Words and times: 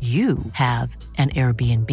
you 0.00 0.38
have 0.52 0.94
an 1.16 1.30
Airbnb. 1.30 1.90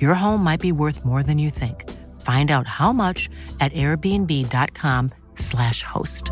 Your 0.00 0.14
home 0.14 0.44
might 0.44 0.60
be 0.60 0.70
worth 0.70 1.04
more 1.04 1.24
than 1.24 1.38
you 1.38 1.50
think. 1.50 1.90
Find 2.20 2.52
out 2.52 2.68
how 2.68 2.92
much 2.92 3.28
at 3.60 3.72
airbnb.com/slash 3.72 5.82
host. 5.82 6.30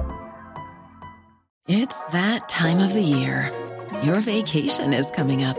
It's 1.66 2.06
that 2.08 2.48
time 2.48 2.78
of 2.78 2.92
the 2.92 3.02
year. 3.02 3.52
Your 4.04 4.20
vacation 4.20 4.92
is 4.92 5.10
coming 5.10 5.42
up. 5.42 5.58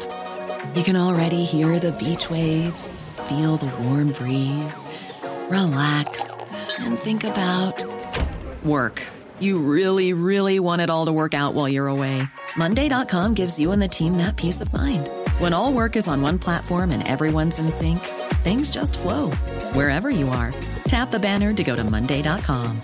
You 0.76 0.84
can 0.84 0.96
already 0.96 1.44
hear 1.44 1.80
the 1.80 1.92
beach 1.92 2.30
waves, 2.30 3.04
feel 3.28 3.58
the 3.58 3.68
warm 3.84 4.14
breeze, 4.14 4.86
relax, 5.50 6.54
and 6.80 6.98
think 6.98 7.26
about 7.26 7.84
work. 8.64 9.06
You 9.40 9.60
really, 9.60 10.14
really 10.14 10.60
want 10.60 10.82
it 10.82 10.90
all 10.90 11.08
to 11.08 11.12
work 11.12 11.34
out 11.34 11.56
while 11.56 11.68
you're 11.68 11.88
away. 11.88 12.22
Monday.com 12.56 13.34
gives 13.34 13.60
you 13.60 13.72
and 13.72 13.82
the 13.82 13.88
team 13.88 14.18
that 14.18 14.38
peace 14.38 14.62
of 14.62 14.72
mind. 14.72 15.10
When 15.42 15.54
all 15.54 15.74
work 15.74 15.96
is 15.96 16.08
on 16.08 16.22
one 16.22 16.38
platform 16.38 16.92
and 16.92 17.02
everyone's 17.08 17.58
in 17.58 17.72
sync, 17.72 17.98
things 18.44 18.70
just 18.70 19.00
flow 19.00 19.32
wherever 19.74 20.12
you 20.12 20.30
are. 20.30 20.54
Tap 20.88 21.10
the 21.10 21.18
banner 21.20 21.52
to 21.52 21.64
go 21.64 21.76
to 21.76 21.84
Monday.com. 21.84 22.80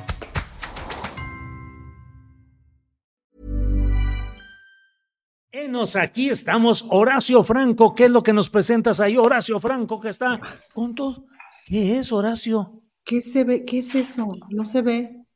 Enos, 5.52 5.95
aquí 5.95 6.31
estamos. 6.31 6.83
Horacio 6.89 7.44
Franco, 7.44 7.94
¿qué 7.94 8.05
es 8.05 8.11
lo 8.11 8.23
que 8.23 8.33
nos 8.33 8.49
presentas 8.49 8.99
ahí? 9.02 9.17
Horacio 9.17 9.59
Franco, 9.59 9.99
que 10.02 10.09
está 10.09 10.39
con 10.73 10.95
todo. 10.95 11.25
¿Qué 11.67 11.99
es, 11.99 12.11
Horacio? 12.11 12.81
¿Qué 13.03 13.21
se 13.21 13.44
ve? 13.44 13.66
¿Qué 13.66 13.80
es 13.80 13.94
eso? 13.94 14.27
No 14.49 14.66
se 14.66 14.81
ve. 14.81 15.27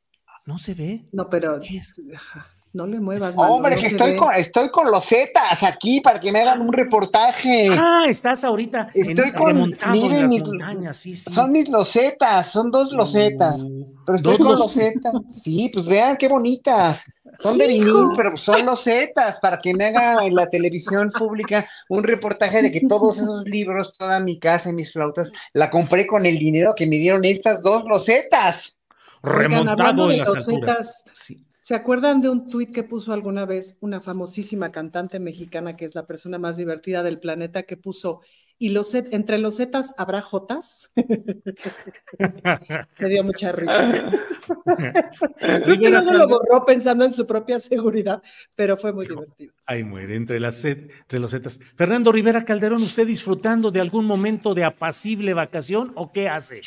¿No 0.44 0.58
se 0.58 0.74
ve? 0.74 1.08
No, 1.12 1.28
pero 1.30 1.60
¿Qué 1.60 1.76
es? 1.76 1.94
ajá, 2.16 2.48
no 2.72 2.86
le 2.86 3.00
muevas. 3.00 3.34
Hombre, 3.36 3.72
mano, 3.72 3.76
que 3.76 3.82
no 3.82 3.88
estoy 3.88 4.10
ve. 4.12 4.16
con, 4.16 4.34
estoy 4.34 4.70
con 4.70 4.90
los 4.90 5.04
Zetas 5.04 5.62
aquí 5.62 6.00
para 6.00 6.18
que 6.20 6.32
me 6.32 6.40
hagan 6.40 6.62
un 6.62 6.72
reportaje. 6.72 7.68
Ah, 7.70 8.04
estás 8.08 8.44
ahorita 8.44 8.88
en- 8.94 9.10
Estoy 9.10 9.32
con- 9.32 9.70
miren 9.90 10.22
las 10.22 10.30
mis- 10.30 10.42
montañas, 10.44 10.96
sí, 10.96 11.14
sí. 11.14 11.30
Son 11.32 11.52
mis 11.52 11.68
losetas, 11.68 12.46
son 12.50 12.70
dos 12.70 12.90
losetas. 12.92 13.66
Pero 14.06 14.16
estoy 14.16 14.32
Dos 14.32 14.38
con 14.38 14.48
los- 14.52 14.60
losetas. 14.60 15.12
Sí, 15.42 15.70
pues 15.72 15.86
vean 15.86 16.16
qué 16.16 16.28
bonitas. 16.28 17.02
Son 17.40 17.58
de 17.58 17.66
vinil, 17.66 18.10
pero 18.16 18.36
son 18.36 18.64
losetas 18.66 19.38
para 19.40 19.60
que 19.60 19.74
me 19.74 19.86
haga 19.86 20.24
en 20.24 20.34
la 20.34 20.46
televisión 20.48 21.10
pública 21.10 21.66
un 21.88 22.04
reportaje 22.04 22.62
de 22.62 22.70
que 22.70 22.82
todos 22.86 23.18
esos 23.18 23.44
libros, 23.44 23.92
toda 23.98 24.20
mi 24.20 24.38
casa 24.38 24.70
y 24.70 24.72
mis 24.74 24.92
flautas, 24.92 25.32
la 25.52 25.70
compré 25.70 26.06
con 26.06 26.24
el 26.26 26.38
dinero 26.38 26.74
que 26.76 26.86
me 26.86 26.96
dieron 26.96 27.24
estas 27.24 27.62
dos 27.62 27.84
losetas. 27.84 28.76
Remontado 29.22 30.10
en 30.10 30.18
las 30.18 30.28
alturas. 30.28 30.76
losetas, 30.78 31.04
Sí. 31.12 31.44
¿Se 31.62 31.76
acuerdan 31.76 32.20
de 32.20 32.28
un 32.28 32.48
tuit 32.50 32.72
que 32.72 32.82
puso 32.82 33.12
alguna 33.12 33.46
vez 33.46 33.76
una 33.78 34.00
famosísima 34.00 34.72
cantante 34.72 35.20
mexicana 35.20 35.76
que 35.76 35.84
es 35.84 35.94
la 35.94 36.08
persona 36.08 36.36
más 36.36 36.56
divertida 36.56 37.04
del 37.04 37.20
planeta 37.20 37.62
que 37.62 37.76
puso 37.76 38.20
y 38.58 38.70
los 38.70 38.92
entre 38.96 39.38
los 39.38 39.58
zetas 39.58 39.94
habrá 39.96 40.22
jotas? 40.22 40.90
Se 42.94 43.06
dio 43.06 43.22
mucha 43.22 43.52
risa. 43.52 44.10
Creo 45.38 45.78
que 45.78 45.88
luego 45.88 46.12
lo 46.12 46.26
borró 46.26 46.64
pensando 46.66 47.04
en 47.04 47.12
su 47.12 47.28
propia 47.28 47.60
seguridad, 47.60 48.20
pero 48.56 48.76
fue 48.76 48.92
muy 48.92 49.06
divertido. 49.06 49.54
Ahí 49.64 49.84
muere, 49.84 50.16
entre 50.16 50.40
las 50.40 50.56
set- 50.56 50.90
entre 51.02 51.20
los 51.20 51.30
zetas. 51.30 51.60
Fernando 51.76 52.10
Rivera 52.10 52.44
Calderón, 52.44 52.82
¿usted 52.82 53.06
disfrutando 53.06 53.70
de 53.70 53.80
algún 53.80 54.04
momento 54.04 54.52
de 54.54 54.64
apacible 54.64 55.32
vacación 55.32 55.92
o 55.94 56.10
qué 56.12 56.28
hace? 56.28 56.62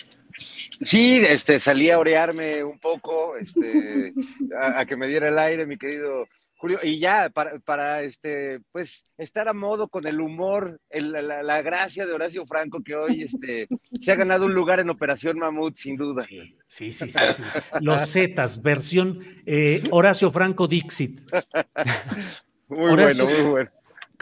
Sí, 0.81 1.17
este, 1.27 1.59
salí 1.59 1.89
a 1.89 1.99
orearme 1.99 2.63
un 2.63 2.79
poco, 2.79 3.37
este, 3.37 4.13
a, 4.59 4.81
a 4.81 4.85
que 4.85 4.95
me 4.97 5.07
diera 5.07 5.29
el 5.29 5.39
aire, 5.39 5.65
mi 5.65 5.77
querido 5.77 6.27
Julio, 6.57 6.79
y 6.81 6.99
ya, 6.99 7.29
para, 7.29 7.59
para 7.59 8.01
este, 8.01 8.59
pues, 8.71 9.03
estar 9.17 9.47
a 9.49 9.53
modo 9.53 9.87
con 9.89 10.07
el 10.07 10.19
humor, 10.21 10.79
el- 10.89 11.11
la, 11.11 11.43
la 11.43 11.61
gracia 11.61 12.05
de 12.05 12.13
Horacio 12.13 12.45
Franco, 12.45 12.81
que 12.83 12.95
hoy, 12.95 13.23
este, 13.23 13.67
se 13.99 14.11
ha 14.11 14.15
ganado 14.15 14.45
un 14.45 14.53
lugar 14.53 14.79
en 14.79 14.89
Operación 14.89 15.37
Mamut, 15.37 15.75
sin 15.75 15.95
duda. 15.97 16.21
Sí, 16.23 16.55
sí, 16.65 16.91
sí, 16.91 17.09
sí. 17.09 17.19
sí. 17.35 17.43
Los 17.81 18.09
zetas, 18.11 18.61
versión 18.61 19.19
eh, 19.45 19.83
Horacio 19.91 20.31
Franco 20.31 20.67
Dixit. 20.67 21.19
Muy 22.67 22.91
Horacio. 22.93 23.25
bueno, 23.25 23.39
muy 23.41 23.49
bueno. 23.51 23.71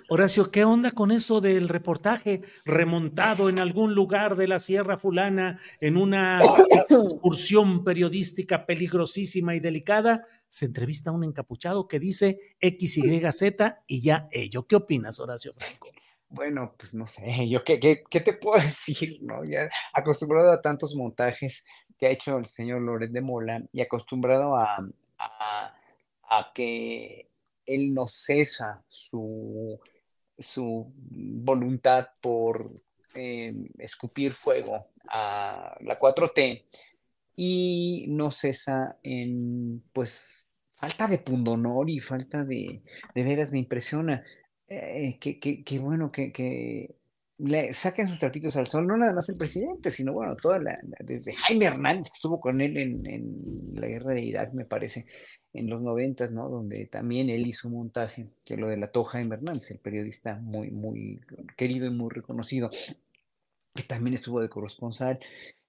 Horacio, 0.09 0.51
¿qué 0.51 0.63
onda 0.63 0.91
con 0.91 1.11
eso 1.11 1.41
del 1.41 1.69
reportaje 1.69 2.41
remontado 2.65 3.49
en 3.49 3.59
algún 3.59 3.95
lugar 3.95 4.35
de 4.35 4.47
la 4.47 4.59
Sierra 4.59 4.97
Fulana 4.97 5.59
en 5.79 5.97
una 5.97 6.39
excursión 6.69 7.83
periodística 7.83 8.65
peligrosísima 8.65 9.55
y 9.55 9.59
delicada? 9.59 10.25
Se 10.49 10.65
entrevista 10.65 11.09
a 11.09 11.13
un 11.13 11.23
encapuchado 11.23 11.87
que 11.87 11.99
dice 11.99 12.39
XYZ 12.61 13.43
y 13.87 14.01
ya 14.01 14.27
ello. 14.31 14.67
¿Qué 14.67 14.75
opinas, 14.75 15.19
Horacio 15.19 15.53
Franco? 15.53 15.89
Bueno, 16.29 16.73
pues 16.77 16.95
no 16.95 17.05
sé, 17.05 17.47
yo 17.47 17.63
qué, 17.63 17.79
qué, 17.79 18.03
qué 18.09 18.19
te 18.19 18.33
puedo 18.33 18.61
decir, 18.61 19.19
¿no? 19.21 19.45
Ya 19.45 19.69
acostumbrado 19.93 20.51
a 20.51 20.61
tantos 20.61 20.95
montajes 20.95 21.63
que 21.97 22.07
ha 22.07 22.09
hecho 22.09 22.37
el 22.37 22.45
señor 22.45 22.81
Loret 22.81 23.11
de 23.11 23.21
Mola 23.21 23.61
y 23.71 23.81
acostumbrado 23.81 24.55
a, 24.55 24.77
a, 25.19 25.75
a 26.23 26.51
que 26.53 27.29
él 27.65 27.93
no 27.93 28.07
cesa 28.07 28.83
su, 28.87 29.79
su 30.37 30.91
voluntad 30.95 32.07
por 32.21 32.71
eh, 33.15 33.53
escupir 33.77 34.33
fuego 34.33 34.87
a 35.09 35.77
la 35.81 35.99
4T 35.99 36.63
y 37.35 38.05
no 38.09 38.31
cesa 38.31 38.97
en, 39.03 39.83
pues, 39.93 40.45
falta 40.75 41.07
de 41.07 41.19
pundonor 41.19 41.89
y 41.89 41.99
falta 41.99 42.43
de, 42.43 42.81
de 43.15 43.23
veras 43.23 43.51
me 43.51 43.59
impresiona. 43.59 44.23
Eh, 44.67 45.17
que, 45.19 45.39
que, 45.39 45.63
que 45.63 45.79
bueno, 45.79 46.11
que, 46.11 46.31
que 46.31 46.95
le 47.37 47.73
saquen 47.73 48.07
sus 48.07 48.19
trapitos 48.19 48.55
al 48.55 48.67
sol, 48.67 48.87
no 48.87 48.95
nada 48.97 49.13
más 49.13 49.27
el 49.29 49.37
presidente, 49.37 49.91
sino 49.91 50.13
bueno, 50.13 50.35
toda 50.35 50.59
la- 50.59 50.79
desde 50.99 51.33
Jaime 51.33 51.65
Hernández, 51.65 52.09
que 52.11 52.15
estuvo 52.15 52.39
con 52.39 52.61
él 52.61 52.77
en, 52.77 53.05
en 53.09 53.35
la 53.75 53.87
guerra 53.87 54.13
de 54.13 54.21
Irak, 54.21 54.53
me 54.53 54.65
parece, 54.65 55.05
en 55.53 55.69
los 55.69 55.81
noventas, 55.81 56.31
¿no? 56.31 56.49
Donde 56.49 56.85
también 56.87 57.29
él 57.29 57.45
hizo 57.47 57.67
un 57.67 57.75
montaje, 57.75 58.27
que 58.45 58.57
lo 58.57 58.67
delató 58.67 59.03
Jaime 59.03 59.35
Hernández, 59.35 59.71
el 59.71 59.79
periodista 59.79 60.35
muy, 60.37 60.71
muy 60.71 61.21
querido 61.57 61.85
y 61.87 61.91
muy 61.91 62.09
reconocido, 62.11 62.69
que 63.73 63.83
también 63.83 64.13
estuvo 64.15 64.39
de 64.39 64.49
corresponsal. 64.49 65.19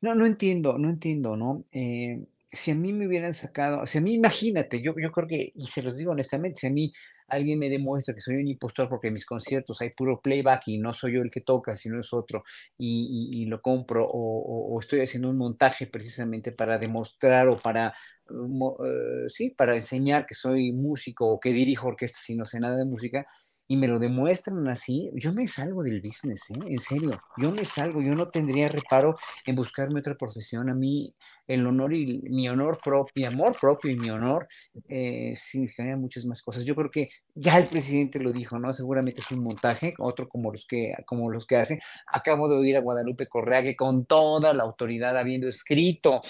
No, 0.01 0.15
no 0.15 0.27
entiendo, 0.27 0.77
no 0.79 0.91
entiendo, 0.91 1.37
¿no? 1.37 1.65
Eh, 1.73 2.27
si 2.53 2.71
a 2.71 2.75
mí 2.75 2.93
me 2.93 3.07
hubieran 3.07 3.35
sacado, 3.35 3.87
si 3.87 3.99
a 3.99 4.01
mí, 4.01 4.15
imagínate, 4.15 4.81
yo, 4.83 4.95
yo 5.01 5.11
creo 5.11 5.27
que, 5.27 5.53
y 5.57 5.67
se 5.67 5.83
los 5.83 5.97
digo 5.97 6.13
honestamente, 6.13 6.61
si 6.61 6.67
a 6.67 6.71
mí 6.71 6.93
alguien 7.29 7.59
me 7.59 7.71
demuestra 7.71 8.15
que 8.15 8.21
soy 8.21 8.37
un 8.37 8.47
impostor 8.49 8.89
porque 8.89 9.09
en 9.09 9.15
mis 9.15 9.25
conciertos 9.27 9.81
hay 9.81 9.91
puro 9.91 10.21
playback 10.21 10.69
y 10.69 10.79
no 10.79 10.93
soy 10.93 11.15
yo 11.15 11.23
el 11.23 11.31
que 11.31 11.41
toca, 11.41 11.75
sino 11.77 11.99
es 12.01 12.13
otro, 12.13 12.45
y, 12.79 13.31
y- 13.41 13.43
y 13.43 13.47
lo 13.47 13.61
compro, 13.63 14.05
o, 14.07 14.11
o- 14.11 14.75
o 14.77 14.81
estoy 14.81 15.01
haciendo 15.01 15.31
un 15.31 15.39
montaje 15.39 15.87
precisamente 15.87 16.53
para 16.53 16.79
demostrar 16.79 17.49
o 17.49 17.59
para, 17.59 17.95
eh, 18.31 19.29
sí, 19.29 19.51
para 19.51 19.77
enseñar 19.77 20.27
que 20.27 20.35
soy 20.35 20.73
músico 20.73 21.27
o 21.27 21.41
que 21.41 21.53
dirijo 21.53 21.89
orquestas 21.89 22.29
y 22.31 22.37
no 22.37 22.47
sé 22.47 22.61
nada 22.61 22.77
de 22.77 22.85
música, 22.85 23.27
y 23.67 23.77
me 23.77 23.89
lo 23.89 23.99
demuestran 23.99 24.69
así, 24.69 25.11
yo 25.15 25.33
me 25.33 25.49
salgo 25.49 25.83
del 25.83 26.03
business, 26.03 26.51
¿eh? 26.51 26.55
En 26.67 26.79
serio, 26.79 27.19
yo 27.39 27.51
me 27.51 27.65
salgo, 27.65 28.03
yo 28.03 28.15
no 28.15 28.29
tendría 28.29 28.69
reparo 28.69 29.17
en 29.47 29.55
buscarme 29.55 30.01
otra 30.01 30.17
profesión. 30.17 30.69
A 30.69 30.75
mí 30.75 31.15
el 31.47 31.67
honor 31.67 31.95
y 31.95 32.21
mi 32.29 32.49
honor 32.49 32.79
propio, 32.83 33.13
mi 33.17 33.25
amor 33.25 33.57
propio 33.59 33.91
y 33.91 33.97
mi 33.97 34.11
honor 34.11 34.49
eh, 34.89 35.35
significarían 35.37 36.01
muchas 36.01 36.27
más 36.27 36.43
cosas. 36.43 36.65
Yo 36.65 36.75
creo 36.75 36.91
que 36.91 37.09
ya 37.35 37.57
el 37.57 37.67
presidente 37.67 38.21
lo 38.21 38.33
dijo, 38.33 38.59
¿no? 38.59 38.73
Seguramente 38.73 39.23
es 39.23 39.31
un 39.31 39.43
montaje, 39.43 39.95
otro 39.99 40.29
como 40.29 40.53
los 40.53 40.67
que, 40.67 40.95
como 41.07 41.31
los 41.31 41.47
que 41.47 41.57
hace. 41.57 41.81
Acabo 42.07 42.49
de 42.51 42.57
oír 42.57 42.77
a 42.77 42.81
Guadalupe 42.81 43.27
Correa 43.29 43.63
que 43.63 43.77
con 43.77 44.05
toda 44.05 44.53
la 44.53 44.65
autoridad 44.65 45.17
habiendo 45.17 45.49
escrito 45.49 46.21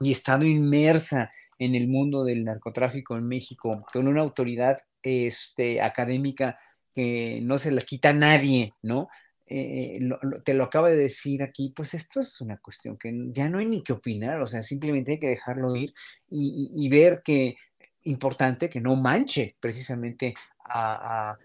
y 0.00 0.12
estado 0.12 0.44
inmersa 0.44 1.30
en 1.58 1.74
el 1.74 1.88
mundo 1.88 2.24
del 2.24 2.44
narcotráfico 2.44 3.16
en 3.16 3.28
México, 3.28 3.84
con 3.92 4.08
una 4.08 4.22
autoridad 4.22 4.78
este, 5.02 5.82
académica 5.82 6.58
que 6.94 7.40
no 7.42 7.58
se 7.58 7.70
la 7.70 7.82
quita 7.82 8.10
a 8.10 8.14
nadie, 8.14 8.72
¿no? 8.82 9.08
eh, 9.50 9.98
te 10.44 10.54
lo 10.54 10.64
acaba 10.64 10.88
de 10.88 10.96
decir 10.96 11.42
aquí, 11.42 11.72
pues 11.74 11.92
esto 11.94 12.20
es 12.20 12.40
una 12.40 12.58
cuestión 12.58 12.96
que 12.96 13.12
ya 13.32 13.48
no 13.48 13.58
hay 13.58 13.66
ni 13.66 13.82
que 13.82 13.92
opinar, 13.92 14.40
o 14.40 14.46
sea, 14.46 14.62
simplemente 14.62 15.12
hay 15.12 15.18
que 15.18 15.26
dejarlo 15.26 15.74
ir 15.74 15.92
y, 16.28 16.88
ver 16.88 17.20
que 17.24 17.56
importante 18.04 18.70
que 18.70 18.80
no 18.80 18.94
manche 18.94 19.56
precisamente 19.58 20.34
a, 20.64 21.36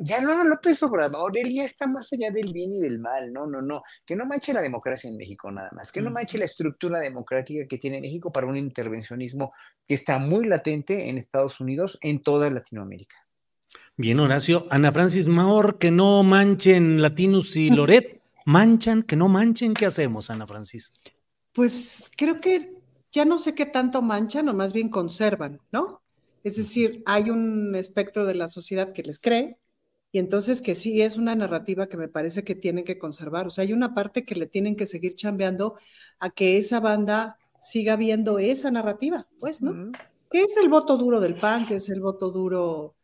ya 0.00 0.20
no 0.20 0.44
López 0.44 0.82
Obrador, 0.82 1.36
él 1.36 1.52
ya 1.52 1.64
está 1.64 1.86
más 1.86 2.12
allá 2.12 2.30
del 2.30 2.52
bien 2.52 2.72
y 2.74 2.80
del 2.80 2.98
mal, 2.98 3.32
no, 3.32 3.46
no, 3.46 3.60
no, 3.60 3.82
que 4.04 4.16
no 4.16 4.24
manche 4.24 4.52
la 4.52 4.62
democracia 4.62 5.10
en 5.10 5.16
México 5.16 5.50
nada 5.50 5.70
más, 5.72 5.92
que 5.92 6.00
no 6.00 6.10
manche 6.10 6.38
la 6.38 6.46
estructura 6.46 6.98
democrática 7.00 7.66
que 7.68 7.78
tiene 7.78 8.00
México 8.00 8.32
para 8.32 8.46
un 8.46 8.56
intervencionismo 8.56 9.52
que 9.86 9.94
está 9.94 10.18
muy 10.18 10.46
latente 10.46 11.08
en 11.08 11.18
Estados 11.18 11.60
Unidos, 11.60 11.98
en 12.00 12.22
toda 12.22 12.50
Latinoamérica. 12.50 13.16
Bien, 13.96 14.20
Horacio. 14.20 14.66
Ana 14.70 14.92
Francis 14.92 15.26
Maor, 15.26 15.78
que 15.78 15.90
no 15.90 16.22
manchen 16.22 17.02
Latinus 17.02 17.56
y 17.56 17.70
Loret. 17.70 18.20
¿Manchan? 18.44 19.02
¿Que 19.02 19.16
no 19.16 19.28
manchen? 19.28 19.74
¿Qué 19.74 19.86
hacemos, 19.86 20.30
Ana 20.30 20.46
Francis? 20.46 20.92
Pues 21.52 22.10
creo 22.16 22.40
que 22.40 22.76
ya 23.10 23.24
no 23.24 23.38
sé 23.38 23.54
qué 23.54 23.66
tanto 23.66 24.02
manchan 24.02 24.48
o 24.48 24.54
más 24.54 24.72
bien 24.72 24.88
conservan, 24.88 25.60
¿no? 25.72 26.02
Es 26.46 26.56
decir, 26.56 27.02
hay 27.06 27.30
un 27.30 27.74
espectro 27.74 28.24
de 28.24 28.36
la 28.36 28.46
sociedad 28.46 28.92
que 28.92 29.02
les 29.02 29.18
cree 29.18 29.58
y 30.12 30.20
entonces 30.20 30.62
que 30.62 30.76
sí 30.76 31.02
es 31.02 31.16
una 31.16 31.34
narrativa 31.34 31.88
que 31.88 31.96
me 31.96 32.06
parece 32.06 32.44
que 32.44 32.54
tienen 32.54 32.84
que 32.84 32.98
conservar. 32.98 33.48
O 33.48 33.50
sea, 33.50 33.62
hay 33.62 33.72
una 33.72 33.94
parte 33.94 34.24
que 34.24 34.36
le 34.36 34.46
tienen 34.46 34.76
que 34.76 34.86
seguir 34.86 35.16
chambeando 35.16 35.76
a 36.20 36.30
que 36.30 36.56
esa 36.56 36.78
banda 36.78 37.36
siga 37.60 37.96
viendo 37.96 38.38
esa 38.38 38.70
narrativa, 38.70 39.26
pues, 39.40 39.60
¿no? 39.60 39.90
¿Qué 40.30 40.42
es 40.42 40.56
el 40.56 40.68
voto 40.68 40.96
duro 40.96 41.18
del 41.18 41.34
PAN? 41.34 41.66
¿Qué 41.66 41.74
es 41.74 41.88
el 41.88 42.00
voto 42.00 42.30
duro 42.30 42.94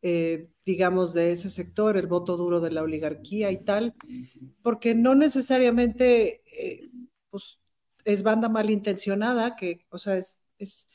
eh, 0.00 0.48
digamos, 0.64 1.12
de 1.12 1.32
ese 1.32 1.50
sector, 1.50 1.96
el 1.96 2.06
voto 2.06 2.36
duro 2.36 2.60
de 2.60 2.70
la 2.70 2.82
oligarquía 2.82 3.50
y 3.50 3.64
tal, 3.64 3.94
porque 4.62 4.94
no 4.94 5.16
necesariamente 5.16 6.42
eh, 6.56 6.88
pues, 7.30 7.58
es 8.04 8.22
banda 8.22 8.48
malintencionada, 8.48 9.56
que, 9.56 9.86
o 9.90 9.98
sea, 9.98 10.16
es, 10.16 10.38
es, 10.58 10.86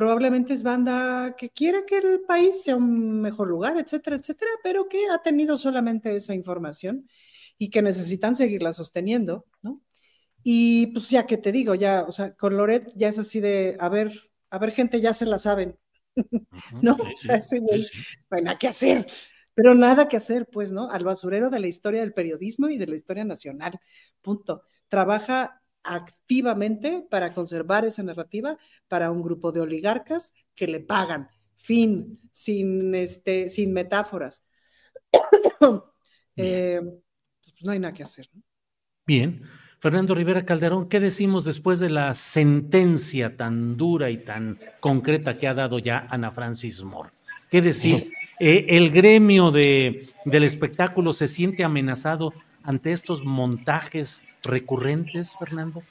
probablemente 0.00 0.54
es 0.54 0.62
banda 0.62 1.36
que 1.36 1.50
quiere 1.50 1.84
que 1.84 1.98
el 1.98 2.22
país 2.22 2.62
sea 2.62 2.74
un 2.74 3.20
mejor 3.20 3.48
lugar, 3.48 3.76
etcétera, 3.76 4.16
etcétera, 4.16 4.50
pero 4.62 4.88
que 4.88 4.98
ha 5.12 5.18
tenido 5.22 5.58
solamente 5.58 6.16
esa 6.16 6.32
información 6.32 7.06
y 7.58 7.68
que 7.68 7.82
necesitan 7.82 8.34
seguirla 8.34 8.72
sosteniendo, 8.72 9.44
¿no? 9.60 9.82
Y 10.42 10.86
pues 10.94 11.10
ya 11.10 11.26
que 11.26 11.36
te 11.36 11.52
digo, 11.52 11.74
ya, 11.74 12.06
o 12.08 12.12
sea, 12.12 12.34
con 12.34 12.56
Loret 12.56 12.90
ya 12.96 13.08
es 13.08 13.18
así 13.18 13.40
de, 13.40 13.76
a 13.78 13.90
ver, 13.90 14.30
a 14.48 14.56
ver, 14.58 14.70
gente, 14.72 15.02
ya 15.02 15.12
se 15.12 15.26
la 15.26 15.38
saben, 15.38 15.78
¿no? 16.80 16.94
o 16.94 17.16
sea, 17.16 17.36
ese 17.36 17.58
güey, 17.58 17.86
bueno, 18.30 18.54
¿qué 18.58 18.68
hacer? 18.68 19.04
Pero 19.52 19.74
nada 19.74 20.08
que 20.08 20.16
hacer, 20.16 20.46
pues, 20.50 20.72
¿no? 20.72 20.90
Al 20.90 21.04
basurero 21.04 21.50
de 21.50 21.60
la 21.60 21.66
historia 21.66 22.00
del 22.00 22.14
periodismo 22.14 22.70
y 22.70 22.78
de 22.78 22.86
la 22.86 22.96
historia 22.96 23.24
nacional, 23.24 23.78
punto. 24.22 24.62
Trabaja 24.88 25.59
activamente 25.82 27.06
para 27.10 27.32
conservar 27.32 27.84
esa 27.84 28.02
narrativa 28.02 28.58
para 28.88 29.10
un 29.10 29.22
grupo 29.22 29.52
de 29.52 29.60
oligarcas 29.60 30.34
que 30.54 30.66
le 30.66 30.80
pagan, 30.80 31.28
fin, 31.56 32.20
sin, 32.32 32.94
este, 32.94 33.48
sin 33.48 33.72
metáforas. 33.72 34.44
Eh, 36.42 36.80
pues 37.42 37.64
no 37.64 37.72
hay 37.72 37.78
nada 37.78 37.92
que 37.92 38.02
hacer. 38.02 38.30
¿no? 38.32 38.42
Bien. 39.06 39.42
Fernando 39.78 40.14
Rivera 40.14 40.46
Calderón, 40.46 40.88
¿qué 40.88 41.00
decimos 41.00 41.44
después 41.44 41.78
de 41.78 41.90
la 41.90 42.14
sentencia 42.14 43.36
tan 43.36 43.76
dura 43.76 44.08
y 44.08 44.18
tan 44.18 44.58
concreta 44.80 45.36
que 45.36 45.48
ha 45.48 45.52
dado 45.52 45.78
ya 45.78 46.06
Ana 46.08 46.30
Francis 46.30 46.82
Moore? 46.82 47.10
¿Qué 47.50 47.60
decir? 47.60 48.10
Eh, 48.38 48.66
¿El 48.68 48.90
gremio 48.90 49.50
de, 49.50 50.08
del 50.24 50.44
espectáculo 50.44 51.12
se 51.12 51.28
siente 51.28 51.64
amenazado 51.64 52.32
ante 52.62 52.92
estos 52.92 53.24
montajes 53.24 54.24
recurrentes, 54.42 55.36
Fernando? 55.38 55.82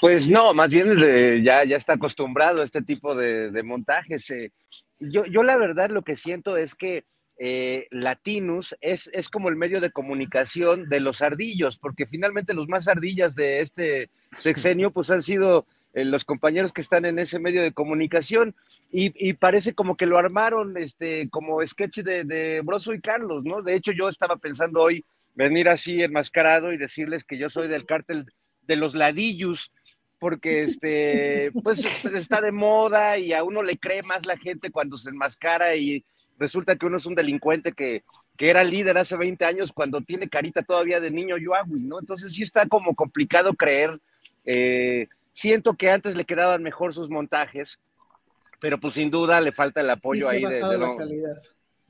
Pues 0.00 0.28
no, 0.28 0.54
más 0.54 0.70
bien 0.70 0.96
ya, 1.42 1.64
ya 1.64 1.76
está 1.76 1.94
acostumbrado 1.94 2.60
a 2.60 2.64
este 2.64 2.82
tipo 2.82 3.14
de, 3.14 3.62
montajes. 3.62 4.28
Eh. 4.30 4.52
Yo, 4.98 5.24
yo 5.26 5.42
la 5.42 5.56
verdad 5.56 5.90
lo 5.90 6.02
que 6.02 6.16
siento 6.16 6.56
es 6.56 6.74
que 6.74 7.04
eh, 7.38 7.86
Latinus 7.90 8.76
es, 8.80 9.08
es, 9.12 9.28
como 9.28 9.48
el 9.48 9.56
medio 9.56 9.80
de 9.80 9.92
comunicación 9.92 10.88
de 10.88 11.00
los 11.00 11.22
ardillos, 11.22 11.78
porque 11.78 12.06
finalmente 12.06 12.54
los 12.54 12.68
más 12.68 12.88
ardillas 12.88 13.36
de 13.36 13.60
este 13.60 14.10
sexenio 14.36 14.90
pues 14.90 15.08
han 15.10 15.22
sido 15.22 15.64
eh, 15.94 16.04
los 16.04 16.24
compañeros 16.24 16.72
que 16.72 16.80
están 16.80 17.04
en 17.04 17.18
ese 17.20 17.38
medio 17.38 17.62
de 17.62 17.72
comunicación 17.72 18.56
y, 18.90 19.34
parece 19.34 19.74
como 19.74 19.96
que 19.96 20.06
lo 20.06 20.18
armaron 20.18 20.76
este, 20.78 21.28
como 21.28 21.64
sketch 21.64 21.98
de, 21.98 22.24
de, 22.24 22.62
Broso 22.64 22.94
y 22.94 23.00
Carlos, 23.00 23.44
¿no? 23.44 23.62
De 23.62 23.74
hecho 23.74 23.92
yo 23.92 24.08
estaba 24.08 24.36
pensando 24.36 24.80
hoy 24.80 25.04
venir 25.38 25.68
así 25.68 26.02
enmascarado 26.02 26.72
y 26.72 26.76
decirles 26.76 27.22
que 27.22 27.38
yo 27.38 27.48
soy 27.48 27.68
del 27.68 27.86
cártel 27.86 28.26
de 28.62 28.74
los 28.74 28.96
ladillos, 28.96 29.72
porque 30.18 30.64
este, 30.64 31.52
pues 31.62 31.78
está 32.06 32.40
de 32.40 32.50
moda 32.50 33.18
y 33.18 33.32
a 33.32 33.44
uno 33.44 33.62
le 33.62 33.78
cree 33.78 34.02
más 34.02 34.26
la 34.26 34.36
gente 34.36 34.72
cuando 34.72 34.98
se 34.98 35.10
enmascara 35.10 35.76
y 35.76 36.04
resulta 36.40 36.74
que 36.74 36.86
uno 36.86 36.96
es 36.96 37.06
un 37.06 37.14
delincuente 37.14 37.72
que, 37.72 38.02
era 38.40 38.62
líder 38.62 38.96
hace 38.98 39.16
20 39.16 39.44
años 39.44 39.72
cuando 39.72 40.00
tiene 40.00 40.28
carita 40.28 40.62
todavía 40.62 41.00
de 41.00 41.10
niño 41.10 41.36
Yoagui, 41.38 41.80
¿no? 41.80 41.98
Entonces 41.98 42.32
sí 42.32 42.44
está 42.44 42.68
como 42.68 42.94
complicado 42.94 43.52
creer. 43.54 43.98
Eh, 44.44 45.08
siento 45.32 45.74
que 45.74 45.90
antes 45.90 46.14
le 46.14 46.24
quedaban 46.24 46.62
mejor 46.62 46.94
sus 46.94 47.10
montajes, 47.10 47.80
pero 48.60 48.78
pues 48.78 48.94
sin 48.94 49.10
duda 49.10 49.40
le 49.40 49.50
falta 49.50 49.80
el 49.80 49.90
apoyo 49.90 50.28
ahí 50.28 50.42
de, 50.42 50.60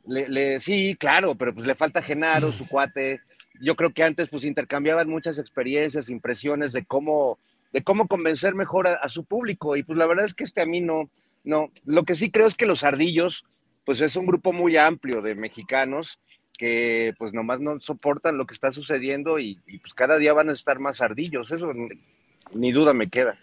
de 0.06 0.58
sí, 0.58 0.96
claro, 0.98 1.34
pero 1.34 1.52
pues 1.54 1.66
le 1.66 1.74
falta 1.74 2.00
Genaro, 2.00 2.50
su 2.50 2.66
cuate. 2.66 3.20
Yo 3.60 3.76
creo 3.76 3.90
que 3.90 4.04
antes 4.04 4.28
pues 4.28 4.44
intercambiaban 4.44 5.08
muchas 5.08 5.38
experiencias, 5.38 6.08
impresiones 6.08 6.72
de 6.72 6.84
cómo, 6.84 7.38
de 7.72 7.82
cómo 7.82 8.06
convencer 8.06 8.54
mejor 8.54 8.88
a, 8.88 9.08
su 9.08 9.24
público. 9.24 9.76
Y 9.76 9.82
pues 9.82 9.98
la 9.98 10.06
verdad 10.06 10.24
es 10.24 10.34
que 10.34 10.44
este 10.44 10.62
a 10.62 10.66
mí 10.66 10.80
no, 10.80 11.10
no. 11.44 11.70
Lo 11.84 12.04
que 12.04 12.14
sí 12.14 12.30
creo 12.30 12.46
es 12.46 12.54
que 12.54 12.66
los 12.66 12.84
ardillos 12.84 13.44
pues 13.84 14.02
es 14.02 14.16
un 14.16 14.26
grupo 14.26 14.52
muy 14.52 14.76
amplio 14.76 15.22
de 15.22 15.34
mexicanos 15.34 16.18
que 16.58 17.14
pues 17.18 17.32
nomás 17.32 17.60
no 17.60 17.78
soportan 17.78 18.36
lo 18.36 18.44
que 18.46 18.52
está 18.52 18.70
sucediendo 18.72 19.38
y, 19.38 19.58
pues 19.80 19.94
cada 19.94 20.18
día 20.18 20.34
van 20.34 20.50
a 20.50 20.52
estar 20.52 20.78
más 20.78 21.00
ardillos, 21.00 21.52
eso 21.52 21.72
ni, 22.52 22.72
duda 22.72 22.92
me 22.92 23.08
queda. 23.08 23.38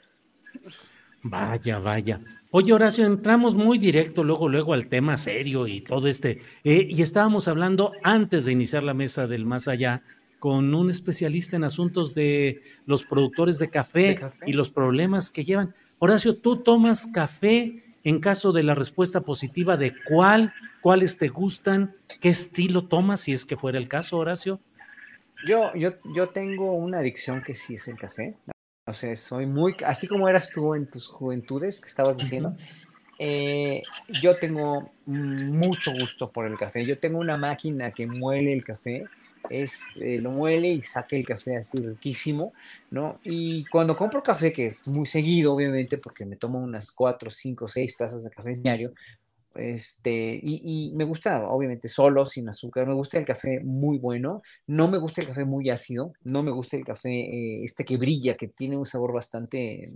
Vaya, 1.27 1.79
vaya. 1.79 2.21
Oye, 2.51 2.71
Horacio, 2.71 3.03
entramos 3.03 3.55
muy 3.55 3.79
directo 3.79 4.23
luego, 4.23 4.47
luego 4.47 4.73
al 4.73 4.85
tema 4.85 5.17
serio 5.17 5.65
y 5.65 5.81
todo 5.81 6.07
este. 6.07 6.39
Eh, 6.63 6.87
y 6.87 7.01
estábamos 7.01 7.47
hablando 7.47 7.93
antes 8.03 8.45
de 8.45 8.51
iniciar 8.51 8.83
la 8.83 8.93
mesa 8.93 9.25
del 9.25 9.43
más 9.43 9.67
allá 9.67 10.03
con 10.37 10.75
un 10.75 10.91
especialista 10.91 11.55
en 11.55 11.63
asuntos 11.63 12.13
de 12.13 12.61
los 12.85 13.05
productores 13.05 13.57
de 13.57 13.71
café, 13.71 14.19
y 14.45 14.53
los 14.53 14.69
problemas 14.69 15.31
que 15.31 15.43
llevan. 15.43 15.73
Horacio, 15.97 16.37
¿tú 16.37 16.57
tomas 16.57 17.07
café 17.07 17.83
en 18.03 18.19
caso 18.19 18.51
de 18.51 18.61
la 18.61 18.75
respuesta 18.75 19.21
positiva, 19.21 19.77
¿de 19.77 19.93
cuál? 20.07 20.53
¿Cuáles 20.81 21.17
te 21.17 21.29
gustan? 21.29 21.95
¿Qué 22.21 22.29
estilo 22.29 22.85
tomas, 22.85 23.21
si 23.21 23.33
es 23.33 23.45
que 23.45 23.57
fuera 23.57 23.79
el 23.79 23.87
caso, 23.87 24.19
Horacio? 24.19 24.59
Yo, 25.47 25.73
yo, 25.73 25.93
yo 26.13 26.29
tengo 26.29 26.73
una 26.73 26.99
adicción 26.99 27.41
que 27.41 27.55
sí 27.55 27.73
es 27.75 27.87
el 27.87 27.97
café. 27.97 28.35
O 28.87 28.93
sea, 28.93 29.15
soy 29.15 29.47
muy, 29.47 29.75
así 29.85 30.07
como 30.07 30.29
eras 30.29 30.51
tú 30.51 30.75
en 30.75 30.87
tus 30.87 31.07
juventudes 31.07 31.81
que 31.81 31.87
estabas 31.87 32.17
diciendo, 32.17 32.55
eh, 33.17 33.81
yo 34.21 34.37
tengo 34.37 34.91
mucho 35.05 35.91
gusto 35.91 36.31
por 36.31 36.45
el 36.45 36.57
café. 36.57 36.85
Yo 36.85 36.99
tengo 36.99 37.17
una 37.17 37.35
máquina 37.35 37.91
que 37.91 38.05
muele 38.05 38.53
el 38.53 38.63
café 38.63 39.05
es, 39.49 39.97
eh, 40.01 40.19
lo 40.19 40.31
muele 40.31 40.69
y 40.69 40.81
saque 40.81 41.17
el 41.17 41.25
café 41.25 41.57
así 41.57 41.77
riquísimo, 41.77 42.53
¿no? 42.91 43.19
Y 43.23 43.65
cuando 43.65 43.97
compro 43.97 44.23
café, 44.23 44.51
que 44.53 44.67
es 44.67 44.87
muy 44.87 45.05
seguido, 45.05 45.53
obviamente, 45.53 45.97
porque 45.97 46.25
me 46.25 46.35
tomo 46.35 46.59
unas 46.59 46.91
4, 46.91 47.29
5, 47.29 47.67
6 47.67 47.97
tazas 47.97 48.23
de 48.23 48.29
café 48.29 48.55
diario, 48.55 48.93
este, 49.55 50.39
y, 50.41 50.91
me 50.95 51.03
gusta, 51.03 51.47
obviamente, 51.47 51.87
solo, 51.87 52.25
sin 52.25 52.49
azúcar, 52.49 52.87
me 52.87 52.93
gusta 52.93 53.17
el 53.17 53.25
café 53.25 53.61
muy 53.63 53.97
bueno, 53.97 54.41
no 54.67 54.87
me 54.87 54.97
gusta 54.97 55.21
el 55.21 55.27
café 55.27 55.45
muy 55.45 55.69
ácido, 55.69 56.13
no 56.23 56.43
me 56.43 56.51
gusta 56.51 56.77
el 56.77 56.85
café 56.85 57.09
eh, 57.09 57.63
este 57.63 57.85
que 57.85 57.97
brilla, 57.97 58.35
que 58.37 58.49
tiene 58.49 58.77
un 58.77 58.85
sabor 58.85 59.13
bastante, 59.13 59.91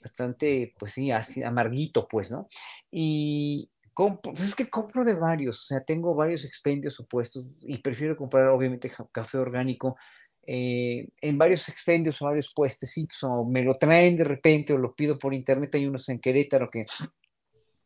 bastante, 0.00 0.74
pues 0.78 0.92
sí, 0.92 1.10
amarguito, 1.10 2.06
pues, 2.08 2.30
¿no? 2.30 2.48
Y, 2.90 3.70
pues 3.94 4.40
es 4.40 4.54
que 4.54 4.70
compro 4.70 5.04
de 5.04 5.14
varios, 5.14 5.64
o 5.64 5.66
sea, 5.66 5.84
tengo 5.84 6.14
varios 6.14 6.44
expendios 6.44 6.98
opuestos 6.98 7.46
y 7.60 7.78
prefiero 7.78 8.16
comprar 8.16 8.48
obviamente 8.48 8.90
café 9.12 9.38
orgánico 9.38 9.96
eh, 10.44 11.08
en 11.20 11.38
varios 11.38 11.68
expendios 11.68 12.20
o 12.20 12.24
varios 12.24 12.52
puestecitos, 12.54 13.22
o 13.22 13.44
me 13.44 13.62
lo 13.62 13.74
traen 13.76 14.16
de 14.16 14.24
repente 14.24 14.72
o 14.72 14.78
lo 14.78 14.94
pido 14.94 15.18
por 15.18 15.34
internet, 15.34 15.74
hay 15.74 15.86
unos 15.86 16.08
en 16.08 16.18
Querétaro 16.20 16.68
que 16.70 16.86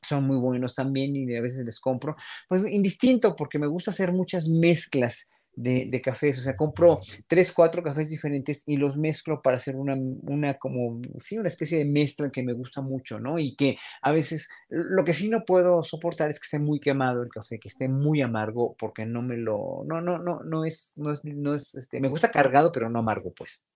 son 0.07 0.27
muy 0.27 0.37
buenos 0.37 0.75
también 0.75 1.17
y 1.17 1.35
a 1.37 1.41
veces 1.41 1.65
les 1.65 1.81
compro, 1.81 2.17
pues 2.49 2.71
indistinto 2.71 3.35
porque 3.37 3.59
me 3.59 3.67
gusta 3.67 3.91
hacer 3.91 4.13
muchas 4.13 4.49
mezclas 4.49 5.29
de, 5.57 5.87
de, 5.91 6.01
cafés, 6.03 6.39
o 6.39 6.43
sea, 6.43 6.55
compro 6.55 7.01
tres, 7.27 7.51
cuatro 7.51 7.83
cafés 7.83 8.11
diferentes 8.11 8.63
y 8.67 8.77
los 8.77 8.97
mezclo 8.99 9.41
para 9.41 9.57
hacer 9.57 9.75
una, 9.77 9.95
una 9.95 10.55
como, 10.55 11.01
sí, 11.21 11.39
una 11.39 11.49
especie 11.49 11.79
de 11.79 11.87
mezcla 11.87 12.31
que 12.31 12.43
me 12.43 12.53
gusta 12.53 12.83
mucho, 12.83 13.19
¿no? 13.19 13.39
Y 13.39 13.57
que 13.57 13.79
a 14.03 14.13
veces, 14.13 14.49
lo 14.69 15.03
que 15.03 15.15
sí 15.15 15.31
no 15.31 15.45
puedo 15.45 15.83
soportar 15.83 16.31
es 16.31 16.39
que 16.39 16.45
esté 16.45 16.59
muy 16.59 16.79
quemado 16.79 17.23
el 17.23 17.31
café, 17.31 17.59
que 17.59 17.69
esté 17.69 17.89
muy 17.89 18.21
amargo, 18.21 18.77
porque 18.79 19.07
no 19.07 19.23
me 19.23 19.39
lo, 19.39 19.83
no, 19.87 20.03
no, 20.03 20.19
no, 20.19 20.41
no 20.45 20.65
es, 20.67 20.93
no 20.97 21.13
es, 21.13 21.25
no 21.25 21.55
es, 21.55 21.75
este, 21.75 22.01
me 22.01 22.09
gusta 22.09 22.31
cargado, 22.31 22.71
pero 22.71 22.91
no 22.91 22.99
amargo, 22.99 23.33
pues. 23.33 23.67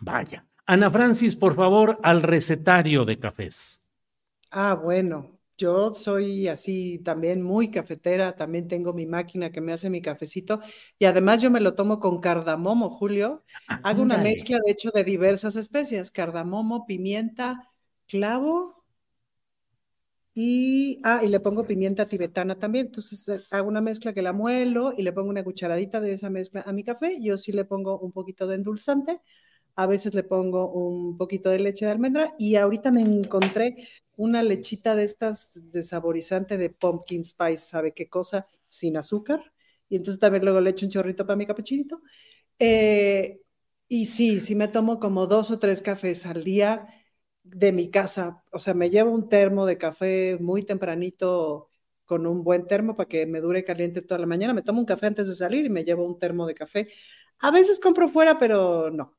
Vaya. 0.00 0.46
Ana 0.64 0.90
Francis, 0.90 1.36
por 1.36 1.54
favor, 1.54 1.98
al 2.02 2.22
recetario 2.22 3.04
de 3.04 3.18
cafés. 3.18 3.86
Ah, 4.50 4.74
bueno, 4.74 5.35
yo 5.56 5.94
soy 5.94 6.48
así 6.48 6.98
también 7.04 7.42
muy 7.42 7.70
cafetera, 7.70 8.36
también 8.36 8.68
tengo 8.68 8.92
mi 8.92 9.06
máquina 9.06 9.50
que 9.50 9.60
me 9.60 9.72
hace 9.72 9.90
mi 9.90 10.02
cafecito 10.02 10.60
y 10.98 11.06
además 11.06 11.40
yo 11.42 11.50
me 11.50 11.60
lo 11.60 11.74
tomo 11.74 11.98
con 11.98 12.20
cardamomo, 12.20 12.90
Julio. 12.90 13.42
Hago 13.82 14.02
una 14.02 14.18
mezcla, 14.18 14.58
de 14.64 14.72
hecho, 14.72 14.90
de 14.92 15.04
diversas 15.04 15.56
especias, 15.56 16.10
cardamomo, 16.10 16.86
pimienta, 16.86 17.70
clavo 18.06 18.84
y, 20.34 21.00
ah, 21.02 21.22
y 21.24 21.28
le 21.28 21.40
pongo 21.40 21.66
pimienta 21.66 22.04
tibetana 22.06 22.58
también. 22.58 22.86
Entonces 22.86 23.26
eh, 23.28 23.40
hago 23.50 23.68
una 23.68 23.80
mezcla 23.80 24.12
que 24.12 24.20
la 24.20 24.34
muelo 24.34 24.92
y 24.96 25.02
le 25.02 25.12
pongo 25.12 25.30
una 25.30 25.42
cucharadita 25.42 25.98
de 26.00 26.12
esa 26.12 26.28
mezcla 26.28 26.62
a 26.66 26.72
mi 26.72 26.84
café. 26.84 27.18
Yo 27.20 27.38
sí 27.38 27.52
le 27.52 27.64
pongo 27.64 27.98
un 27.98 28.12
poquito 28.12 28.46
de 28.46 28.56
endulzante, 28.56 29.20
a 29.76 29.86
veces 29.86 30.14
le 30.14 30.24
pongo 30.24 30.70
un 30.72 31.16
poquito 31.16 31.48
de 31.50 31.60
leche 31.60 31.86
de 31.86 31.92
almendra 31.92 32.34
y 32.38 32.56
ahorita 32.56 32.90
me 32.90 33.00
encontré 33.02 33.88
una 34.16 34.42
lechita 34.42 34.94
de 34.94 35.04
estas 35.04 35.70
de 35.72 35.82
saborizante 35.82 36.56
de 36.58 36.70
pumpkin 36.70 37.24
spice, 37.24 37.68
¿sabe 37.68 37.92
qué 37.92 38.08
cosa? 38.08 38.46
Sin 38.68 38.96
azúcar. 38.96 39.52
Y 39.88 39.96
entonces 39.96 40.20
también 40.20 40.44
luego 40.44 40.60
le 40.60 40.70
echo 40.70 40.86
un 40.86 40.92
chorrito 40.92 41.26
para 41.26 41.36
mi 41.36 41.46
capuchito. 41.46 42.00
Eh, 42.58 43.40
y 43.88 44.06
sí, 44.06 44.40
sí 44.40 44.54
me 44.54 44.68
tomo 44.68 44.98
como 44.98 45.26
dos 45.26 45.50
o 45.50 45.58
tres 45.58 45.82
cafés 45.82 46.26
al 46.26 46.44
día 46.44 46.88
de 47.44 47.72
mi 47.72 47.90
casa. 47.90 48.42
O 48.52 48.58
sea, 48.58 48.74
me 48.74 48.90
llevo 48.90 49.12
un 49.12 49.28
termo 49.28 49.66
de 49.66 49.78
café 49.78 50.38
muy 50.40 50.62
tempranito 50.62 51.68
con 52.04 52.26
un 52.26 52.42
buen 52.42 52.66
termo 52.66 52.96
para 52.96 53.08
que 53.08 53.26
me 53.26 53.40
dure 53.40 53.64
caliente 53.64 54.02
toda 54.02 54.20
la 54.20 54.26
mañana. 54.26 54.54
Me 54.54 54.62
tomo 54.62 54.80
un 54.80 54.86
café 54.86 55.06
antes 55.06 55.28
de 55.28 55.34
salir 55.34 55.64
y 55.66 55.70
me 55.70 55.84
llevo 55.84 56.04
un 56.04 56.18
termo 56.18 56.46
de 56.46 56.54
café. 56.54 56.88
A 57.40 57.50
veces 57.50 57.78
compro 57.80 58.08
fuera, 58.08 58.38
pero 58.38 58.90
no. 58.90 59.16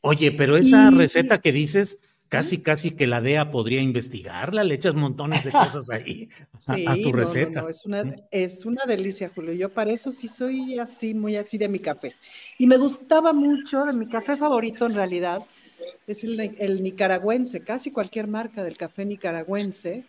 Oye, 0.00 0.32
pero 0.32 0.56
esa 0.56 0.90
receta 0.90 1.40
que 1.40 1.52
dices, 1.52 1.98
casi, 2.28 2.62
casi 2.62 2.92
que 2.92 3.06
la 3.06 3.20
DEA 3.20 3.50
podría 3.50 3.80
investigarla, 3.80 4.64
le 4.64 4.74
echas 4.74 4.94
montones 4.94 5.44
de 5.44 5.52
cosas 5.52 5.90
ahí 5.90 6.28
a, 6.66 6.94
tu 6.96 7.12
receta. 7.12 7.64
es, 7.68 7.84
una, 7.86 8.14
es 8.30 8.64
una 8.64 8.84
delicia, 8.86 9.30
Julio. 9.34 9.52
Yo 9.54 9.72
para 9.72 9.92
eso 9.92 10.10
sí 10.10 10.28
soy 10.28 10.78
así, 10.78 11.14
muy 11.14 11.36
así 11.36 11.58
de 11.58 11.68
mi 11.68 11.78
café. 11.78 12.14
Y 12.58 12.66
me 12.66 12.76
gustaba 12.76 13.32
mucho, 13.32 13.84
de 13.84 13.92
mi 13.92 14.08
café 14.08 14.36
favorito 14.36 14.86
en 14.86 14.94
realidad, 14.94 15.42
es 16.06 16.24
el, 16.24 16.40
el 16.40 16.82
nicaragüense, 16.82 17.60
casi 17.60 17.90
cualquier 17.90 18.26
marca 18.26 18.64
del 18.64 18.76
café 18.76 19.04
nicaragüense. 19.04 20.04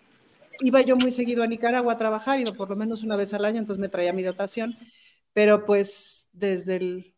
Iba 0.62 0.82
yo 0.82 0.96
muy 0.96 1.12
seguido 1.12 1.44
a 1.44 1.48
Nicaragua 1.48 1.94
a 1.94 1.98
trabajar, 1.98 2.40
iba 2.40 2.54
por 2.54 2.70
lo 2.70 2.78
menos 2.78 3.04
una 3.04 3.18
vez 3.18 3.34
al 3.34 3.44
año, 3.44 3.60
entonces 3.60 3.82
me 3.82 3.90
traía 3.90 4.14
mi 4.14 4.24
dotación, 4.24 4.78
pero 5.34 5.66
pues 5.66 6.30
desde 6.32 6.78
el, 6.78 7.16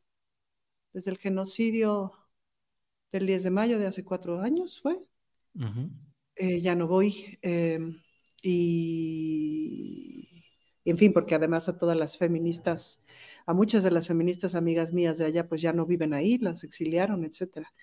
desde 0.91 1.11
el 1.11 1.17
genocidio 1.17 2.13
del 3.11 3.25
10 3.25 3.43
de 3.43 3.49
mayo 3.49 3.79
de 3.79 3.87
hace 3.87 4.03
cuatro 4.03 4.39
años, 4.41 4.79
¿fue? 4.81 4.99
Eh, 6.35 6.61
ya 6.61 6.75
no 6.75 6.87
voy. 6.87 7.37
Em, 7.41 7.99
y, 8.43 10.27
en 10.85 10.97
fin, 10.97 11.13
porque 11.13 11.35
además 11.35 11.67
a 11.69 11.77
todas 11.77 11.97
las 11.97 12.17
feministas, 12.17 13.03
a 13.45 13.53
muchas 13.53 13.83
de 13.83 13.91
las 13.91 14.07
feministas 14.07 14.55
amigas 14.55 14.93
mías 14.93 15.17
de 15.17 15.25
allá, 15.25 15.47
pues 15.47 15.61
ya 15.61 15.73
no 15.73 15.85
viven 15.85 16.13
ahí, 16.13 16.37
las 16.37 16.63
exiliaron, 16.63 17.23
etcétera. 17.25 17.73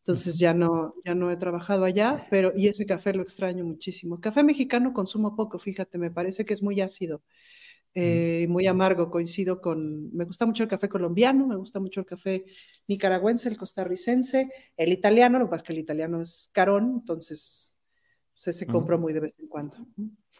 Entonces 0.00 0.38
ya 0.38 0.54
no, 0.54 0.94
ya 1.04 1.14
no 1.14 1.30
he 1.30 1.36
trabajado 1.36 1.84
allá, 1.84 2.26
pero 2.30 2.52
y 2.56 2.68
ese 2.68 2.86
café 2.86 3.12
lo 3.12 3.22
extraño 3.22 3.64
muchísimo. 3.64 4.20
Café 4.20 4.42
mexicano 4.42 4.92
consumo 4.94 5.36
poco, 5.36 5.58
fíjate, 5.58 5.98
me 5.98 6.10
parece 6.10 6.44
que 6.44 6.54
es 6.54 6.62
muy 6.62 6.80
ácido. 6.80 7.22
Eh, 7.92 8.46
muy 8.48 8.68
amargo, 8.68 9.10
coincido 9.10 9.60
con, 9.60 10.14
me 10.14 10.24
gusta 10.24 10.46
mucho 10.46 10.62
el 10.62 10.68
café 10.68 10.88
colombiano, 10.88 11.46
me 11.48 11.56
gusta 11.56 11.80
mucho 11.80 12.00
el 12.00 12.06
café 12.06 12.44
nicaragüense, 12.86 13.48
el 13.48 13.56
costarricense, 13.56 14.48
el 14.76 14.92
italiano, 14.92 15.40
lo 15.40 15.46
que 15.46 15.50
pasa 15.50 15.62
es 15.62 15.66
que 15.66 15.72
el 15.72 15.78
italiano 15.80 16.22
es 16.22 16.50
carón, 16.52 16.98
entonces 17.00 17.74
se, 18.34 18.66
compra 18.66 18.96
muy 18.96 19.12
de 19.12 19.20
vez 19.20 19.38
en 19.40 19.48
cuando. 19.48 19.76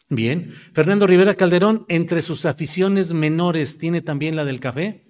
Bien, 0.09 0.49
Fernando 0.51 1.09
Rivera 1.09 1.35
Calderón, 1.35 1.87
entre 1.89 2.23
sus 2.23 2.47
aficiones 2.47 3.13
menores, 3.13 3.79
¿tiene 3.79 4.01
también 4.01 4.37
la 4.37 4.45
del 4.45 4.61
café? 4.61 5.05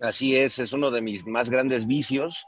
Así 0.00 0.34
es, 0.34 0.58
es 0.58 0.72
uno 0.72 0.90
de 0.90 1.02
mis 1.02 1.26
más 1.26 1.50
grandes 1.50 1.86
vicios. 1.86 2.46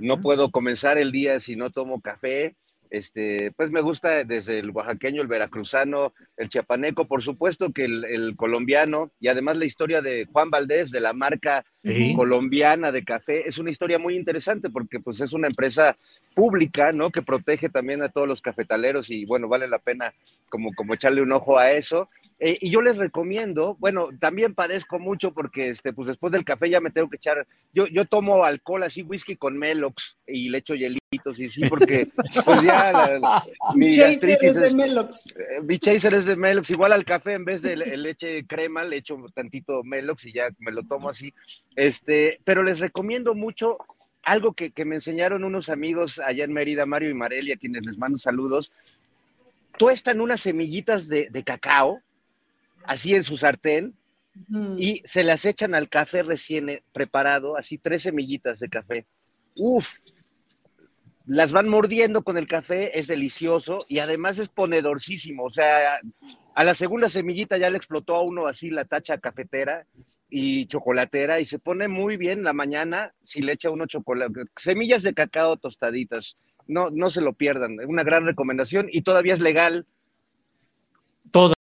No 0.00 0.20
puedo 0.20 0.50
comenzar 0.50 0.96
el 0.96 1.12
día 1.12 1.40
si 1.40 1.56
no 1.56 1.70
tomo 1.70 2.00
café. 2.00 2.56
Este, 2.90 3.52
pues 3.56 3.70
me 3.70 3.80
gusta 3.80 4.24
desde 4.24 4.58
el 4.58 4.70
oaxaqueño, 4.70 5.22
el 5.22 5.28
veracruzano, 5.28 6.12
el 6.36 6.48
chiapaneco, 6.48 7.06
por 7.06 7.22
supuesto 7.22 7.72
que 7.72 7.84
el, 7.84 8.34
colombiano 8.36 9.10
y 9.20 9.28
además 9.28 9.56
la 9.56 9.64
historia 9.64 10.02
de 10.02 10.26
Juan 10.26 10.50
Valdés, 10.50 10.90
de 10.90 11.00
la 11.00 11.12
marca 11.12 11.64
colombiana 12.14 12.90
de 12.92 13.04
café, 13.04 13.46
es 13.48 13.58
una 13.58 13.70
historia 13.70 13.98
muy 13.98 14.16
interesante 14.16 14.70
porque 14.70 15.00
pues 15.00 15.20
es 15.20 15.32
una 15.32 15.46
empresa 15.46 15.96
pública, 16.34 16.92
¿no? 16.92 17.10
Que 17.10 17.22
protege 17.22 17.68
también 17.68 18.02
a 18.02 18.08
todos 18.08 18.28
los 18.28 18.42
cafetaleros 18.42 19.10
y 19.10 19.24
bueno, 19.24 19.48
vale 19.48 19.68
la 19.68 19.78
pena 19.78 20.12
como, 20.50 20.72
como 20.74 20.94
echarle 20.94 21.22
un 21.22 21.32
ojo 21.32 21.58
a 21.58 21.72
eso. 21.72 22.08
Eh, 22.38 22.58
y 22.60 22.70
yo 22.70 22.82
les 22.82 22.98
recomiendo, 22.98 23.76
bueno, 23.78 24.10
también 24.18 24.54
padezco 24.54 24.98
mucho 24.98 25.32
porque 25.32 25.70
este, 25.70 25.94
pues 25.94 26.08
después 26.08 26.32
del 26.32 26.44
café 26.44 26.68
ya 26.68 26.80
me 26.80 26.90
tengo 26.90 27.08
que 27.08 27.16
echar, 27.16 27.46
yo, 27.72 27.86
yo 27.86 28.04
tomo 28.04 28.44
alcohol 28.44 28.82
así, 28.82 29.00
whisky 29.00 29.36
con 29.36 29.56
Melox 29.56 30.18
y 30.26 30.50
le 30.50 30.58
echo 30.58 30.74
hielitos 30.74 31.38
y 31.38 31.48
sí, 31.48 31.62
porque 31.66 32.10
pues 32.44 32.62
ya 32.62 32.92
mi 33.74 33.96
gastritis 33.96 34.50
es, 34.50 34.54
de 34.56 34.70
Melox. 34.74 35.34
Eh, 35.34 35.62
mi 35.62 35.78
chaser 35.78 36.12
es 36.12 36.26
de 36.26 36.36
Melox, 36.36 36.68
igual 36.68 36.92
al 36.92 37.06
café 37.06 37.32
en 37.32 37.46
vez 37.46 37.62
de 37.62 37.74
leche 37.74 38.46
crema 38.46 38.84
le 38.84 38.96
echo 38.96 39.16
tantito 39.32 39.82
Melox 39.82 40.26
y 40.26 40.34
ya 40.34 40.48
me 40.58 40.72
lo 40.72 40.82
tomo 40.82 41.08
así. 41.08 41.32
Este, 41.74 42.38
pero 42.44 42.62
les 42.62 42.80
recomiendo 42.80 43.34
mucho 43.34 43.78
algo 44.22 44.52
que, 44.52 44.72
que 44.72 44.84
me 44.84 44.96
enseñaron 44.96 45.42
unos 45.42 45.70
amigos 45.70 46.18
allá 46.18 46.44
en 46.44 46.52
Mérida, 46.52 46.84
Mario 46.84 47.08
y 47.08 47.14
Marelia, 47.14 47.54
a 47.54 47.58
quienes 47.58 47.86
les 47.86 47.96
mando 47.96 48.18
saludos. 48.18 48.72
Tuestan 49.78 50.20
unas 50.20 50.40
semillitas 50.40 51.08
de, 51.08 51.28
de 51.30 51.42
cacao 51.42 52.02
así 52.86 53.14
en 53.14 53.24
su 53.24 53.36
sartén, 53.36 53.94
y 54.76 55.02
se 55.04 55.24
las 55.24 55.44
echan 55.44 55.74
al 55.74 55.88
café 55.88 56.22
recién 56.22 56.68
eh, 56.68 56.82
preparado, 56.92 57.56
así 57.56 57.78
tres 57.78 58.02
semillitas 58.02 58.58
de 58.58 58.68
café. 58.68 59.06
Uf, 59.56 59.94
las 61.26 61.52
van 61.52 61.68
mordiendo 61.68 62.22
con 62.22 62.36
el 62.36 62.46
café, 62.46 62.98
es 62.98 63.06
delicioso 63.06 63.84
y 63.88 63.98
además 63.98 64.38
es 64.38 64.48
ponedorcísimo. 64.48 65.44
O 65.44 65.50
sea, 65.50 65.98
a 66.54 66.64
la 66.64 66.74
segunda 66.74 67.08
semillita 67.08 67.56
ya 67.56 67.70
le 67.70 67.78
explotó 67.78 68.14
a 68.14 68.22
uno 68.22 68.46
así 68.46 68.70
la 68.70 68.84
tacha 68.84 69.18
cafetera 69.18 69.86
y 70.28 70.66
chocolatera 70.66 71.40
y 71.40 71.44
se 71.44 71.58
pone 71.58 71.88
muy 71.88 72.16
bien 72.16 72.44
la 72.44 72.52
mañana 72.52 73.12
si 73.24 73.42
le 73.42 73.52
echa 73.52 73.70
uno 73.70 73.86
chocolate, 73.86 74.42
semillas 74.56 75.02
de 75.02 75.14
cacao 75.14 75.56
tostaditas. 75.56 76.36
No, 76.68 76.90
no 76.90 77.10
se 77.10 77.20
lo 77.20 77.32
pierdan, 77.32 77.78
una 77.86 78.02
gran 78.02 78.26
recomendación 78.26 78.88
y 78.90 79.02
todavía 79.02 79.34
es 79.34 79.40
legal. 79.40 79.86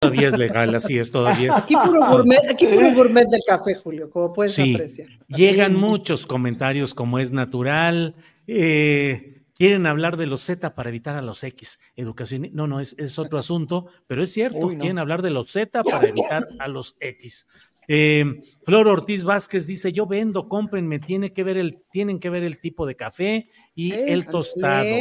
Todavía 0.02 0.28
es 0.28 0.36
legal, 0.36 0.74
así 0.74 0.98
es, 0.98 1.12
todavía 1.12 1.50
es. 1.50 1.56
Aquí 1.56 1.74
puro 1.76 2.04
gourmet, 2.08 2.40
aquí 2.50 2.66
puro 2.66 2.92
gourmet 2.92 3.28
del 3.28 3.42
café, 3.46 3.76
Julio, 3.76 4.10
como 4.10 4.32
puedes 4.32 4.52
sí, 4.52 4.74
apreciar. 4.74 5.08
Llegan 5.28 5.76
muchos 5.76 6.26
comentarios 6.26 6.92
como 6.92 7.20
es 7.20 7.30
natural. 7.30 8.16
Eh, 8.48 9.42
quieren 9.54 9.86
hablar 9.86 10.16
de 10.16 10.26
los 10.26 10.42
Z 10.42 10.74
para 10.74 10.88
evitar 10.88 11.14
a 11.14 11.22
los 11.22 11.44
X. 11.44 11.78
Educación, 11.94 12.50
no, 12.52 12.66
no, 12.66 12.80
es, 12.80 12.96
es 12.98 13.16
otro 13.20 13.38
asunto, 13.38 13.86
pero 14.08 14.24
es 14.24 14.32
cierto, 14.32 14.70
quieren 14.70 14.98
hablar 14.98 15.22
de 15.22 15.30
los 15.30 15.52
Z 15.52 15.84
para 15.84 16.08
evitar 16.08 16.48
a 16.58 16.66
los 16.66 16.96
X. 16.98 17.46
Eh, 17.86 18.42
Flor 18.64 18.88
Ortiz 18.88 19.22
Vázquez 19.22 19.68
dice: 19.68 19.92
Yo 19.92 20.06
vendo, 20.06 20.48
cómprenme, 20.48 20.98
tiene 20.98 21.32
que 21.32 21.44
ver 21.44 21.58
el, 21.58 21.80
tienen 21.92 22.18
que 22.18 22.28
ver 22.28 22.42
el 22.42 22.58
tipo 22.58 22.86
de 22.86 22.96
café 22.96 23.50
y 23.76 23.92
el 23.92 24.26
tostado. 24.26 24.96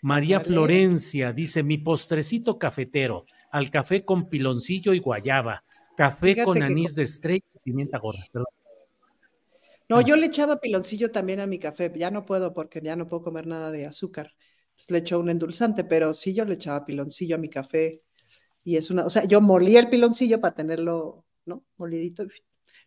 María 0.00 0.40
Florencia 0.40 1.34
dice: 1.34 1.62
Mi 1.62 1.76
postrecito 1.76 2.58
cafetero 2.58 3.26
al 3.52 3.70
café 3.70 4.04
con 4.04 4.28
piloncillo 4.28 4.94
y 4.94 4.98
guayaba, 4.98 5.62
café 5.96 6.42
con 6.42 6.62
anís 6.62 6.94
de 6.94 7.04
estrella 7.04 7.44
y 7.54 7.58
pimienta 7.58 7.98
gorda. 7.98 8.26
No, 9.88 10.00
yo 10.00 10.16
le 10.16 10.26
echaba 10.26 10.58
piloncillo 10.58 11.10
también 11.10 11.38
a 11.38 11.46
mi 11.46 11.58
café, 11.58 11.92
ya 11.94 12.10
no 12.10 12.24
puedo 12.24 12.54
porque 12.54 12.80
ya 12.80 12.96
no 12.96 13.06
puedo 13.06 13.22
comer 13.22 13.46
nada 13.46 13.70
de 13.70 13.86
azúcar. 13.86 14.34
Entonces 14.70 14.90
le 14.90 14.98
echo 14.98 15.20
un 15.20 15.28
endulzante, 15.28 15.84
pero 15.84 16.14
sí 16.14 16.32
yo 16.32 16.46
le 16.46 16.54
echaba 16.54 16.86
piloncillo 16.86 17.36
a 17.36 17.38
mi 17.38 17.50
café. 17.50 18.02
Y 18.64 18.76
es 18.76 18.90
una, 18.90 19.04
o 19.04 19.10
sea, 19.10 19.24
yo 19.24 19.42
molía 19.42 19.80
el 19.80 19.90
piloncillo 19.90 20.40
para 20.40 20.54
tenerlo, 20.54 21.26
¿no? 21.44 21.62
Molidito. 21.76 22.24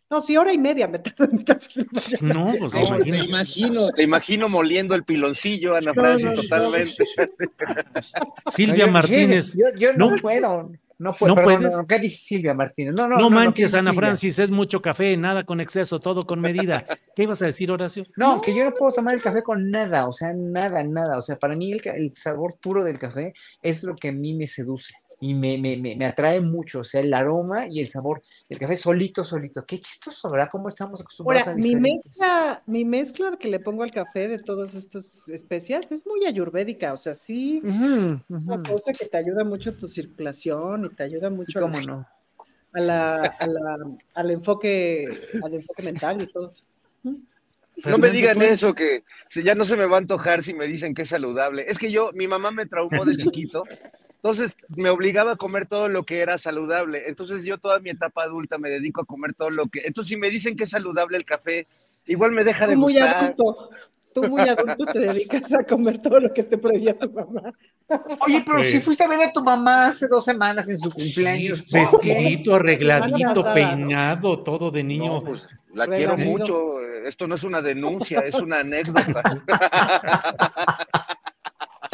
No, 0.08 0.20
sí, 0.20 0.36
hora 0.36 0.52
y 0.52 0.58
media 0.58 0.86
me 0.86 1.00
tardo 1.00 1.24
en 1.24 1.36
mi 1.36 1.44
café. 1.44 1.84
No, 2.20 2.52
pues 2.58 2.72
te 2.72 3.18
imagino. 3.18 3.90
Te 3.92 4.02
imagino 4.04 4.48
moliendo 4.48 4.94
el 4.94 5.04
piloncillo, 5.04 5.74
Ana 5.74 5.92
Francis, 5.92 6.48
totalmente. 6.48 7.04
Silvia 8.46 8.86
Martínez. 8.86 9.56
Yo, 9.76 9.92
no, 9.94 10.14
puedo. 10.20 10.70
No, 10.98 11.14
puedo, 11.14 11.34
¿No 11.34 11.42
perdón, 11.42 11.60
puedes? 11.60 11.76
no, 11.76 11.86
¿Qué 11.86 11.98
dice 11.98 12.16
Silvia 12.24 12.54
Martínez? 12.54 12.94
No, 12.94 13.02
no, 13.06 13.16
No, 13.16 13.16
no, 13.16 13.22
no, 13.22 13.28
¿qué 13.28 13.34
manches, 13.34 13.74
Ana 13.74 13.90
Silvia? 13.90 14.06
Francis, 14.06 14.38
es 14.38 14.50
mucho 14.50 14.80
café, 14.80 15.14
nada 15.16 15.44
con 15.44 15.60
exceso, 15.60 16.00
todo 16.00 16.24
con 16.24 16.40
medida. 16.40 16.84
¿Qué 17.14 17.24
ibas 17.24 17.42
a 17.42 17.46
decir, 17.46 17.70
Horacio? 17.70 18.06
No, 18.16 18.40
que 18.40 18.54
yo 18.54 18.64
no 18.64 18.72
puedo 18.72 18.92
tomar 18.92 19.14
el 19.14 19.20
café 19.20 19.42
con 19.42 19.70
nada, 19.70 20.08
o 20.08 20.12
sea, 20.12 20.32
nada, 20.32 20.82
nada. 20.84 21.18
O 21.18 21.22
sea, 21.22 21.38
para 21.38 21.54
mí 21.54 21.72
el, 21.72 21.82
el 21.84 22.12
sabor 22.16 22.56
puro 22.60 22.82
del 22.82 22.98
café 22.98 23.34
es 23.60 23.82
lo 23.82 23.94
que 23.94 24.08
a 24.08 24.12
mí 24.12 24.34
me 24.34 24.46
seduce 24.46 24.94
y 25.20 25.34
me, 25.34 25.56
me, 25.56 25.76
me, 25.76 25.96
me 25.96 26.06
atrae 26.06 26.40
mucho, 26.40 26.80
o 26.80 26.84
sea, 26.84 27.00
el 27.00 27.12
aroma 27.14 27.66
y 27.68 27.80
el 27.80 27.86
sabor. 27.86 28.22
El 28.48 28.58
café 28.58 28.76
solito, 28.76 29.24
solito. 29.24 29.64
Qué 29.64 29.78
chistoso, 29.78 30.30
¿verdad? 30.30 30.48
¿Cómo 30.52 30.68
estamos 30.68 31.00
acostumbrados 31.00 31.46
Ahora, 31.48 31.58
a 31.58 31.62
mi 31.62 31.74
mezcla, 31.74 32.62
mi 32.66 32.84
mezcla 32.84 33.36
que 33.38 33.48
le 33.48 33.58
pongo 33.60 33.82
al 33.82 33.92
café 33.92 34.28
de 34.28 34.38
todas 34.38 34.74
estas 34.74 35.28
especias 35.28 35.90
es 35.90 36.06
muy 36.06 36.26
ayurvédica, 36.26 36.92
o 36.92 36.98
sea, 36.98 37.14
sí, 37.14 37.62
Ujú, 37.64 38.20
una 38.46 38.62
cosa 38.62 38.92
que 38.92 39.06
te 39.06 39.16
ayuda 39.16 39.42
mucho 39.44 39.70
a 39.70 39.76
tu 39.76 39.88
circulación 39.88 40.84
y 40.84 40.90
te 40.90 41.02
ayuda 41.04 41.30
mucho 41.30 41.60
cómo 41.60 41.80
no. 41.80 42.06
a 42.72 42.80
la, 42.80 43.22
a 43.22 43.46
la- 43.46 43.96
al 44.14 44.30
enfoque, 44.30 45.18
al 45.42 45.54
enfoque 45.54 45.82
mental 45.82 46.20
y 46.22 46.26
todo. 46.26 46.54
No 47.84 47.98
me 47.98 48.10
digan 48.10 48.40
eso, 48.42 48.74
que 48.74 49.04
ya 49.44 49.54
no 49.54 49.64
se 49.64 49.76
me 49.76 49.86
va 49.86 49.96
a 49.96 50.00
antojar 50.00 50.42
si 50.42 50.54
me 50.54 50.66
dicen 50.66 50.94
que 50.94 51.02
es 51.02 51.08
saludable. 51.08 51.64
Es 51.68 51.78
que 51.78 51.90
yo, 51.92 52.10
mi 52.14 52.26
mamá 52.26 52.50
me 52.50 52.66
traumó 52.66 53.04
de 53.04 53.16
chiquito, 53.16 53.64
entonces 54.16 54.56
me 54.76 54.90
obligaba 54.90 55.32
a 55.32 55.36
comer 55.36 55.66
todo 55.66 55.88
lo 55.88 56.04
que 56.04 56.20
era 56.20 56.36
saludable. 56.38 57.04
Entonces 57.06 57.44
yo 57.44 57.58
toda 57.58 57.78
mi 57.78 57.90
etapa 57.90 58.22
adulta 58.24 58.58
me 58.58 58.68
dedico 58.70 59.02
a 59.02 59.04
comer 59.04 59.34
todo 59.34 59.50
lo 59.50 59.66
que... 59.68 59.80
Entonces 59.84 60.08
si 60.08 60.16
me 60.16 60.30
dicen 60.30 60.56
que 60.56 60.64
es 60.64 60.70
saludable 60.70 61.16
el 61.16 61.24
café, 61.24 61.66
igual 62.06 62.32
me 62.32 62.42
deja 62.44 62.66
de 62.66 62.74
Tú 62.74 62.80
muy 62.80 62.92
gustar. 62.94 63.16
adulto, 63.16 63.70
tú 64.14 64.24
muy 64.24 64.40
adulto 64.48 64.84
te 64.86 64.98
dedicas 64.98 65.52
a 65.52 65.62
comer 65.64 66.00
todo 66.02 66.18
lo 66.20 66.32
que 66.34 66.42
te 66.42 66.58
prohibía 66.58 66.98
tu 66.98 67.10
mamá. 67.12 67.52
Oye, 68.26 68.42
pero 68.44 68.64
Sí. 68.64 68.72
si 68.72 68.80
fuiste 68.80 69.04
a 69.04 69.08
ver 69.08 69.20
a 69.28 69.32
tu 69.32 69.44
mamá 69.44 69.86
hace 69.86 70.08
dos 70.08 70.24
semanas 70.24 70.68
en 70.68 70.78
su 70.78 70.90
cumpleaños. 70.90 71.64
Vestidito, 71.70 72.56
arregladito, 72.56 73.44
peinado, 73.54 74.42
todo 74.42 74.72
de 74.72 74.82
niño. 74.82 75.06
No, 75.14 75.22
pues 75.22 75.46
la 75.72 75.86
quiero 75.86 76.16
mucho. 76.16 76.80
Esto 77.04 77.28
no 77.28 77.36
es 77.36 77.44
una 77.44 77.62
denuncia, 77.62 78.20
es 78.20 78.34
una 78.34 78.58
anécdota. 78.60 79.44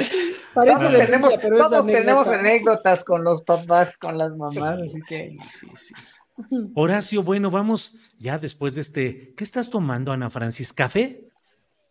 Parece 0.55 0.87
Todos, 0.87 1.07
tenemos, 1.07 1.41
todos 1.41 2.29
anécdotas 2.29 3.05
con 3.05 3.25
los 3.25 3.43
papás, 3.43 3.97
con 3.97 4.19
las 4.19 4.37
mamás, 4.37 4.59
así 4.59 5.01
que... 5.01 5.19
Sí, 5.19 5.39
sí, 5.49 5.67
sí. 5.75 5.95
Horacio, 6.75 7.23
bueno, 7.23 7.51
vamos 7.51 7.95
ya 8.19 8.39
después 8.39 8.75
de 8.75 8.81
este. 8.81 9.35
¿Qué 9.35 9.45
estás 9.45 9.71
tomando, 9.71 10.13
Ana 10.13 10.31
Francis? 10.31 10.73
¿Café? 10.73 11.29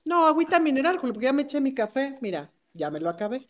No, 0.06 0.25
agüita 0.25 0.60
mineral, 0.60 0.98
Julio, 0.98 1.13
porque 1.13 1.25
ya 1.25 1.34
me 1.34 1.44
eché 1.44 1.62
mi 1.62 1.74
café. 1.74 2.18
Mira, 2.22 2.51
ya 2.74 2.89
me 2.89 3.00
lo 3.00 3.10
acabé. 3.10 3.50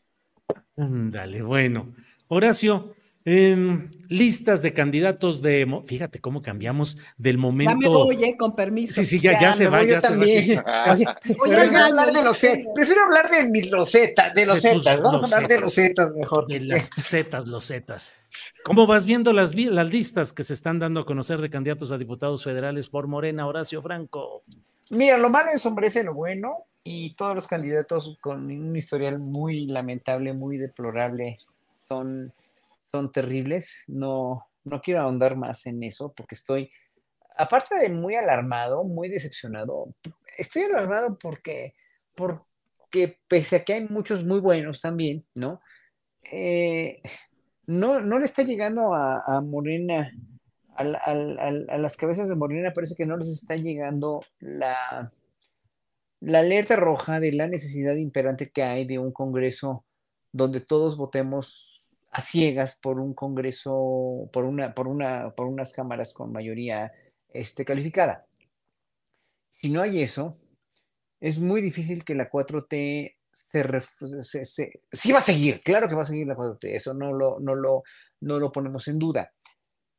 Ándale, 0.77 1.41
bueno. 1.41 1.93
Horacio, 2.27 2.95
em, 3.25 3.89
listas 4.09 4.61
de 4.61 4.73
candidatos 4.73 5.41
de. 5.41 5.81
Fíjate 5.85 6.19
cómo 6.19 6.41
cambiamos 6.41 6.97
del 7.17 7.35
Ya 7.35 7.41
me 7.41 7.41
momento. 7.41 8.05
voy, 8.05 8.23
eh, 8.23 8.35
con 8.37 8.55
permiso. 8.55 8.93
Sí, 8.95 9.05
sí, 9.05 9.19
ya, 9.19 9.39
ya, 9.39 9.51
se 9.51 9.67
va, 9.67 9.83
ya 9.83 10.01
se 10.01 10.07
va. 10.07 10.13
también. 10.13 10.43
sí. 10.43 10.55
Oye, 10.91 11.05
Oye, 11.39 11.55
prefiero 11.57 11.85
hablar 11.85 12.11
de 12.11 12.23
los 12.23 12.37
sí. 12.37 12.47
prefiero 12.73 13.03
hablar 13.03 13.29
de 13.29 13.49
mis 13.51 13.69
losetas, 13.71 14.33
de 14.33 14.45
los 14.45 14.61
De 14.61 14.73
tus 14.73 14.83
zetas, 14.83 15.01
vamos 15.01 15.21
a 15.23 15.35
hablar 15.35 15.49
de 15.49 15.55
los 15.55 15.63
losetas. 15.65 16.05
zetas 16.07 16.15
mejor. 16.15 16.47
De 16.47 16.59
las 16.61 16.89
zetas, 16.99 17.47
los 17.47 17.65
zetas. 17.67 18.15
¿Cómo 18.63 18.87
vas 18.87 19.05
viendo 19.05 19.33
las, 19.33 19.53
las 19.55 19.87
listas 19.87 20.33
que 20.33 20.43
se 20.43 20.53
están 20.53 20.79
dando 20.79 21.01
a 21.01 21.05
conocer 21.05 21.41
de 21.41 21.49
candidatos 21.49 21.91
a 21.91 21.97
diputados 21.97 22.43
federales 22.43 22.87
por 22.89 23.07
Morena, 23.07 23.45
Horacio 23.47 23.81
Franco? 23.81 24.43
Mira, 24.89 25.17
lo 25.17 25.29
malo 25.29 25.51
ensombrece 25.51 26.03
lo 26.03 26.13
bueno 26.13 26.65
y 26.83 27.13
todos 27.15 27.35
los 27.35 27.47
candidatos 27.47 28.17
con 28.21 28.45
un 28.45 28.75
historial 28.75 29.19
muy 29.19 29.67
lamentable, 29.67 30.33
muy 30.33 30.57
deplorable, 30.57 31.37
son, 31.87 32.33
son 32.91 33.11
terribles. 33.11 33.83
No, 33.87 34.45
no 34.63 34.81
quiero 34.81 35.01
ahondar 35.01 35.35
más 35.37 35.65
en 35.65 35.83
eso 35.83 36.13
porque 36.15 36.35
estoy, 36.35 36.71
aparte 37.37 37.75
de 37.75 37.89
muy 37.89 38.15
alarmado, 38.15 38.83
muy 38.83 39.09
decepcionado, 39.09 39.95
estoy 40.37 40.63
alarmado 40.63 41.17
porque, 41.19 41.73
porque 42.15 43.19
pese 43.27 43.57
a 43.57 43.63
que 43.63 43.73
hay 43.73 43.87
muchos 43.87 44.23
muy 44.25 44.39
buenos 44.39 44.81
también, 44.81 45.25
¿no? 45.35 45.61
Eh, 46.31 47.01
no, 47.67 48.01
no 48.01 48.19
le 48.19 48.25
está 48.25 48.43
llegando 48.43 48.93
a, 48.93 49.23
a 49.25 49.41
Morena, 49.41 50.11
al- 50.75 50.95
a 51.69 51.77
las 51.77 51.97
cabezas 51.97 52.29
de 52.29 52.35
Morena 52.35 52.73
parece 52.73 52.95
que 52.95 53.05
no 53.05 53.17
les 53.17 53.29
está 53.29 53.55
llegando 53.55 54.21
la, 54.39 55.11
la 56.19 56.39
alerta 56.39 56.75
roja 56.75 57.19
de 57.19 57.31
la 57.33 57.47
necesidad 57.47 57.95
imperante 57.95 58.51
que 58.51 58.63
hay 58.63 58.85
de 58.85 58.99
un 58.99 59.11
Congreso 59.11 59.85
donde 60.31 60.61
todos 60.61 60.97
votemos 60.97 61.70
a 62.11 62.21
ciegas 62.21 62.77
por 62.81 62.99
un 62.99 63.13
Congreso, 63.13 64.29
por 64.33 64.43
una, 64.45 64.73
por 64.73 64.87
una, 64.87 65.31
por 65.35 65.47
unas 65.47 65.73
cámaras 65.73 66.13
con 66.13 66.31
mayoría 66.31 66.91
este, 67.29 67.63
calificada. 67.65 68.25
Si 69.51 69.69
no 69.69 69.81
hay 69.81 70.01
eso, 70.01 70.37
es 71.19 71.39
muy 71.39 71.61
difícil 71.61 72.03
que 72.03 72.15
la 72.15 72.29
4T 72.29 73.15
se, 73.31 73.63
ref- 73.63 74.21
se- 74.23 74.45
se- 74.45 74.81
sí 74.91 75.11
va 75.11 75.19
a 75.19 75.23
seguir, 75.23 75.61
claro 75.61 75.87
que 75.87 75.95
va 75.95 76.01
a 76.01 76.05
seguir 76.05 76.27
la 76.27 76.35
4T, 76.35 76.73
eso 76.75 76.93
no 76.93 77.13
lo, 77.13 77.39
no 77.39 77.55
lo, 77.55 77.83
no 78.21 78.39
lo 78.39 78.51
ponemos 78.51 78.87
en 78.87 78.99
duda. 78.99 79.31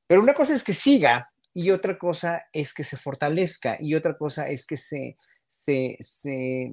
Pero 0.07 0.21
una 0.23 0.35
cosa 0.35 0.55
es 0.55 0.65
que 0.65 0.75
siga 0.75 1.31
y 1.55 1.71
otra 1.71 1.97
cosa 1.99 2.45
es 2.53 2.75
que 2.75 2.85
se 2.85 2.97
fortalezca 2.97 3.77
y 3.81 3.95
otra 3.95 4.17
cosa 4.19 4.49
es 4.49 4.67
que 4.67 4.77
se, 4.77 5.17
se, 5.65 5.97
se, 6.01 6.73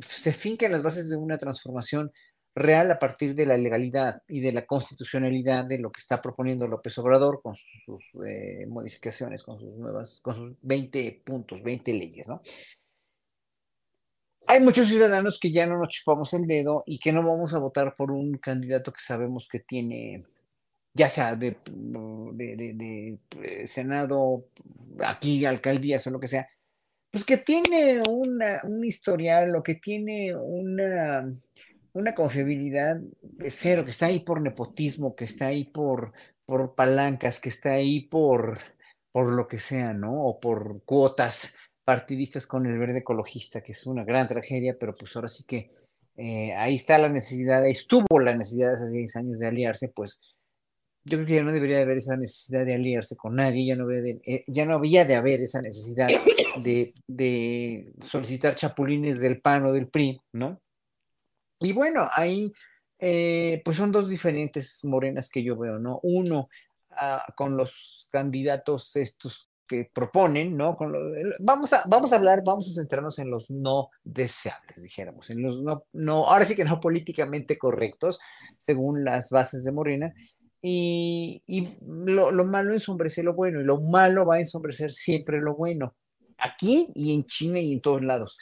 se 0.00 0.32
finquen 0.32 0.72
las 0.72 0.82
bases 0.82 1.08
de 1.08 1.16
una 1.16 1.38
transformación 1.38 2.12
real 2.58 2.90
a 2.90 2.98
partir 2.98 3.34
de 3.34 3.46
la 3.46 3.56
legalidad 3.56 4.22
y 4.28 4.40
de 4.40 4.52
la 4.52 4.66
constitucionalidad 4.66 5.64
de 5.64 5.78
lo 5.78 5.90
que 5.92 6.00
está 6.00 6.20
proponiendo 6.20 6.66
López 6.66 6.96
Obrador 6.98 7.40
con 7.42 7.56
sus 7.56 8.04
eh, 8.26 8.66
modificaciones, 8.66 9.42
con 9.42 9.58
sus 9.58 9.74
nuevas, 9.76 10.20
con 10.22 10.34
sus 10.34 10.52
20 10.62 11.22
puntos, 11.24 11.62
20 11.62 11.92
leyes, 11.94 12.28
¿no? 12.28 12.42
Hay 14.46 14.60
muchos 14.60 14.88
ciudadanos 14.88 15.38
que 15.38 15.52
ya 15.52 15.66
no 15.66 15.78
nos 15.78 15.88
chupamos 15.90 16.32
el 16.32 16.46
dedo 16.46 16.82
y 16.86 16.98
que 16.98 17.12
no 17.12 17.22
vamos 17.22 17.52
a 17.52 17.58
votar 17.58 17.94
por 17.96 18.10
un 18.10 18.38
candidato 18.38 18.92
que 18.92 19.00
sabemos 19.00 19.46
que 19.46 19.60
tiene, 19.60 20.24
ya 20.94 21.08
sea 21.08 21.36
de, 21.36 21.58
de, 21.66 22.56
de- 22.56 22.72
de, 22.74 23.18
eh, 23.42 23.66
Senado, 23.66 24.46
aquí 25.04 25.44
alcaldías 25.44 26.06
o 26.06 26.10
lo 26.10 26.18
que 26.18 26.28
sea, 26.28 26.48
pues 27.10 27.24
que 27.26 27.36
tiene 27.36 28.02
una, 28.08 28.60
un 28.64 28.84
historial 28.84 29.54
o 29.54 29.62
que 29.62 29.74
tiene 29.74 30.34
una, 30.34 31.30
una 31.98 32.14
confiabilidad 32.14 32.96
de 33.22 33.50
cero, 33.50 33.84
que 33.84 33.90
está 33.90 34.06
ahí 34.06 34.20
por 34.20 34.40
nepotismo, 34.40 35.16
que 35.16 35.24
está 35.24 35.46
ahí 35.46 35.64
por, 35.64 36.12
por 36.46 36.74
palancas, 36.74 37.40
que 37.40 37.48
está 37.48 37.72
ahí 37.72 38.02
por, 38.02 38.58
por 39.10 39.32
lo 39.32 39.48
que 39.48 39.58
sea, 39.58 39.92
¿no? 39.92 40.24
O 40.24 40.38
por 40.38 40.82
cuotas 40.84 41.54
partidistas 41.84 42.46
con 42.46 42.66
el 42.66 42.78
verde 42.78 42.98
ecologista, 42.98 43.62
que 43.62 43.72
es 43.72 43.84
una 43.86 44.04
gran 44.04 44.28
tragedia, 44.28 44.76
pero 44.78 44.94
pues 44.94 45.16
ahora 45.16 45.28
sí 45.28 45.44
que 45.44 45.72
eh, 46.16 46.54
ahí 46.54 46.76
está 46.76 46.98
la 46.98 47.08
necesidad, 47.08 47.64
ahí 47.64 47.72
estuvo 47.72 48.20
la 48.20 48.36
necesidad 48.36 48.74
hace 48.74 48.90
10 48.90 49.16
años 49.16 49.38
de 49.40 49.46
aliarse, 49.48 49.88
pues 49.88 50.20
yo 51.04 51.16
creo 51.16 51.26
que 51.26 51.34
ya 51.34 51.42
no 51.42 51.52
debería 51.52 51.78
de 51.78 51.82
haber 51.82 51.98
esa 51.98 52.16
necesidad 52.16 52.64
de 52.64 52.74
aliarse 52.74 53.16
con 53.16 53.34
nadie, 53.36 53.66
ya 53.66 53.74
no, 53.74 53.84
había 53.84 54.02
de, 54.02 54.20
eh, 54.24 54.44
ya 54.46 54.66
no 54.66 54.74
había 54.74 55.04
de 55.04 55.16
haber 55.16 55.40
esa 55.40 55.62
necesidad 55.62 56.08
de, 56.62 56.92
de 57.08 57.92
solicitar 58.02 58.54
chapulines 58.54 59.20
del 59.20 59.40
PAN 59.40 59.64
o 59.64 59.72
del 59.72 59.88
PRI, 59.88 60.20
¿no? 60.32 60.60
Y 61.60 61.72
bueno, 61.72 62.08
ahí 62.14 62.52
eh, 62.98 63.62
pues 63.64 63.76
son 63.76 63.92
dos 63.92 64.08
diferentes 64.08 64.80
morenas 64.84 65.30
que 65.30 65.42
yo 65.42 65.56
veo, 65.56 65.78
¿no? 65.78 66.00
Uno 66.02 66.48
ah, 66.90 67.24
con 67.36 67.56
los 67.56 68.06
candidatos 68.10 68.94
estos 68.96 69.50
que 69.66 69.90
proponen, 69.92 70.56
¿no? 70.56 70.76
Con 70.76 70.92
lo- 70.92 71.00
vamos, 71.40 71.72
a, 71.72 71.82
vamos 71.86 72.12
a 72.12 72.16
hablar, 72.16 72.42
vamos 72.44 72.68
a 72.68 72.80
centrarnos 72.80 73.18
en 73.18 73.30
los 73.30 73.50
no 73.50 73.90
deseables, 74.02 74.82
dijéramos, 74.82 75.28
en 75.30 75.42
los 75.42 75.60
no, 75.62 75.84
no, 75.92 76.26
ahora 76.26 76.46
sí 76.46 76.56
que 76.56 76.64
no 76.64 76.80
políticamente 76.80 77.58
correctos, 77.58 78.18
según 78.60 79.04
las 79.04 79.28
bases 79.30 79.64
de 79.64 79.72
Morena, 79.72 80.14
y, 80.62 81.42
y 81.46 81.76
lo, 81.82 82.30
lo 82.30 82.44
malo 82.44 82.72
ensombrece 82.72 83.22
lo 83.22 83.34
bueno, 83.34 83.60
y 83.60 83.64
lo 83.64 83.80
malo 83.80 84.24
va 84.26 84.36
a 84.36 84.40
ensombrecer 84.40 84.90
siempre 84.92 85.38
lo 85.40 85.54
bueno, 85.54 85.94
aquí 86.38 86.90
y 86.94 87.14
en 87.14 87.24
China 87.26 87.58
y 87.60 87.72
en 87.74 87.80
todos 87.80 88.02
lados. 88.02 88.36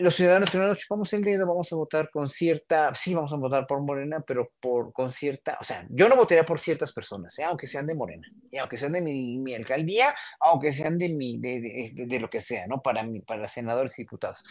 Los 0.00 0.14
ciudadanos 0.14 0.50
que 0.50 0.56
no 0.56 0.66
nos 0.66 0.78
chupamos 0.78 1.12
el 1.12 1.22
dedo 1.22 1.46
vamos 1.46 1.70
a 1.72 1.76
votar 1.76 2.08
con 2.10 2.26
cierta, 2.26 2.94
sí 2.94 3.12
vamos 3.14 3.34
a 3.34 3.36
votar 3.36 3.66
por 3.66 3.82
Morena, 3.82 4.24
pero 4.26 4.48
por 4.58 4.94
con 4.94 5.12
cierta, 5.12 5.58
o 5.60 5.64
sea, 5.64 5.86
yo 5.90 6.08
no 6.08 6.16
votaría 6.16 6.44
por 6.46 6.58
ciertas 6.58 6.94
personas, 6.94 7.38
¿eh? 7.38 7.44
aunque 7.44 7.66
sean 7.66 7.86
de 7.86 7.94
Morena, 7.94 8.26
y 8.50 8.56
aunque 8.56 8.78
sean 8.78 8.92
de 8.92 9.02
mi, 9.02 9.38
mi 9.38 9.54
alcaldía, 9.54 10.14
aunque 10.40 10.72
sean 10.72 10.96
de 10.96 11.10
mi, 11.10 11.38
de, 11.38 11.60
de- 11.60 11.90
de- 11.92 12.06
de 12.06 12.18
lo 12.18 12.30
que 12.30 12.40
sea, 12.40 12.66
¿no? 12.66 12.80
Para 12.80 13.02
mí, 13.02 13.20
para 13.20 13.46
senadores 13.46 13.98
y 13.98 14.02
diputados. 14.02 14.42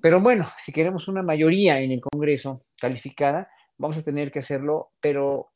Pero 0.00 0.20
bueno, 0.22 0.48
si 0.58 0.72
queremos 0.72 1.06
una 1.08 1.22
mayoría 1.22 1.80
en 1.80 1.90
el 1.92 2.00
Congreso 2.00 2.62
calificada, 2.80 3.50
vamos 3.76 3.98
a 3.98 4.02
tener 4.04 4.30
que 4.32 4.38
hacerlo, 4.38 4.92
pero 5.00 5.50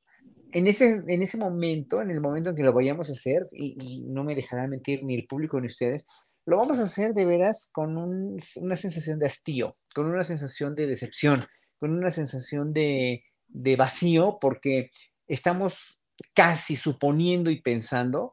en 0.53 0.67
ese, 0.67 1.01
en 1.07 1.23
ese 1.23 1.39
momento, 1.39 2.03
en 2.03 2.11
el 2.11 2.21
momento 2.21 2.51
en 2.51 2.57
que 2.57 2.63
lo 2.65 2.75
vayamos 2.75 3.09
a 3.09 3.13
hacer, 3.13 3.49
y, 3.53 3.77
y 3.81 4.01
no 4.03 4.25
me 4.25 4.35
dejarán 4.35 4.69
mentir 4.71 5.05
ni 5.05 5.15
el 5.15 5.27
público 5.27 5.59
ni 5.59 5.69
ustedes, 5.69 6.05
lo 6.51 6.59
vamos 6.59 6.79
a 6.81 6.85
hacer 6.85 7.15
de 7.15 7.27
veras 7.27 7.71
con 7.73 7.97
un- 7.97 8.39
una 8.57 8.77
sensación 8.77 9.19
de 9.19 9.27
hastío, 9.27 9.77
con 9.95 10.07
una 10.07 10.25
sensación 10.25 10.75
de 10.75 10.87
decepción, 10.87 11.47
con 11.79 11.93
una 11.93 12.11
sensación 12.11 12.73
de, 12.73 13.25
de 13.49 13.77
vacío, 13.77 14.39
porque 14.41 14.91
estamos 15.29 16.01
casi 16.35 16.77
suponiendo 16.77 17.51
y 17.51 17.63
pensando 17.63 18.33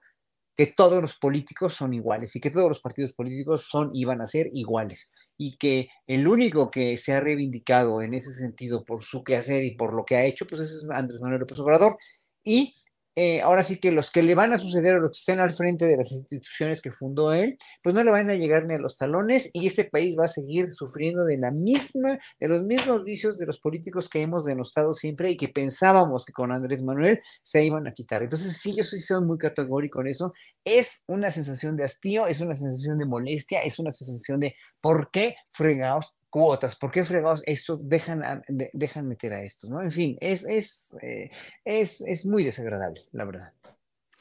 que 0.56 0.68
todos 0.68 1.02
los 1.02 1.16
políticos 1.18 1.76
son 1.76 1.94
iguales 1.94 2.36
y 2.36 2.42
que 2.42 2.50
todos 2.50 2.68
los 2.68 2.82
partidos 2.82 3.14
políticos 3.14 3.68
son 3.70 3.92
y 3.96 4.06
van 4.06 4.22
a 4.22 4.26
ser 4.28 4.48
iguales 4.54 5.12
y 5.38 5.56
que 5.58 5.90
el 6.08 6.28
único 6.28 6.72
que 6.72 6.98
se 6.98 7.14
ha 7.14 7.20
reivindicado 7.20 8.02
en 8.02 8.16
ese 8.16 8.32
sentido 8.34 8.84
por 8.84 9.04
su 9.04 9.24
quehacer 9.24 9.64
y 9.64 9.76
por 9.76 9.94
lo 9.94 10.04
que 10.04 10.16
ha 10.16 10.26
hecho, 10.26 10.48
pues 10.48 10.62
es 10.62 10.88
Andrés 10.92 11.22
Manuel 11.22 11.42
López 11.42 11.60
Obrador. 11.60 11.98
Y 12.44 12.76
eh, 13.20 13.42
ahora 13.42 13.64
sí 13.64 13.80
que 13.80 13.92
los 13.92 14.12
que 14.12 14.22
le 14.22 14.36
van 14.36 14.54
a 14.54 14.60
suceder 14.60 14.96
o 14.96 15.00
los 15.00 15.10
que 15.10 15.18
estén 15.18 15.40
al 15.40 15.56
frente 15.56 15.86
de 15.86 15.98
las 15.98 16.12
instituciones 16.12 16.84
que 16.84 16.92
fundó 16.92 17.34
él, 17.34 17.58
pues 17.82 17.96
no 17.96 18.04
le 18.04 18.12
van 18.12 18.30
a 18.30 18.36
llegar 18.36 18.68
ni 18.68 18.76
a 18.76 18.78
los 18.78 18.96
talones 18.96 19.50
y 19.54 19.66
este 19.66 19.86
país 19.86 20.16
va 20.16 20.26
a 20.26 20.28
seguir 20.28 20.76
sufriendo 20.76 21.26
de 21.26 21.38
la 21.38 21.50
misma, 21.50 22.20
de 22.40 22.48
los 22.48 22.62
mismos 22.62 23.04
vicios 23.04 23.40
de 23.40 23.48
los 23.48 23.60
políticos 23.60 24.08
que 24.08 24.22
hemos 24.22 24.46
denostado 24.46 24.94
siempre 24.94 25.32
y 25.32 25.38
que 25.38 25.48
pensábamos 25.48 26.26
que 26.26 26.32
con 26.32 26.52
Andrés 26.52 26.84
Manuel 26.84 27.20
se 27.42 27.66
iban 27.66 27.88
a 27.88 27.94
quitar. 27.94 28.22
Entonces, 28.22 28.58
sí, 28.62 28.76
yo 28.78 28.84
soy 28.84 29.00
muy 29.26 29.40
categórico 29.40 30.00
en 30.02 30.10
eso. 30.10 30.34
Es 30.64 31.04
una 31.08 31.32
sensación 31.32 31.76
de 31.76 31.86
hastío, 31.86 32.28
es 32.28 32.40
una 32.40 32.56
sensación 32.56 33.00
de 33.00 33.08
molestia, 33.08 33.64
es 33.64 33.80
una 33.80 33.92
sensación 33.92 34.40
de 34.42 34.56
¿por 34.80 35.10
qué 35.10 35.38
fregados 35.54 36.14
cuotas, 36.38 36.76
¿por 36.76 36.92
qué 36.92 37.04
fregados 37.04 37.42
estos 37.48 37.90
dejan, 37.90 38.44
dejan 38.48 39.08
meter 39.08 39.34
a 39.34 39.44
estos? 39.44 39.72
¿no? 39.72 39.82
En 39.82 39.92
fin, 39.92 40.18
es, 40.22 40.46
es, 40.46 40.96
eh, 41.02 41.32
es, 41.66 42.02
es 42.02 42.28
muy 42.28 42.44
desagradable, 42.44 43.06
la 43.12 43.26
verdad. 43.26 43.54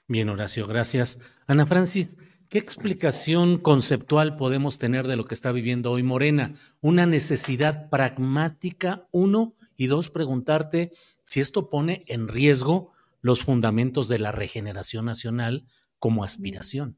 Bien, 0.09 0.31
Horacio, 0.31 0.67
gracias. 0.67 1.19
Ana 1.47 1.67
Francis, 1.67 2.17
¿qué 2.49 2.57
explicación 2.57 3.59
conceptual 3.59 4.37
podemos 4.37 4.79
tener 4.79 5.07
de 5.07 5.17
lo 5.17 5.27
que 5.27 5.35
está 5.35 5.53
viviendo 5.53 5.93
hoy 5.93 6.03
Morena? 6.03 6.53
Una 6.81 7.05
necesidad 7.05 7.91
pragmática, 7.91 9.07
uno, 9.11 9.55
y 9.77 9.89
dos, 9.89 10.09
preguntarte 10.09 10.93
si 11.25 11.41
esto 11.41 11.69
pone 11.69 12.03
en 12.07 12.29
riesgo 12.29 12.93
los 13.21 13.43
fundamentos 13.43 14.09
de 14.09 14.21
la 14.21 14.33
regeneración 14.33 15.05
nacional 15.05 15.67
como 15.99 16.25
aspiración. 16.25 16.97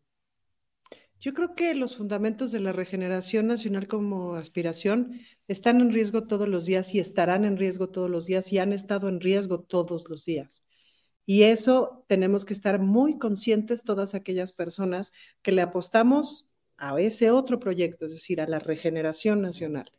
Yo 1.20 1.34
creo 1.34 1.56
que 1.56 1.74
los 1.74 1.96
fundamentos 1.96 2.52
de 2.52 2.60
la 2.60 2.72
regeneración 2.72 3.48
nacional 3.48 3.88
como 3.88 4.34
aspiración 4.36 5.20
están 5.48 5.80
en 5.80 5.92
riesgo 5.92 6.28
todos 6.28 6.48
los 6.48 6.64
días 6.64 6.94
y 6.94 7.00
estarán 7.00 7.44
en 7.44 7.56
riesgo 7.56 7.88
todos 7.88 8.08
los 8.08 8.26
días 8.26 8.52
y 8.52 8.58
han 8.58 8.72
estado 8.72 9.08
en 9.08 9.20
riesgo 9.20 9.60
todos 9.60 10.08
los 10.08 10.24
días. 10.24 10.64
Y 11.26 11.42
eso 11.42 12.04
tenemos 12.08 12.44
que 12.44 12.54
estar 12.54 12.78
muy 12.78 13.18
conscientes 13.18 13.82
todas 13.82 14.14
aquellas 14.14 14.52
personas 14.52 15.12
que 15.42 15.50
le 15.52 15.60
apostamos 15.62 16.48
a 16.76 16.98
ese 17.00 17.32
otro 17.32 17.58
proyecto, 17.58 18.06
es 18.06 18.12
decir, 18.12 18.40
a 18.40 18.46
la 18.46 18.60
regeneración 18.60 19.42
nacional. 19.42 19.92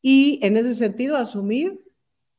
Y 0.00 0.40
en 0.42 0.56
ese 0.56 0.74
sentido, 0.74 1.16
asumir 1.16 1.84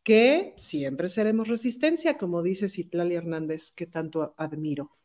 que 0.01 0.56
siempre 0.58 1.10
seremos 1.10 1.49
resistencia, 1.49 2.17
como 2.17 2.41
dice 2.41 2.67
Citlali 2.67 3.15
Hernández, 3.15 3.71
que 3.71 3.86
tanto 3.86 4.34
admiro, 4.38 4.97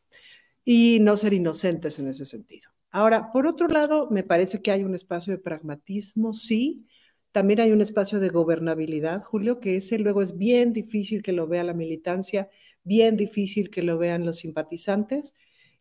y 0.65 0.99
no 1.01 1.15
ser 1.15 1.33
inocentes 1.33 1.99
en 1.99 2.07
ese 2.07 2.25
sentido. 2.25 2.73
Ahora, 2.93 3.31
por 3.31 3.47
otro 3.47 3.67
lado, 3.67 4.07
me 4.11 4.23
parece 4.23 4.61
que 4.61 4.69
hay 4.71 4.83
un 4.83 4.93
espacio 4.93 5.33
de 5.33 5.39
pragmatismo, 5.39 6.31
sí. 6.31 6.87
También 7.31 7.59
hay 7.59 7.71
un 7.71 7.81
espacio 7.81 8.19
de 8.19 8.29
gobernabilidad, 8.29 9.23
Julio, 9.23 9.59
que 9.59 9.77
ese 9.77 9.97
luego 9.97 10.21
es 10.21 10.37
bien 10.37 10.73
difícil 10.73 11.23
que 11.23 11.31
lo 11.31 11.47
vea 11.47 11.63
la 11.63 11.73
militancia, 11.73 12.49
bien 12.83 13.17
difícil 13.17 13.71
que 13.71 13.81
lo 13.81 13.97
vean 13.97 14.27
los 14.27 14.37
simpatizantes. 14.37 15.33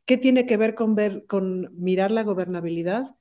¿Qué 0.06 0.16
tiene 0.16 0.46
que 0.46 0.56
ver 0.56 0.74
con, 0.74 0.94
ver, 0.94 1.26
con 1.26 1.68
mirar 1.78 2.10
la 2.10 2.22
gobernabilidad? 2.22 3.14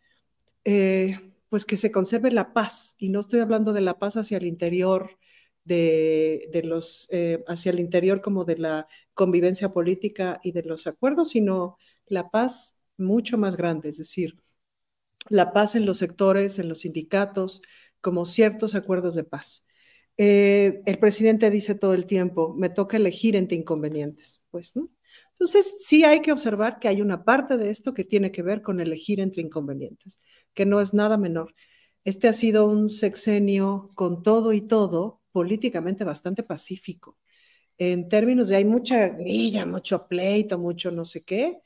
Eh, 0.64 1.20
pues 1.50 1.66
que 1.66 1.76
se 1.76 1.92
conserve 1.92 2.32
la 2.32 2.54
paz, 2.54 2.96
y 2.98 3.10
no 3.10 3.20
estoy 3.20 3.42
hablando 3.42 3.74
de 3.74 3.82
la 3.82 4.00
paz 4.00 4.16
hacia 4.16 4.38
el 4.38 4.46
interior, 4.46 5.20
de, 5.66 6.62
los, 6.64 7.10
eh, 7.12 7.44
hacia 7.48 7.72
el 7.72 7.82
interior 7.82 8.22
como 8.22 8.46
de 8.46 8.58
la 8.58 8.88
convivencia 9.14 9.74
política 9.74 10.40
y 10.44 10.54
de 10.54 10.64
los 10.64 10.88
acuerdos, 10.88 11.32
sino 11.32 11.78
la 12.08 12.30
paz 12.30 12.81
mucho 13.02 13.38
más 13.38 13.58
grande, 13.58 13.90
es 13.90 13.98
decir, 13.98 14.38
la 15.30 15.54
paz 15.54 15.76
en 15.76 15.86
los 15.86 15.98
sectores, 16.00 16.60
en 16.60 16.70
los 16.70 16.80
sindicatos, 16.80 17.62
como 18.02 18.26
ciertos 18.26 18.76
acuerdos 18.76 19.16
de 19.16 19.24
paz. 19.24 19.66
Eh, 20.18 20.82
el 20.86 21.00
presidente 21.00 21.50
dice 21.50 21.76
todo 21.76 21.94
el 21.94 22.06
tiempo, 22.06 22.54
me 22.56 22.70
toca 22.70 22.98
elegir 22.98 23.36
entre 23.36 23.58
inconvenientes, 23.58 24.44
pues, 24.52 24.76
¿no? 24.76 24.90
Entonces, 25.34 25.86
sí 25.86 26.04
hay 26.04 26.22
que 26.22 26.32
observar 26.32 26.80
que 26.80 26.88
hay 26.88 27.02
una 27.02 27.24
parte 27.24 27.58
de 27.58 27.70
esto 27.70 27.94
que 27.94 28.04
tiene 28.04 28.32
que 28.32 28.44
ver 28.44 28.62
con 28.62 28.80
elegir 28.80 29.20
entre 29.20 29.42
inconvenientes, 29.42 30.22
que 30.54 30.66
no 30.66 30.82
es 30.82 30.94
nada 30.94 31.18
menor. 31.18 31.56
Este 32.04 32.28
ha 32.28 32.34
sido 32.34 32.68
un 32.68 32.90
sexenio 32.90 33.92
con 33.96 34.24
todo 34.24 34.54
y 34.54 34.62
todo 34.62 35.22
políticamente 35.32 36.04
bastante 36.04 36.44
pacífico. 36.44 37.18
En 37.78 38.10
términos 38.10 38.50
de 38.50 38.58
hay 38.58 38.66
mucha 38.66 39.10
grilla, 39.10 39.66
mucho 39.66 40.08
pleito, 40.08 40.60
mucho 40.60 40.92
no 40.92 41.06
sé 41.06 41.24
qué, 41.24 41.62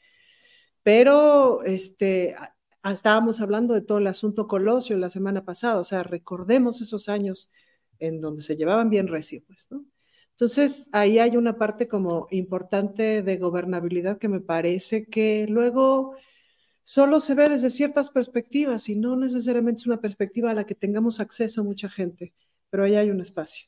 pero 0.85 1.63
este, 1.63 2.35
estábamos 2.83 3.41
hablando 3.41 3.73
de 3.73 3.81
todo 3.81 3.97
el 3.97 4.05
asunto 4.05 4.47
Colosio 4.47 4.95
la 4.97 5.09
semana 5.09 5.43
pasada, 5.43 5.79
o 5.79 5.83
sea, 5.83 6.03
recordemos 6.03 6.79
esos 6.79 7.09
años 7.09 7.51
en 7.97 8.21
donde 8.21 8.43
se 8.43 8.55
llevaban 8.55 8.91
bien 8.91 9.07
recio, 9.07 9.41
pues, 9.47 9.65
¿no? 9.71 9.83
Entonces, 10.33 10.87
ahí 10.91 11.17
hay 11.17 11.37
una 11.37 11.57
parte 11.57 11.87
como 11.87 12.27
importante 12.29 13.23
de 13.23 13.37
gobernabilidad 13.37 14.19
que 14.19 14.27
me 14.27 14.41
parece 14.41 15.07
que 15.07 15.47
luego 15.49 16.13
solo 16.83 17.19
se 17.19 17.33
ve 17.33 17.49
desde 17.49 17.71
ciertas 17.71 18.11
perspectivas 18.11 18.87
y 18.87 18.95
no 18.95 19.15
necesariamente 19.15 19.79
es 19.79 19.87
una 19.87 20.01
perspectiva 20.01 20.51
a 20.51 20.53
la 20.53 20.67
que 20.67 20.75
tengamos 20.75 21.19
acceso 21.19 21.63
mucha 21.63 21.89
gente, 21.89 22.35
pero 22.69 22.83
ahí 22.83 22.93
hay 22.93 23.09
un 23.09 23.21
espacio. 23.21 23.65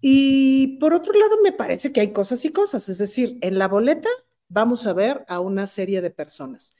Y 0.00 0.78
por 0.78 0.94
otro 0.94 1.12
lado, 1.12 1.38
me 1.42 1.50
parece 1.50 1.92
que 1.92 2.02
hay 2.02 2.12
cosas 2.12 2.44
y 2.44 2.52
cosas, 2.52 2.88
es 2.88 2.98
decir, 2.98 3.36
en 3.40 3.58
la 3.58 3.66
boleta 3.66 4.08
vamos 4.48 4.86
a 4.86 4.92
ver 4.92 5.24
a 5.28 5.40
una 5.40 5.66
serie 5.66 6.00
de 6.00 6.10
personas. 6.10 6.76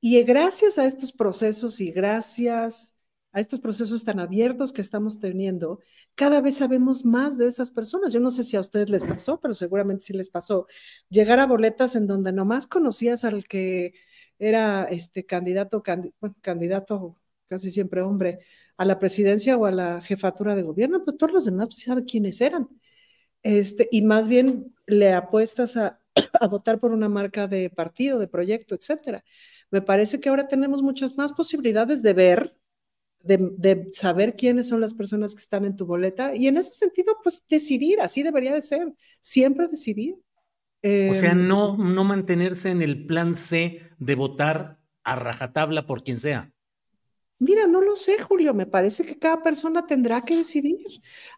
Y 0.00 0.22
gracias 0.22 0.78
a 0.78 0.86
estos 0.86 1.12
procesos 1.12 1.80
y 1.80 1.90
gracias 1.92 2.96
a 3.32 3.40
estos 3.40 3.60
procesos 3.60 4.04
tan 4.04 4.18
abiertos 4.18 4.72
que 4.72 4.82
estamos 4.82 5.20
teniendo, 5.20 5.80
cada 6.14 6.40
vez 6.40 6.56
sabemos 6.56 7.04
más 7.04 7.38
de 7.38 7.46
esas 7.46 7.70
personas. 7.70 8.12
Yo 8.12 8.20
no 8.20 8.30
sé 8.30 8.42
si 8.44 8.56
a 8.56 8.60
ustedes 8.60 8.90
les 8.90 9.04
pasó, 9.04 9.40
pero 9.40 9.54
seguramente 9.54 10.04
sí 10.06 10.12
les 10.14 10.30
pasó. 10.30 10.66
Llegar 11.08 11.38
a 11.38 11.46
boletas 11.46 11.94
en 11.96 12.06
donde 12.06 12.32
nomás 12.32 12.66
conocías 12.66 13.24
al 13.24 13.46
que 13.46 13.94
era 14.38 14.84
este 14.84 15.26
candidato, 15.26 15.82
candidato 16.40 17.16
casi 17.48 17.70
siempre 17.70 18.00
hombre, 18.00 18.40
a 18.76 18.84
la 18.84 18.98
presidencia 18.98 19.56
o 19.56 19.66
a 19.66 19.72
la 19.72 20.00
jefatura 20.00 20.56
de 20.56 20.62
gobierno, 20.62 21.04
pero 21.04 21.16
todos 21.16 21.32
los 21.32 21.44
demás 21.44 21.68
pues, 21.68 21.82
saben 21.82 22.04
quiénes 22.04 22.40
eran. 22.40 22.68
Este, 23.42 23.88
y 23.90 24.02
más 24.02 24.28
bien 24.28 24.74
le 24.86 25.12
apuestas 25.12 25.76
a, 25.76 26.00
a 26.40 26.46
votar 26.46 26.78
por 26.80 26.92
una 26.92 27.08
marca 27.08 27.46
de 27.46 27.70
partido, 27.70 28.18
de 28.18 28.28
proyecto, 28.28 28.74
etcétera. 28.74 29.24
Me 29.70 29.82
parece 29.82 30.20
que 30.20 30.28
ahora 30.28 30.48
tenemos 30.48 30.82
muchas 30.82 31.16
más 31.16 31.32
posibilidades 31.32 32.02
de 32.02 32.12
ver, 32.12 32.56
de, 33.20 33.90
saber 33.92 34.34
quiénes 34.34 34.68
son 34.68 34.80
las 34.80 34.94
personas 34.94 35.34
que 35.34 35.42
están 35.42 35.64
en 35.64 35.76
tu 35.76 35.86
boleta 35.86 36.34
y 36.34 36.48
en 36.48 36.56
ese 36.56 36.72
sentido, 36.72 37.16
pues 37.22 37.44
decidir, 37.48 38.00
así 38.00 38.22
debería 38.22 38.54
de 38.54 38.62
ser, 38.62 38.92
siempre 39.20 39.68
decidir. 39.68 40.16
o 40.82 41.14
sea, 41.14 41.32
em, 41.32 41.46
no, 41.46 41.76
no 41.76 42.04
mantenerse 42.04 42.70
en 42.70 42.82
el 42.82 43.06
plan 43.06 43.34
C 43.34 43.90
de 43.98 44.14
votar 44.14 44.78
a 45.04 45.16
rajatabla 45.16 45.86
por 45.86 46.02
quien 46.02 46.18
sea. 46.18 46.52
Mira, 47.42 47.66
no 47.66 47.80
lo 47.80 47.96
sé, 47.96 48.18
Julio, 48.18 48.52
me 48.52 48.66
parece 48.66 49.04
que 49.06 49.18
cada 49.18 49.42
persona 49.42 49.86
tendrá 49.86 50.22
que 50.26 50.36
decidir. 50.36 50.76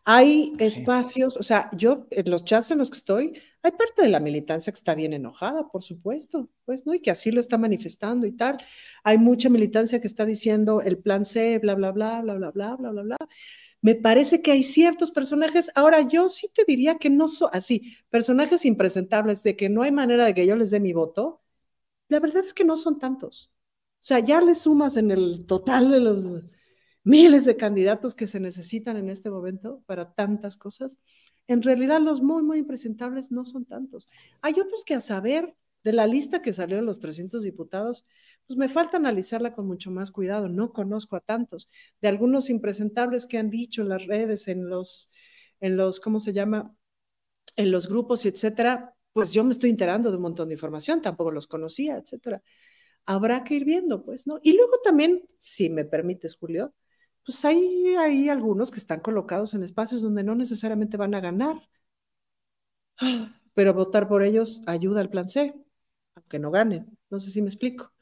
Hay 0.04 0.52
espacios, 0.58 1.36
o 1.36 1.44
sea, 1.44 1.70
yo 1.76 2.08
en 2.10 2.28
los 2.28 2.44
chats 2.44 2.72
en 2.72 2.78
los 2.78 2.90
que 2.90 2.96
estoy, 2.98 3.40
hay 3.62 3.70
parte 3.70 4.02
de 4.02 4.08
la 4.08 4.18
militancia 4.18 4.72
que 4.72 4.78
está 4.78 4.96
bien 4.96 5.12
enojada, 5.12 5.68
por 5.68 5.84
supuesto, 5.84 6.50
pues, 6.64 6.84
¿no? 6.86 6.94
Y 6.94 7.00
que 7.00 7.12
así 7.12 7.30
lo 7.30 7.38
está 7.40 7.56
manifestando 7.56 8.26
y 8.26 8.32
tal. 8.32 8.58
Hay 9.04 9.16
mucha 9.18 9.48
militancia 9.48 10.00
que 10.00 10.08
está 10.08 10.26
diciendo 10.26 10.80
el 10.82 10.98
plan 10.98 11.24
C, 11.24 11.58
bla, 11.60 11.76
bla, 11.76 11.92
bla, 11.92 12.20
bla, 12.20 12.34
bla, 12.34 12.50
bla, 12.50 12.76
bla, 12.76 12.90
bla, 12.90 13.02
bla. 13.02 13.16
Me 13.82 13.94
parece 13.94 14.42
que 14.42 14.52
hay 14.52 14.64
ciertos 14.64 15.12
personajes, 15.12 15.70
ahora 15.76 16.02
yo 16.08 16.30
sí 16.30 16.48
te 16.54 16.64
diría 16.66 16.98
que 16.98 17.10
no 17.10 17.28
son 17.28 17.50
así, 17.52 17.96
personajes 18.10 18.64
impresentables 18.64 19.42
de 19.44 19.56
que 19.56 19.68
no 19.68 19.82
hay 19.82 19.92
manera 19.92 20.24
de 20.26 20.34
que 20.34 20.46
yo 20.46 20.56
les 20.56 20.70
dé 20.72 20.80
mi 20.80 20.92
voto. 20.94 21.42
La 22.08 22.20
verdad 22.20 22.44
es 22.46 22.54
que 22.54 22.64
no 22.64 22.76
son 22.78 22.98
tantos. 23.00 23.51
O 24.02 24.04
sea, 24.04 24.18
ya 24.18 24.40
le 24.40 24.56
sumas 24.56 24.96
en 24.96 25.12
el 25.12 25.46
total 25.46 25.92
de 25.92 26.00
los 26.00 26.24
miles 27.04 27.44
de 27.44 27.56
candidatos 27.56 28.16
que 28.16 28.26
se 28.26 28.40
necesitan 28.40 28.96
en 28.96 29.08
este 29.08 29.30
momento 29.30 29.84
para 29.86 30.12
tantas 30.12 30.56
cosas. 30.56 31.00
En 31.46 31.62
realidad 31.62 32.00
los 32.00 32.20
muy, 32.20 32.42
muy 32.42 32.58
impresentables 32.58 33.30
no 33.30 33.44
son 33.44 33.64
tantos. 33.64 34.08
Hay 34.40 34.54
otros 34.54 34.82
que 34.84 34.94
a 34.96 35.00
saber 35.00 35.54
de 35.84 35.92
la 35.92 36.08
lista 36.08 36.42
que 36.42 36.52
salió 36.52 36.82
los 36.82 36.98
300 36.98 37.44
diputados, 37.44 38.04
pues 38.48 38.56
me 38.56 38.68
falta 38.68 38.96
analizarla 38.96 39.54
con 39.54 39.68
mucho 39.68 39.92
más 39.92 40.10
cuidado. 40.10 40.48
No 40.48 40.72
conozco 40.72 41.14
a 41.14 41.20
tantos. 41.20 41.70
De 42.00 42.08
algunos 42.08 42.50
impresentables 42.50 43.24
que 43.24 43.38
han 43.38 43.50
dicho 43.50 43.82
en 43.82 43.88
las 43.88 44.04
redes, 44.08 44.48
en 44.48 44.68
los, 44.68 45.12
en 45.60 45.76
los, 45.76 46.00
¿cómo 46.00 46.18
se 46.18 46.32
llama? 46.32 46.74
En 47.54 47.70
los 47.70 47.88
grupos, 47.88 48.26
etcétera, 48.26 48.96
pues 49.12 49.32
yo 49.32 49.44
me 49.44 49.52
estoy 49.52 49.70
enterando 49.70 50.10
de 50.10 50.16
un 50.16 50.22
montón 50.24 50.48
de 50.48 50.54
información, 50.54 51.00
tampoco 51.00 51.30
los 51.30 51.46
conocía, 51.46 51.98
etcétera 51.98 52.42
habrá 53.06 53.44
que 53.44 53.54
ir 53.54 53.64
viendo, 53.64 54.04
pues, 54.04 54.26
¿no? 54.26 54.38
Y 54.42 54.54
luego 54.54 54.78
también, 54.84 55.22
si 55.38 55.70
me 55.70 55.84
permites, 55.84 56.36
Julio, 56.36 56.74
pues 57.24 57.44
hay, 57.44 57.94
hay 57.98 58.28
algunos 58.28 58.70
que 58.70 58.78
están 58.78 59.00
colocados 59.00 59.54
en 59.54 59.62
espacios 59.62 60.02
donde 60.02 60.24
no 60.24 60.34
necesariamente 60.34 60.96
van 60.96 61.14
a 61.14 61.20
ganar. 61.20 61.56
pero 63.54 63.74
votar 63.74 64.08
por 64.08 64.22
ellos 64.22 64.62
ayuda 64.66 65.00
al 65.00 65.10
plan 65.10 65.28
C, 65.28 65.54
aunque 66.14 66.38
no 66.38 66.50
ganen. 66.50 66.98
No 67.10 67.20
sé 67.20 67.30
si 67.30 67.42
me 67.42 67.48
explico. 67.48 67.92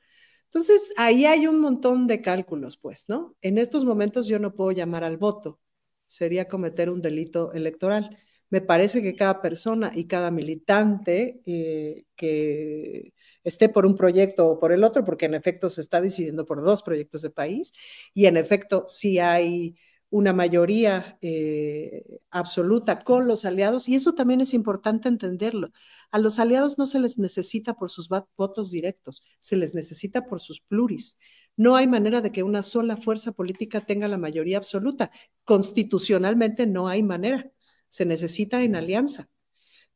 Entonces, 0.45 0.93
ahí 0.97 1.27
hay 1.27 1.47
un 1.47 1.61
montón 1.61 2.07
de 2.07 2.23
cálculos, 2.23 2.77
pues, 2.77 3.05
¿no? 3.09 3.37
En 3.43 3.59
estos 3.59 3.85
momentos 3.85 4.27
yo 4.27 4.39
no 4.39 4.55
puedo 4.55 4.73
llamar 4.73 5.05
al 5.05 5.17
voto, 5.17 5.61
sería 6.07 6.49
cometer 6.49 6.91
un 6.91 7.03
delito 7.03 7.53
electoral. 7.53 8.19
Me 8.51 8.61
parece 8.61 9.03
que 9.03 9.17
cada 9.17 9.43
persona 9.43 9.93
y 9.95 10.07
cada 10.09 10.31
militante 10.33 11.43
eh, 11.47 12.05
que 12.17 13.15
esté 13.45 13.69
por 13.69 13.87
un 13.87 13.97
proyecto 13.97 14.49
o 14.49 14.59
por 14.59 14.73
el 14.73 14.85
otro, 14.85 15.05
porque 15.05 15.27
en 15.27 15.35
efecto 15.35 15.69
se 15.69 15.81
está 15.81 16.01
decidiendo 16.01 16.47
por 16.47 16.63
dos 16.63 16.83
proyectos 16.83 17.23
de 17.23 17.31
país, 17.31 17.73
y 18.15 18.27
en 18.27 18.37
efecto 18.37 18.85
sí 18.89 19.19
hay 19.19 19.77
una 20.11 20.33
mayoría 20.33 21.19
eh, 21.21 22.21
absoluta 22.31 22.99
con 22.99 23.29
los 23.29 23.45
aliados, 23.45 23.89
y 23.89 23.95
eso 23.95 24.15
también 24.15 24.41
es 24.41 24.55
importante 24.55 25.09
entenderlo. 25.09 25.71
A 26.11 26.19
los 26.19 26.39
aliados 26.39 26.79
no 26.79 26.87
se 26.87 26.99
les 26.99 27.19
necesita 27.19 27.75
por 27.75 27.91
sus 27.91 28.09
votos 28.09 28.71
directos, 28.71 29.23
se 29.39 29.57
les 29.57 29.75
necesita 29.75 30.27
por 30.27 30.41
sus 30.41 30.61
pluris. 30.61 31.17
No 31.57 31.77
hay 31.77 31.87
manera 31.87 32.21
de 32.21 32.33
que 32.33 32.43
una 32.43 32.63
sola 32.63 32.97
fuerza 32.97 33.33
política 33.33 33.83
tenga 33.83 34.09
la 34.09 34.19
mayoría 34.19 34.59
absoluta. 34.59 35.11
Constitucionalmente 35.45 36.67
no 36.67 36.89
hay 36.89 37.03
manera. 37.03 37.51
Se 37.89 38.05
necesita 38.07 38.63
en 38.63 38.77
alianza. 38.77 39.29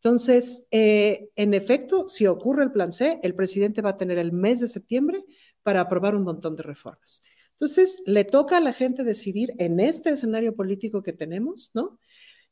Entonces, 0.05 0.69
eh, 0.71 1.31
en 1.35 1.55
efecto, 1.55 2.09
si 2.09 2.27
ocurre 2.27 2.63
el 2.63 2.73
plan 2.73 2.93
C, 2.93 3.21
el 3.23 3.35
presidente 3.35 3.81
va 3.81 3.91
a 3.91 3.97
tener 3.97 4.19
el 4.19 4.33
mes 4.33 4.61
de 4.61 4.69
septiembre 4.69 5.25
para 5.63 5.81
aprobar 5.81 6.15
un 6.15 6.25
montón 6.25 6.57
de 6.57 6.63
reformas. 6.63 7.23
Entonces, 7.53 8.03
le 8.05 8.25
toca 8.25 8.59
a 8.59 8.61
la 8.61 8.75
gente 8.75 9.03
decidir 9.03 9.55
en 9.57 9.81
este 9.81 10.11
escenario 10.11 10.55
político 10.55 11.03
que 11.03 11.15
tenemos, 11.15 11.71
¿no? 11.73 11.99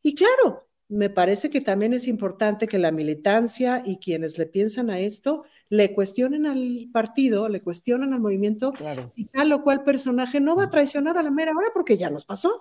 Y 0.01 0.15
claro, 0.15 0.67
me 0.89 1.11
parece 1.11 1.51
que 1.51 1.61
también 1.61 1.93
es 1.93 2.09
importante 2.09 2.67
que 2.67 2.79
la 2.79 2.91
militancia 2.91 3.83
y 3.85 3.99
quienes 3.99 4.39
le 4.39 4.47
piensan 4.47 4.89
a 4.89 5.01
esto 5.01 5.45
le 5.69 5.95
cuestionen 5.95 6.47
al 6.47 6.89
partido, 6.91 7.51
le 7.51 7.61
cuestionen 7.61 8.15
al 8.15 8.21
movimiento 8.21 8.73
si 9.11 9.27
tal 9.27 9.53
o 9.53 9.63
cual 9.63 9.85
personaje 9.85 10.41
no 10.41 10.57
va 10.57 10.65
a 10.65 10.71
traicionar 10.71 11.19
a 11.19 11.23
la 11.23 11.31
mera 11.31 11.53
hora 11.53 11.69
porque 11.75 11.99
ya 11.99 12.09
nos 12.09 12.25
pasó. 12.25 12.61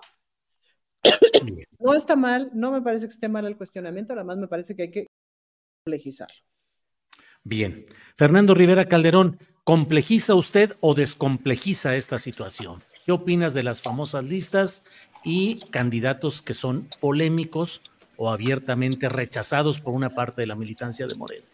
No 1.78 1.94
está 1.94 2.14
mal, 2.14 2.50
no 2.54 2.70
me 2.70 2.80
parece 2.80 3.06
que 3.06 3.12
esté 3.12 3.28
mal 3.28 3.44
el 3.46 3.56
cuestionamiento, 3.56 4.12
además 4.12 4.38
me 4.38 4.48
parece 4.48 4.76
que 4.76 4.82
hay 4.82 4.90
que 4.90 5.06
complejizarlo. 5.84 6.36
Bien. 7.44 7.84
Fernando 8.16 8.54
Rivera 8.54 8.84
Calderón, 8.84 9.38
¿complejiza 9.64 10.34
usted 10.34 10.76
o 10.80 10.94
descomplejiza 10.94 11.96
esta 11.96 12.18
situación? 12.18 12.82
¿Qué 13.04 13.10
opinas 13.10 13.52
de 13.52 13.64
las 13.64 13.82
famosas 13.82 14.24
listas 14.24 14.84
y 15.24 15.58
candidatos 15.70 16.40
que 16.40 16.54
son 16.54 16.88
polémicos 17.00 17.80
o 18.16 18.30
abiertamente 18.30 19.08
rechazados 19.08 19.80
por 19.80 19.94
una 19.94 20.14
parte 20.14 20.42
de 20.42 20.46
la 20.46 20.54
militancia 20.54 21.06
de 21.08 21.16
Moreno? 21.16 21.44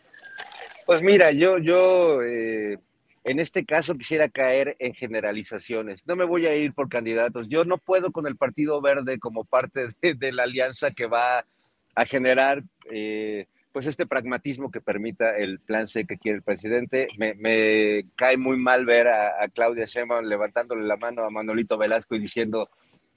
Pues 0.85 1.03
mira, 1.03 1.33
yo, 1.33 1.59
yo 1.59 2.23
eh, 2.23 2.79
en 3.29 3.41
este 3.41 3.67
caso 3.67 3.95
quisiera 3.95 4.31
caer 4.31 4.75
en 4.79 4.95
generalizaciones. 4.95 6.07
No 6.07 6.17
me 6.17 6.25
voy 6.25 6.47
a 6.47 6.57
ir 6.57 6.73
por 6.73 6.89
candidatos. 6.89 7.47
Yo 7.51 7.63
no 7.65 7.77
puedo 7.77 8.11
con 8.11 8.27
el 8.27 8.37
Partido 8.37 8.81
Verde 8.81 9.19
como 9.19 9.45
parte 9.45 9.89
de, 10.01 10.33
la 10.33 10.45
alianza 10.45 10.93
que 10.93 11.07
va 11.07 11.45
a 11.95 12.07
generar 12.07 12.63
eh, 12.91 13.47
pues 13.71 13.85
este 13.85 14.07
pragmatismo 14.07 14.71
que 14.71 14.81
permita 14.81 15.37
el 15.37 15.61
plan 15.61 15.87
C 15.87 16.07
que 16.07 16.17
quiere 16.17 16.39
el 16.39 16.43
presidente. 16.43 17.09
Me, 17.19 18.07
cae 18.17 18.39
muy 18.39 18.57
mal 18.57 18.87
ver 18.87 19.09
a, 19.09 19.47
Claudia 19.53 19.85
Sheinbaum 19.85 20.25
levantándole 20.25 20.87
la 20.87 20.97
mano 20.97 21.23
a 21.23 21.31
Manolito 21.31 21.77
Velasco 21.77 22.15
y 22.15 22.21
diciendo 22.21 22.71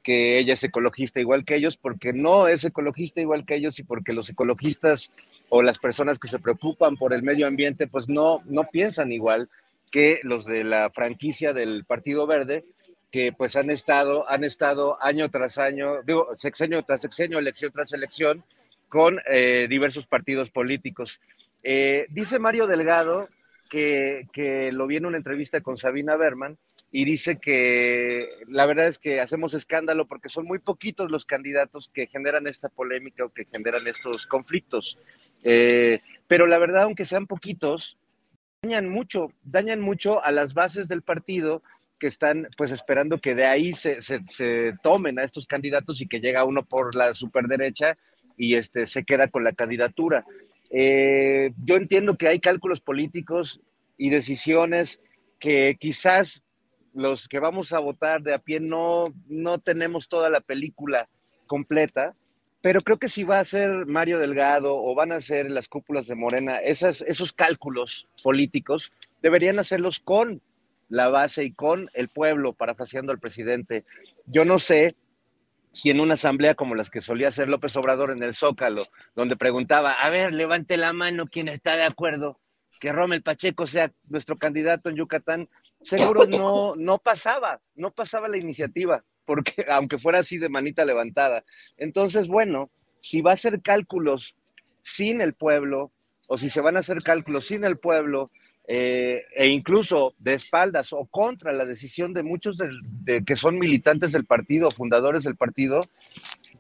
que 0.04 0.40
ella 0.40 0.56
es 0.56 0.64
ecologista 0.66 1.22
igual 1.22 1.46
que 1.46 1.56
ellos, 1.56 1.78
porque 1.78 2.12
no 2.12 2.50
es 2.50 2.66
ecologista 2.66 3.22
igual 3.22 3.46
que 3.46 3.56
ellos 3.56 3.80
y 3.80 3.84
porque 3.84 4.12
los 4.12 4.30
ecologistas 4.30 5.14
o 5.48 5.62
las 5.62 5.80
personas 5.80 6.20
que 6.20 6.28
se 6.28 6.40
preocupan 6.40 6.98
por 6.98 7.14
el 7.14 7.24
medio 7.24 7.48
ambiente, 7.48 7.88
pues 7.88 8.10
no, 8.10 8.42
no 8.46 8.68
piensan 8.70 9.14
igual 9.14 9.48
que 9.92 10.20
los 10.24 10.46
de 10.46 10.64
la 10.64 10.90
franquicia 10.90 11.54
del 11.54 11.86
Partido 11.86 12.26
Verde, 12.26 12.66
que 13.12 13.34
pues 13.34 13.56
han 13.56 13.70
estado, 13.70 14.28
han 14.30 14.44
estado 14.44 14.98
año 15.04 15.30
tras 15.30 15.58
año, 15.58 16.02
digo, 16.04 16.30
sexenio 16.38 16.84
tras 16.84 17.02
sexenio, 17.02 17.38
elección 17.38 17.72
tras 17.72 17.92
elección, 17.94 18.44
con 18.88 19.20
eh, 19.30 19.68
diversos 19.70 20.08
partidos 20.08 20.50
políticos. 20.50 21.20
Eh, 21.64 22.08
dice 22.10 22.40
Mario 22.40 22.68
Delgado 22.68 23.28
que, 23.70 24.28
que, 24.34 24.72
lo 24.72 24.88
vi 24.88 24.98
en 24.98 25.06
una 25.06 25.18
entrevista 25.18 25.62
con 25.62 25.78
Sabina 25.78 26.16
Berman 26.16 26.58
y 26.92 27.06
dice 27.06 27.38
que 27.38 28.30
la 28.50 28.66
verdad 28.66 28.88
es 28.88 29.00
que 29.00 29.22
hacemos 29.22 29.54
escándalo 29.54 30.08
porque 30.08 30.28
son 30.28 30.46
muy 30.46 30.60
poquitos 30.60 31.10
los 31.10 31.26
candidatos 31.26 31.88
que 31.88 32.08
generan 32.08 32.48
esta 32.48 32.68
polémica 32.68 33.24
o 33.24 33.30
que 33.30 33.46
generan 33.46 33.88
estos 33.88 34.26
conflictos. 34.26 34.98
Eh, 35.44 36.02
pero 36.28 36.48
la 36.48 36.60
verdad, 36.60 36.84
aunque 36.84 37.06
sean 37.06 37.28
poquitos, 37.28 37.98
dañan 38.64 38.90
mucho, 38.90 39.32
dañan 39.42 39.82
mucho 39.82 40.24
a 40.24 40.32
las 40.32 40.54
bases 40.54 40.88
del 40.88 41.02
partido 41.02 41.64
que 41.98 42.06
están 42.06 42.48
pues 42.56 42.70
esperando 42.70 43.20
que 43.20 43.34
de 43.34 43.46
ahí 43.46 43.74
se, 43.74 44.04
se, 44.04 44.74
tomen 44.84 45.18
a 45.18 45.24
estos 45.24 45.48
candidatos 45.48 46.00
y 46.00 46.08
que 46.08 46.20
llega 46.20 46.46
uno 46.46 46.64
por 46.64 46.94
la 46.94 47.16
superderecha 47.16 47.98
y 48.38 48.54
este, 48.54 48.86
se 48.86 49.04
queda 49.04 49.30
con 49.30 49.44
la 49.44 49.54
candidatura. 49.54 50.26
Eh, 50.70 51.54
yo 51.66 51.76
entiendo 51.76 52.16
que 52.18 52.28
hay 52.28 52.40
cálculos 52.40 52.82
políticos 52.82 53.62
y 53.98 54.12
decisiones 54.12 55.02
que 55.40 55.76
quizás 55.80 56.44
los 56.94 57.28
que 57.28 57.40
vamos 57.40 57.74
a 57.74 57.80
votar 57.80 58.22
de 58.22 58.36
a 58.36 58.40
pie 58.40 58.60
no, 58.60 59.06
no 59.28 59.58
tenemos 59.58 60.08
toda 60.08 60.30
la 60.30 60.40
película 60.40 61.10
completa, 61.48 62.16
pero 62.62 62.82
creo 62.82 62.98
que 62.98 63.10
si 63.10 63.24
va 63.24 63.40
a 63.40 63.46
ser 63.46 63.88
Mario 63.88 64.20
Delgado 64.20 64.76
o 64.76 64.94
van 64.94 65.12
a 65.12 65.22
ser 65.22 65.50
las 65.50 65.68
cúpulas 65.68 66.08
de 66.08 66.16
Morena, 66.16 66.58
esas, 66.58 67.02
esos 67.02 67.34
cálculos 67.34 68.08
políticos 68.24 68.92
deberían 69.22 69.60
hacerlos 69.60 70.00
con 70.00 70.42
la 70.88 71.10
base 71.10 71.44
y 71.44 71.54
con 71.54 71.90
el 71.94 72.10
pueblo, 72.10 72.54
parafaseando 72.54 73.12
al 73.12 73.20
presidente. 73.20 73.86
Yo 74.26 74.46
no 74.46 74.60
sé 74.60 74.96
si 75.72 75.90
en 75.90 76.02
una 76.02 76.16
asamblea 76.16 76.54
como 76.54 76.76
las 76.76 76.90
que 76.90 77.02
solía 77.02 77.30
hacer 77.30 77.48
López 77.48 77.76
Obrador 77.78 78.12
en 78.12 78.22
el 78.22 78.36
Zócalo, 78.36 78.88
donde 79.16 79.38
preguntaba, 79.38 79.94
a 79.94 80.10
ver, 80.10 80.34
levante 80.34 80.78
la 80.78 80.94
mano 80.94 81.28
quien 81.28 81.48
está 81.48 81.76
de 81.78 81.84
acuerdo 81.84 82.40
que 82.80 82.92
Rommel 82.92 83.24
Pacheco 83.24 83.68
sea 83.68 83.92
nuestro 84.10 84.38
candidato 84.38 84.90
en 84.90 84.98
Yucatán, 84.98 85.50
seguro 85.82 86.26
no, 86.26 86.76
no 86.76 86.98
pasaba, 86.98 87.62
no 87.76 87.92
pasaba 87.92 88.28
la 88.28 88.38
iniciativa 88.38 89.04
porque 89.26 89.66
aunque 89.70 89.98
fuera 89.98 90.20
así 90.20 90.38
de 90.38 90.50
manita 90.50 90.86
levantada. 90.86 91.44
Entonces, 91.78 92.28
bueno, 92.28 92.70
si 93.02 93.22
va 93.22 93.32
a 93.32 93.36
hacer 93.36 93.62
cálculos 93.62 94.36
sin 94.82 95.22
el 95.22 95.34
pueblo, 95.34 95.92
o 96.28 96.38
si 96.38 96.50
se 96.50 96.62
van 96.62 96.78
a 96.78 96.80
hacer 96.80 97.04
cálculos 97.04 97.48
sin 97.48 97.64
el 97.64 97.78
pueblo, 97.78 98.32
eh, 98.68 99.24
e 99.36 99.48
incluso 99.48 100.14
de 100.20 100.36
espaldas 100.36 100.94
o 100.94 101.06
contra 101.06 101.52
la 101.52 101.66
decisión 101.66 102.14
de 102.14 102.24
muchos 102.24 102.58
de, 102.58 103.24
que 103.26 103.36
son 103.36 103.58
militantes 103.60 104.12
del 104.12 104.26
partido, 104.26 104.72
fundadores 104.72 105.24
del 105.24 105.36
partido, 105.36 105.82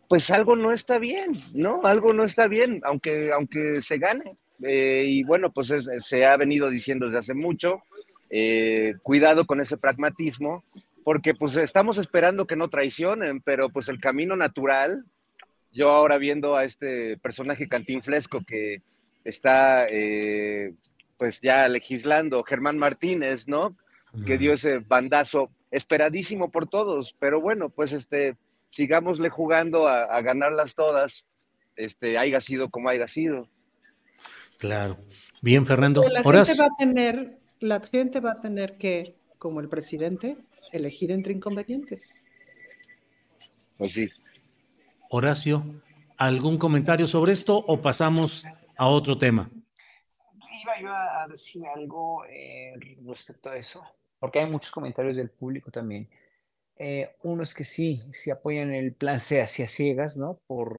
pues 0.10 0.30
algo 0.30 0.56
no 0.56 0.71
está 0.71 1.00
bien, 1.00 1.32
¿no? 1.54 1.82
Algo 1.84 2.12
no 2.13 2.24
está 2.24 2.47
bien, 2.47 2.82
aunque, 2.84 3.32
aunque 3.32 3.82
se 3.82 3.97
gane. 3.97 4.36
Eh, 4.63 5.06
y 5.08 5.24
bueno, 5.24 5.52
pues 5.52 5.74
se 6.00 6.26
ha 6.26 6.36
venido 6.38 6.69
diciendo 6.69 7.06
desde 7.06 7.19
hace 7.19 7.34
mucho, 7.34 7.82
eh, 8.30 8.95
cuidado 9.04 9.45
con 9.45 9.62
ese 9.62 9.78
pragmatismo, 9.78 10.63
porque 11.04 11.34
pues 11.34 11.56
estamos 11.56 11.98
esperando 11.98 12.46
que 12.46 12.56
no 12.56 12.70
traicionen, 12.70 13.42
pero 13.42 13.70
pues 13.70 13.90
el 13.90 14.00
camino 14.00 14.36
natural, 14.36 15.06
yo 15.72 15.90
ahora 15.90 16.18
viendo 16.18 16.56
a 16.56 16.64
este 16.64 17.18
personaje 17.18 17.68
cantinflesco 17.68 18.42
que 18.46 18.82
está 19.24 19.88
eh, 19.90 20.74
pues 21.18 21.42
ya 21.42 21.68
legislando, 21.68 22.44
Germán 22.44 22.78
Martínez, 22.78 23.48
¿no? 23.48 23.76
Que 24.26 24.38
dio 24.38 24.54
ese 24.54 24.80
bandazo 24.80 25.50
esperadísimo 25.72 26.52
por 26.52 26.68
todos, 26.68 27.16
pero 27.18 27.40
bueno, 27.40 27.70
pues 27.70 27.94
este, 27.94 28.36
sigámosle 28.70 29.30
jugando 29.30 29.88
a, 29.88 30.22
ganarlas 30.22 30.76
todas, 30.76 31.26
este, 31.78 32.18
haya 32.18 32.42
sido 32.42 32.70
como 32.70 32.90
haya 32.90 33.08
sido. 33.08 33.48
Claro. 34.58 34.98
Bien, 35.42 35.66
Fernando. 35.66 36.04
La 36.10 36.24
gente 36.24 36.56
va 36.60 36.66
a 36.66 36.76
tener, 36.78 37.38
la 37.60 37.80
gente 37.80 38.20
va 38.20 38.34
a 38.34 38.42
tener 38.42 38.78
que, 38.78 39.16
como 39.38 39.62
el 39.62 39.70
presidente, 39.70 40.38
elegir 40.71 41.12
entre 41.12 41.34
inconvenientes. 41.34 42.13
Pues 43.77 43.93
sí. 43.93 44.10
Horacio, 45.10 45.65
¿algún 46.17 46.57
comentario 46.57 47.07
sobre 47.07 47.34
esto 47.34 47.57
o 47.57 47.81
pasamos 47.81 48.45
a 48.77 48.88
otro 48.88 49.17
tema? 49.17 49.49
Iba, 50.79 51.23
a 51.23 51.27
decir 51.27 51.63
algo 51.75 52.23
eh, 52.25 52.73
respecto 53.05 53.49
a 53.49 53.57
eso, 53.57 53.84
porque 54.19 54.39
hay 54.39 54.49
muchos 54.49 54.71
comentarios 54.71 55.17
del 55.17 55.29
público 55.29 55.69
también. 55.69 56.10
Eh, 56.77 57.15
uno 57.23 57.43
es 57.43 57.53
que 57.53 57.63
sí, 57.63 58.01
sí 58.13 58.31
apoyan 58.31 58.71
el 58.71 58.93
plan 58.93 59.19
C 59.19 59.41
hacia 59.41 59.67
ciegas, 59.67 60.15
¿no? 60.15 60.39
Por... 60.47 60.77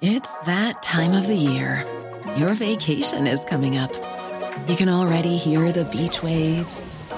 It's 0.00 0.40
that 0.44 0.82
time 0.82 1.16
of 1.16 1.26
the 1.26 1.36
year. 1.36 1.84
Your 2.36 2.54
vacation 2.54 3.26
is 3.26 3.44
coming 3.44 3.78
up. 3.78 3.92
You 4.68 4.76
can 4.76 4.88
already 4.88 5.36
hear 5.36 5.72
the 5.72 5.84
beach 5.84 6.22
waves 6.22 6.96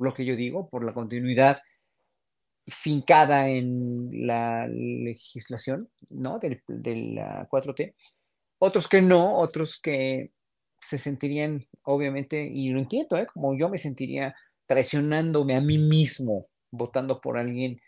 Lo 0.00 0.14
que 0.14 0.24
yo 0.24 0.34
digo, 0.34 0.68
por 0.68 0.84
la 0.84 0.94
continuidad 0.94 1.60
fincada 2.66 3.48
en 3.48 4.26
la 4.26 4.66
legislación, 4.68 5.88
¿no? 6.10 6.38
Del, 6.38 6.62
de 6.66 6.96
la 6.96 7.48
4T. 7.48 7.94
Otros 8.58 8.88
que 8.88 9.02
no, 9.02 9.38
otros 9.38 9.78
que 9.80 10.32
se 10.80 10.98
sentirían, 10.98 11.66
obviamente, 11.82 12.42
y 12.42 12.70
lo 12.70 12.80
entiendo, 12.80 13.16
¿eh? 13.16 13.26
como 13.32 13.56
yo 13.56 13.68
me 13.68 13.78
sentiría 13.78 14.34
traicionándome 14.66 15.56
a 15.56 15.60
mí 15.60 15.78
mismo 15.78 16.46
votando 16.70 17.20
por 17.20 17.38
alguien 17.38 17.80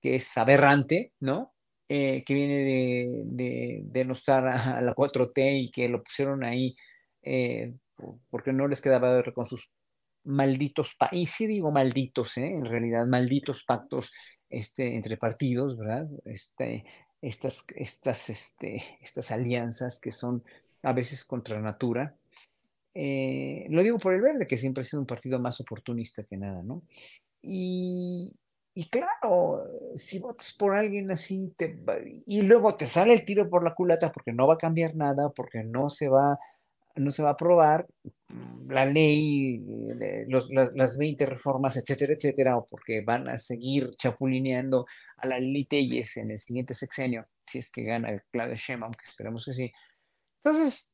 que 0.00 0.16
es 0.16 0.38
aberrante, 0.38 1.12
¿no? 1.20 1.52
Eh, 1.88 2.22
que 2.24 2.34
viene 2.34 2.58
de, 2.58 3.22
de, 3.24 3.80
denostar 3.84 4.46
a, 4.46 4.80
la 4.80 4.94
4T 4.94 5.64
y 5.64 5.70
que 5.70 5.88
lo 5.88 6.02
pusieron 6.02 6.44
ahí 6.44 6.76
eh, 7.22 7.74
porque 8.30 8.52
no 8.52 8.68
les 8.68 8.80
quedaba 8.80 9.12
ver 9.12 9.32
con 9.32 9.46
sus 9.46 9.70
malditos 10.24 10.94
países, 10.94 11.48
digo 11.48 11.70
malditos, 11.70 12.36
¿eh? 12.36 12.48
en 12.48 12.64
realidad 12.64 13.06
malditos 13.06 13.64
pactos 13.64 14.12
este, 14.48 14.94
entre 14.94 15.16
partidos, 15.16 15.76
¿verdad? 15.76 16.08
Este, 16.24 16.84
estas, 17.22 17.64
estas, 17.76 18.30
este, 18.30 18.82
estas 19.00 19.30
alianzas 19.30 20.00
que 20.00 20.12
son 20.12 20.42
a 20.82 20.92
veces 20.92 21.24
contra 21.24 21.60
natura. 21.60 22.14
Eh, 22.94 23.66
lo 23.70 23.82
digo 23.82 23.98
por 23.98 24.14
el 24.14 24.20
verde, 24.20 24.46
que 24.46 24.58
siempre 24.58 24.82
ha 24.82 24.84
sido 24.84 25.00
un 25.00 25.06
partido 25.06 25.38
más 25.38 25.60
oportunista 25.60 26.24
que 26.24 26.36
nada, 26.36 26.62
¿no? 26.62 26.82
Y, 27.42 28.34
y 28.74 28.88
claro, 28.88 29.64
si 29.96 30.18
votas 30.18 30.52
por 30.52 30.74
alguien 30.74 31.10
así 31.10 31.52
te, 31.56 31.82
y 32.26 32.42
luego 32.42 32.76
te 32.76 32.86
sale 32.86 33.12
el 33.12 33.24
tiro 33.24 33.48
por 33.48 33.64
la 33.64 33.74
culata 33.74 34.12
porque 34.12 34.32
no 34.32 34.46
va 34.46 34.54
a 34.54 34.58
cambiar 34.58 34.96
nada, 34.96 35.30
porque 35.30 35.62
no 35.64 35.90
se 35.90 36.08
va, 36.08 36.38
no 36.96 37.10
se 37.10 37.22
va 37.22 37.30
a 37.30 37.32
aprobar 37.32 37.86
mm, 38.28 38.70
la 38.70 38.84
ley, 38.86 39.62
eh, 40.00 40.26
las, 40.28 40.46
las, 40.74 40.98
20 40.98 41.26
reformas, 41.26 41.76
etcétera, 41.76 42.14
etcétera, 42.14 42.56
o 42.56 42.66
porque 42.66 43.02
van 43.02 43.28
a 43.28 43.38
seguir 43.38 43.90
chapulineando 43.96 44.86
a 45.18 45.26
la 45.26 45.38
Lili 45.38 45.66
en 46.16 46.30
el 46.30 46.38
siguiente 46.38 46.74
sexenio, 46.74 47.26
si 47.46 47.58
es 47.58 47.70
que 47.70 47.82
gana 47.82 48.22
Claudia 48.30 48.56
Sheinbaum, 48.56 48.92
que 48.92 49.08
esperamos 49.08 49.44
que 49.44 49.52
sí. 49.52 49.72
Entonces, 50.44 50.92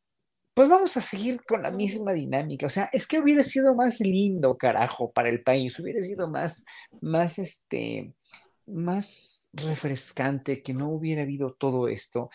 pues 0.55 0.69
vamos 0.69 0.97
a 0.97 1.01
seguir 1.03 1.43
con 1.45 1.63
la 1.63 1.71
misma 1.71 2.13
dinámica. 2.13 2.67
O 2.67 2.71
sea, 2.71 2.89
es 2.93 3.07
que 3.07 3.19
hubiera 3.21 3.45
sido 3.45 3.75
más 3.75 4.01
lindo, 4.01 4.57
carajo, 4.57 5.13
para 5.13 5.29
el 5.29 5.43
país, 5.43 5.79
hubiera 5.79 6.03
sido 6.03 6.31
más, 6.31 6.65
más, 7.03 7.39
este, 7.39 8.15
más 8.67 9.45
refrescante 9.53 10.63
que 10.63 10.75
no 10.75 10.91
hubiera 10.91 11.23
habido 11.23 11.55
todo 11.55 11.89
esto 11.89 12.31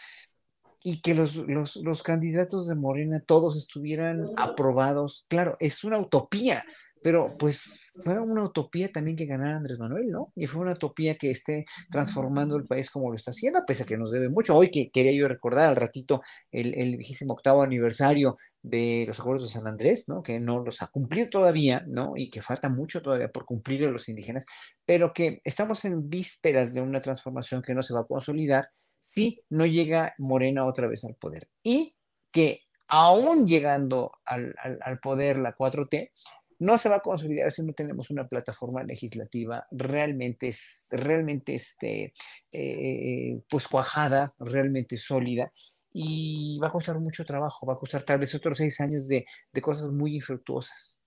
y 0.84 1.02
que 1.02 1.14
los, 1.14 1.36
los, 1.36 1.76
los 1.78 2.04
candidatos 2.04 2.68
de 2.68 2.76
Morena 2.76 3.22
todos 3.26 3.58
estuvieran 3.58 4.30
aprobados. 4.38 5.26
Claro, 5.28 5.58
es 5.60 5.84
una 5.84 6.00
utopía, 6.00 6.64
pero 7.04 7.36
pues 7.38 7.92
fue 8.04 8.20
una 8.20 8.44
utopía 8.44 8.92
también 8.92 9.18
que 9.18 9.26
ganara 9.26 9.58
Andrés 9.58 9.80
Manuel, 9.80 10.10
¿no? 10.10 10.32
Y 10.36 10.48
fue 10.48 10.62
una 10.62 10.74
utopía 10.74 11.18
que 11.18 11.32
esté 11.32 11.66
transformando 11.90 12.56
el 12.56 12.66
país 12.66 12.90
como 12.90 13.10
lo 13.10 13.16
está 13.16 13.32
haciendo, 13.32 13.64
pese 13.66 13.84
a 13.84 13.86
que 13.86 13.98
nos 13.98 14.12
debe 14.12 14.30
mucho. 14.30 14.56
Hoy 14.56 14.72
que 14.72 14.90
quería 14.92 15.12
yo 15.12 15.28
recordar 15.28 15.70
al 15.70 15.76
ratito 15.76 16.22
el, 16.52 16.74
el 16.76 16.98
vigésimo 16.98 17.34
octavo 17.34 17.64
aniversario 17.64 18.38
de 18.64 19.06
los 19.08 19.20
acuerdos 19.20 19.44
de 19.44 19.54
San 19.54 19.68
Andrés, 19.68 20.06
¿no? 20.08 20.22
Que 20.22 20.40
no 20.40 20.64
los 20.64 20.82
ha 20.84 20.88
cumplido 20.88 21.30
todavía, 21.30 21.84
¿no? 21.88 22.14
Y 22.16 22.30
que 22.30 22.42
falta 22.42 22.70
mucho 22.70 23.02
todavía 23.02 23.32
por 23.32 23.46
cumplir 23.46 23.86
a 23.86 23.92
los 23.92 24.08
indígenas, 24.08 24.46
pero 24.86 25.14
que 25.14 25.42
estamos 25.44 25.84
en 25.86 26.10
vísperas 26.10 26.74
de 26.74 26.82
una 26.82 27.02
transformación 27.02 27.62
que 27.62 27.74
no 27.74 27.82
se 27.82 27.94
va 27.94 28.02
a 28.02 28.06
consolidar 28.06 28.70
si 29.14 29.44
no 29.50 29.66
llega 29.66 30.16
Morena 30.18 30.66
otra 30.66 30.88
vez 30.88 31.04
al 31.04 31.16
poder. 31.16 31.50
Y 31.64 31.96
que 32.32 32.62
aún 32.88 33.46
llegando 33.48 34.12
al, 34.26 34.56
al, 34.60 35.00
poder 35.00 35.38
la 35.38 35.56
4T, 35.56 36.12
no 36.60 36.78
se 36.78 36.90
va 36.90 36.98
a 36.98 37.02
consolidar 37.02 37.52
si 37.52 37.64
no 37.64 37.74
tenemos 37.74 38.10
una 38.10 38.28
plataforma 38.28 38.84
legislativa 38.84 39.66
realmente, 39.72 40.54
realmente 40.92 41.56
este, 41.56 42.14
eh, 42.52 43.42
pues 43.50 43.68
cuajada, 43.68 44.34
realmente 44.40 44.98
sólida, 44.98 45.52
y 45.94 46.60
va 46.60 46.68
a 46.68 46.72
costar 46.72 47.00
mucho 47.00 47.26
trabajo, 47.26 47.66
va 47.66 47.74
a 47.74 47.80
costar 47.80 48.04
tal 48.04 48.20
vez 48.20 48.34
otros 48.36 48.58
seis 48.58 48.80
años 48.80 49.08
de, 49.08 49.26
de 49.52 49.62
cosas 49.62 49.92
muy 49.92 50.16
infructuosas. 50.16 51.02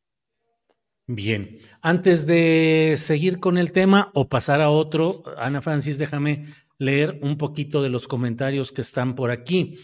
Bien, 1.06 1.58
antes 1.82 2.26
de 2.26 2.94
seguir 2.96 3.38
con 3.38 3.58
el 3.58 3.72
tema 3.72 4.10
o 4.14 4.30
pasar 4.30 4.62
a 4.62 4.70
otro, 4.70 5.22
Ana 5.36 5.60
Francis, 5.60 5.98
déjame 5.98 6.46
leer 6.78 7.18
un 7.22 7.36
poquito 7.38 7.82
de 7.82 7.88
los 7.88 8.08
comentarios 8.08 8.72
que 8.72 8.80
están 8.80 9.14
por 9.14 9.30
aquí. 9.30 9.78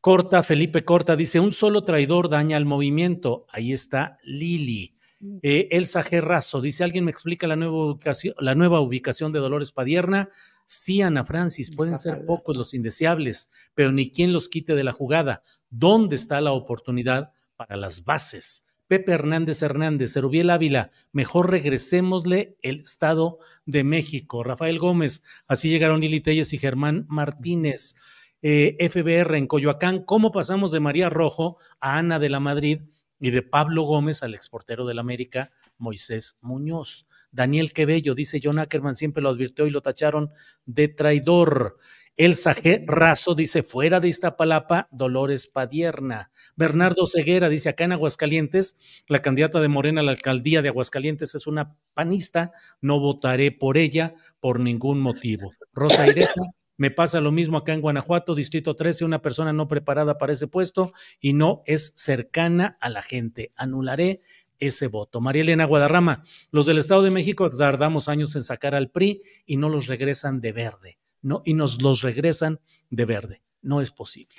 Corta, 0.00 0.42
Felipe 0.42 0.84
Corta 0.84 1.16
dice, 1.16 1.40
un 1.40 1.52
solo 1.52 1.84
traidor 1.84 2.28
daña 2.28 2.56
al 2.56 2.66
movimiento. 2.66 3.46
Ahí 3.48 3.72
está 3.72 4.18
Lili. 4.22 4.94
Eh, 5.42 5.68
Elsa 5.70 6.02
Gerrazo 6.02 6.60
dice: 6.60 6.84
¿Alguien 6.84 7.04
me 7.04 7.10
explica 7.10 7.46
la 7.46 7.56
nueva 7.56 7.92
ubicación, 7.92 8.34
la 8.38 8.54
nueva 8.54 8.80
ubicación 8.80 9.32
de 9.32 9.38
Dolores 9.38 9.72
Padierna? 9.72 10.28
Sí, 10.66 11.02
Ana 11.02 11.24
Francis, 11.24 11.74
pueden 11.74 11.96
ser 11.96 12.24
pocos 12.26 12.56
los 12.56 12.74
indeseables, 12.74 13.50
pero 13.74 13.92
ni 13.92 14.10
quien 14.10 14.32
los 14.32 14.48
quite 14.48 14.74
de 14.74 14.84
la 14.84 14.92
jugada. 14.92 15.42
¿Dónde 15.70 16.16
está 16.16 16.40
la 16.40 16.52
oportunidad 16.52 17.32
para 17.56 17.76
las 17.76 18.04
bases? 18.04 18.73
Pepe 18.86 19.12
Hernández 19.12 19.62
Hernández, 19.62 20.16
Erubiel 20.16 20.50
Ávila, 20.50 20.90
mejor 21.12 21.50
regresémosle 21.50 22.56
el 22.62 22.80
Estado 22.80 23.38
de 23.66 23.84
México. 23.84 24.44
Rafael 24.44 24.78
Gómez, 24.78 25.24
así 25.46 25.68
llegaron 25.68 26.00
Lili 26.00 26.20
Telles 26.20 26.52
y 26.52 26.58
Germán 26.58 27.06
Martínez. 27.08 27.94
Eh, 28.42 28.76
FBR 28.90 29.38
en 29.38 29.46
Coyoacán, 29.46 30.04
¿cómo 30.04 30.32
pasamos 30.32 30.70
de 30.70 30.80
María 30.80 31.08
Rojo 31.08 31.56
a 31.80 31.98
Ana 31.98 32.18
de 32.18 32.28
la 32.28 32.40
Madrid? 32.40 32.80
y 33.20 33.30
de 33.30 33.40
Pablo 33.40 33.84
Gómez 33.84 34.22
al 34.22 34.34
exportero 34.34 34.84
del 34.84 34.98
América, 34.98 35.50
Moisés 35.78 36.38
Muñoz. 36.42 37.08
Daniel 37.30 37.72
Quebello, 37.72 38.14
dice 38.14 38.38
John 38.42 38.58
Ackerman, 38.58 38.94
siempre 38.94 39.22
lo 39.22 39.30
advirtió 39.30 39.66
y 39.66 39.70
lo 39.70 39.80
tacharon 39.80 40.30
de 40.66 40.88
traidor. 40.88 41.78
Elsa 42.16 42.54
G. 42.54 42.84
Razo 42.86 43.34
dice, 43.34 43.62
fuera 43.62 43.98
de 43.98 44.08
Iztapalapa, 44.08 44.88
Dolores 44.92 45.48
Padierna. 45.48 46.30
Bernardo 46.54 47.06
Ceguera 47.06 47.48
dice, 47.48 47.68
acá 47.68 47.84
en 47.84 47.92
Aguascalientes, 47.92 48.76
la 49.08 49.20
candidata 49.20 49.60
de 49.60 49.68
Morena 49.68 50.00
a 50.00 50.04
la 50.04 50.12
alcaldía 50.12 50.62
de 50.62 50.68
Aguascalientes 50.68 51.34
es 51.34 51.46
una 51.48 51.76
panista, 51.92 52.52
no 52.80 53.00
votaré 53.00 53.50
por 53.50 53.76
ella 53.76 54.14
por 54.38 54.60
ningún 54.60 55.00
motivo. 55.00 55.52
Rosa 55.72 56.06
Ireta, 56.06 56.42
me 56.76 56.90
pasa 56.90 57.20
lo 57.20 57.32
mismo 57.32 57.58
acá 57.58 57.72
en 57.72 57.80
Guanajuato, 57.80 58.34
Distrito 58.34 58.76
13, 58.76 59.04
una 59.04 59.22
persona 59.22 59.52
no 59.52 59.66
preparada 59.66 60.18
para 60.18 60.32
ese 60.32 60.46
puesto 60.46 60.92
y 61.20 61.32
no 61.32 61.62
es 61.66 61.94
cercana 61.96 62.76
a 62.80 62.90
la 62.90 63.02
gente. 63.02 63.52
Anularé 63.56 64.20
ese 64.58 64.86
voto. 64.86 65.20
María 65.20 65.42
Elena 65.42 65.64
Guadarrama, 65.64 66.24
los 66.50 66.66
del 66.66 66.78
Estado 66.78 67.02
de 67.02 67.10
México 67.10 67.50
tardamos 67.50 68.08
años 68.08 68.34
en 68.34 68.42
sacar 68.42 68.74
al 68.74 68.90
PRI 68.90 69.22
y 69.46 69.56
no 69.56 69.68
los 69.68 69.86
regresan 69.86 70.40
de 70.40 70.52
verde, 70.52 70.98
¿no? 71.24 71.42
Y 71.44 71.54
nos 71.54 71.82
los 71.82 72.02
regresan 72.02 72.60
de 72.90 73.04
verde. 73.04 73.42
No 73.62 73.80
es 73.80 73.90
posible. 73.90 74.36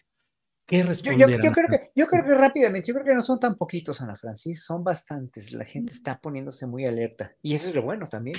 ¿Qué 0.65 0.83
responder? 0.83 1.29
Yo, 1.29 1.43
yo, 1.43 1.51
creo 1.51 1.67
que, 1.67 1.91
yo 1.95 2.07
creo 2.07 2.25
que 2.25 2.33
rápidamente, 2.33 2.87
yo 2.87 2.93
creo 2.93 3.05
que 3.05 3.13
no 3.13 3.21
son 3.21 3.39
tan 3.39 3.55
poquitos, 3.55 4.01
Ana 4.01 4.15
Francis, 4.15 4.63
son 4.63 4.83
bastantes. 4.83 5.51
La 5.51 5.65
gente 5.65 5.93
está 5.93 6.19
poniéndose 6.19 6.65
muy 6.65 6.85
alerta. 6.85 7.35
Y 7.41 7.53
eso 7.55 7.69
es 7.69 7.75
lo 7.75 7.81
bueno 7.81 8.07
también 8.07 8.35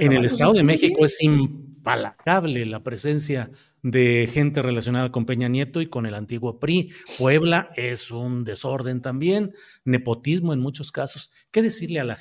en 0.00 0.12
el 0.12 0.24
Estado 0.24 0.52
de 0.52 0.62
México 0.62 1.04
es 1.04 1.22
impalacable 1.22 2.66
la 2.66 2.82
presencia 2.82 3.50
de 3.82 4.28
gente 4.30 4.62
relacionada 4.62 5.10
con 5.10 5.24
Peña 5.24 5.48
Nieto 5.48 5.80
y 5.80 5.86
con 5.86 6.06
el 6.06 6.14
antiguo 6.14 6.58
PRI. 6.58 6.92
Puebla 7.18 7.70
es 7.76 8.10
un 8.10 8.44
desorden 8.44 9.00
también, 9.00 9.52
nepotismo 9.84 10.52
en 10.52 10.60
muchos 10.60 10.92
casos. 10.92 11.32
¿Qué 11.50 11.62
decirle 11.62 12.00
a, 12.00 12.04
la, 12.04 12.18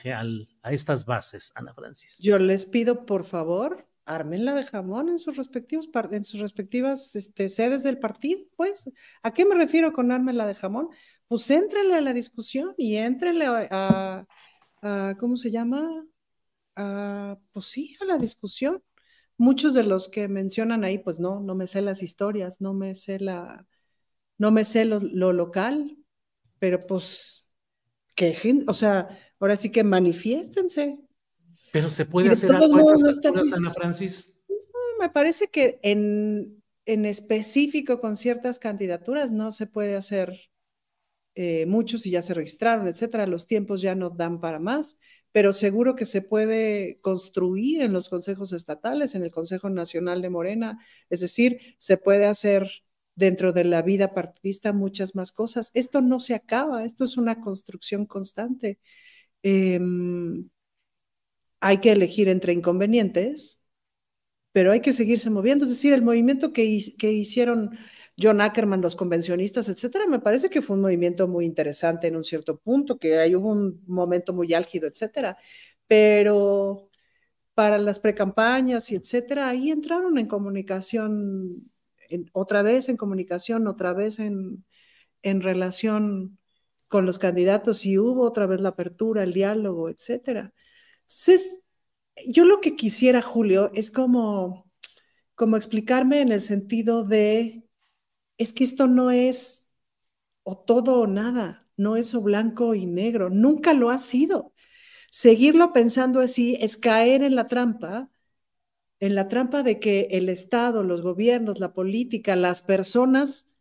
a 0.63 0.71
estas 0.71 1.05
bases, 1.05 1.51
Ana 1.55 1.73
Francis? 1.73 2.19
Yo 2.21 2.37
les 2.37 2.65
pido, 2.65 3.05
por 3.05 3.25
favor, 3.25 3.88
ármenla 4.09 4.55
de 4.55 4.65
jamón 4.65 5.07
en 5.09 5.19
sus 5.19 5.37
respectivos 5.37 5.87
en 6.11 6.25
sus 6.25 6.39
respectivas 6.39 7.15
este, 7.15 7.47
sedes 7.47 7.83
del 7.83 7.99
partido, 7.99 8.41
pues. 8.55 8.89
¿A 9.21 9.33
qué 9.33 9.45
me 9.45 9.55
refiero 9.55 9.93
con 9.93 10.11
ármenla 10.11 10.47
de 10.47 10.55
jamón? 10.55 10.89
Pues 11.27 11.49
éntrenle 11.51 11.95
a 11.95 12.01
la 12.01 12.13
discusión 12.13 12.73
y 12.77 12.95
éntrenle 12.95 13.45
a, 13.47 14.25
¿cómo 15.19 15.37
se 15.37 15.51
llama? 15.51 16.05
A, 16.75 17.37
pues 17.51 17.67
sí, 17.67 17.95
a 18.01 18.05
la 18.05 18.17
discusión. 18.17 18.83
Muchos 19.37 19.73
de 19.75 19.83
los 19.83 20.09
que 20.09 20.27
mencionan 20.27 20.83
ahí, 20.83 20.97
pues 20.97 21.19
no, 21.19 21.39
no 21.39 21.55
me 21.55 21.67
sé 21.67 21.81
las 21.81 22.01
historias, 22.01 22.61
no 22.61 22.73
me 22.73 22.95
sé 22.95 23.19
la, 23.19 23.67
no 24.39 24.51
me 24.51 24.65
sé 24.65 24.85
lo, 24.85 24.99
local, 24.99 25.97
pero 26.57 26.85
pues 26.87 27.45
que, 28.15 28.35
o 28.67 28.73
sea, 28.73 29.07
ahora 29.39 29.55
sí 29.55 29.71
que 29.71 29.83
manifiéstense, 29.83 30.99
pero 31.71 31.89
se 31.89 32.05
puede 32.05 32.31
hacer 32.31 32.51
algo 32.53 32.77
a 32.77 32.81
estas 32.81 33.03
alturas, 33.03 33.53
Ana 33.53 33.71
Francis. 33.71 34.41
Me 34.99 35.09
parece 35.09 35.47
que 35.47 35.79
en, 35.83 36.61
en, 36.85 37.05
específico 37.05 38.01
con 38.01 38.17
ciertas 38.17 38.59
candidaturas 38.59 39.31
no 39.31 39.51
se 39.51 39.65
puede 39.65 39.95
hacer 39.95 40.49
eh, 41.35 41.65
mucho 41.67 41.97
si 41.97 42.11
ya 42.11 42.21
se 42.21 42.33
registraron, 42.33 42.87
etcétera. 42.87 43.25
Los 43.27 43.47
tiempos 43.47 43.81
ya 43.81 43.95
no 43.95 44.09
dan 44.09 44.41
para 44.41 44.59
más, 44.59 44.99
pero 45.31 45.53
seguro 45.53 45.95
que 45.95 46.05
se 46.05 46.21
puede 46.21 46.99
construir 47.01 47.81
en 47.81 47.93
los 47.93 48.09
consejos 48.09 48.51
estatales, 48.51 49.15
en 49.15 49.23
el 49.23 49.31
Consejo 49.31 49.69
Nacional 49.69 50.21
de 50.21 50.29
Morena. 50.29 50.79
Es 51.09 51.21
decir, 51.21 51.75
se 51.77 51.97
puede 51.97 52.25
hacer 52.25 52.69
dentro 53.15 53.53
de 53.53 53.63
la 53.63 53.81
vida 53.81 54.13
partidista 54.13 54.73
muchas 54.73 55.15
más 55.15 55.31
cosas. 55.31 55.71
Esto 55.73 56.01
no 56.01 56.19
se 56.19 56.35
acaba, 56.35 56.83
esto 56.83 57.03
es 57.05 57.15
una 57.17 57.41
construcción 57.41 58.05
constante. 58.05 58.79
Eh, 59.43 59.79
hay 61.59 61.79
que 61.79 61.91
elegir 61.91 62.29
entre 62.29 62.53
inconvenientes, 62.53 63.61
pero 64.51 64.71
hay 64.71 64.81
que 64.81 64.93
seguirse 64.93 65.29
moviendo. 65.29 65.65
Es 65.65 65.71
decir, 65.71 65.93
el 65.93 66.01
movimiento 66.01 66.53
que, 66.53 66.63
hicieron 66.63 67.77
John 68.17 68.41
Ackerman, 68.41 68.81
los 68.81 68.95
convencionistas, 68.95 69.69
etcétera, 69.69 70.07
me 70.07 70.19
parece 70.19 70.49
que 70.49 70.61
fue 70.61 70.75
un 70.75 70.83
movimiento 70.83 71.27
muy 71.27 71.45
interesante 71.45 72.07
en 72.07 72.15
un 72.15 72.23
cierto 72.23 72.57
punto, 72.59 72.97
que 72.99 73.19
hay 73.19 73.35
hubo 73.35 73.49
un 73.49 73.83
momento 73.87 74.33
muy 74.33 74.53
álgido, 74.53 74.87
etcétera. 74.87 75.37
Pero 75.87 76.89
para 77.53 77.77
las 77.77 77.99
precampañas 77.99 78.91
y 78.91 78.95
etcétera, 78.95 79.49
ahí 79.49 79.71
entraron 79.71 80.17
en 80.17 80.27
comunicación, 80.27 81.71
otra 82.33 82.61
vez 82.63 82.89
en 82.89 82.97
comunicación, 82.97 83.67
otra 83.67 83.93
vez 83.93 84.19
en, 84.19 84.65
en 85.23 85.41
relación 85.41 86.39
con 86.87 87.05
los 87.05 87.19
candidatos 87.19 87.85
y 87.85 87.97
hubo 87.99 88.23
otra 88.23 88.47
vez 88.47 88.61
la 88.61 88.69
apertura, 88.69 89.23
el 89.23 89.33
diálogo, 89.33 89.89
etcétera. 89.89 90.53
Entonces, 91.09 91.59
yo 92.27 92.45
lo 92.45 92.61
que 92.61 92.75
quisiera, 92.75 93.21
Julio, 93.21 93.71
es 93.73 93.91
como, 93.91 94.71
como 95.35 95.57
explicarme 95.57 96.21
en 96.21 96.31
el 96.31 96.41
sentido 96.41 97.03
de, 97.05 97.67
es 98.37 98.53
que 98.53 98.63
esto 98.65 98.87
no 98.87 99.11
es 99.11 99.67
o 100.43 100.57
todo 100.59 101.01
o 101.01 101.07
nada, 101.07 101.69
no 101.77 101.97
es 101.97 102.15
o 102.15 102.21
blanco 102.21 102.75
y 102.75 102.85
negro, 102.87 103.29
nunca 103.29 103.73
lo 103.73 103.89
ha 103.91 103.99
sido. 103.99 104.53
Seguirlo 105.11 105.73
pensando 105.73 106.21
así 106.21 106.57
es 106.61 106.77
caer 106.77 107.23
en 107.23 107.35
la 107.35 107.47
trampa, 107.47 108.11
en 108.99 109.15
la 109.15 109.27
trampa 109.29 109.63
de 109.63 109.79
que 109.79 110.09
el 110.11 110.29
Estado, 110.29 110.83
los 110.83 111.01
gobiernos, 111.01 111.59
la 111.59 111.73
política, 111.73 112.35
las 112.35 112.61
personas, 112.63 113.51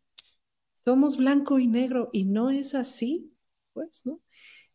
somos 0.85 1.17
blanco 1.17 1.59
y 1.59 1.67
negro 1.67 2.09
y 2.13 2.25
no 2.25 2.51
es 2.51 2.75
así, 2.75 3.33
pues, 3.73 4.05
¿no? 4.05 4.21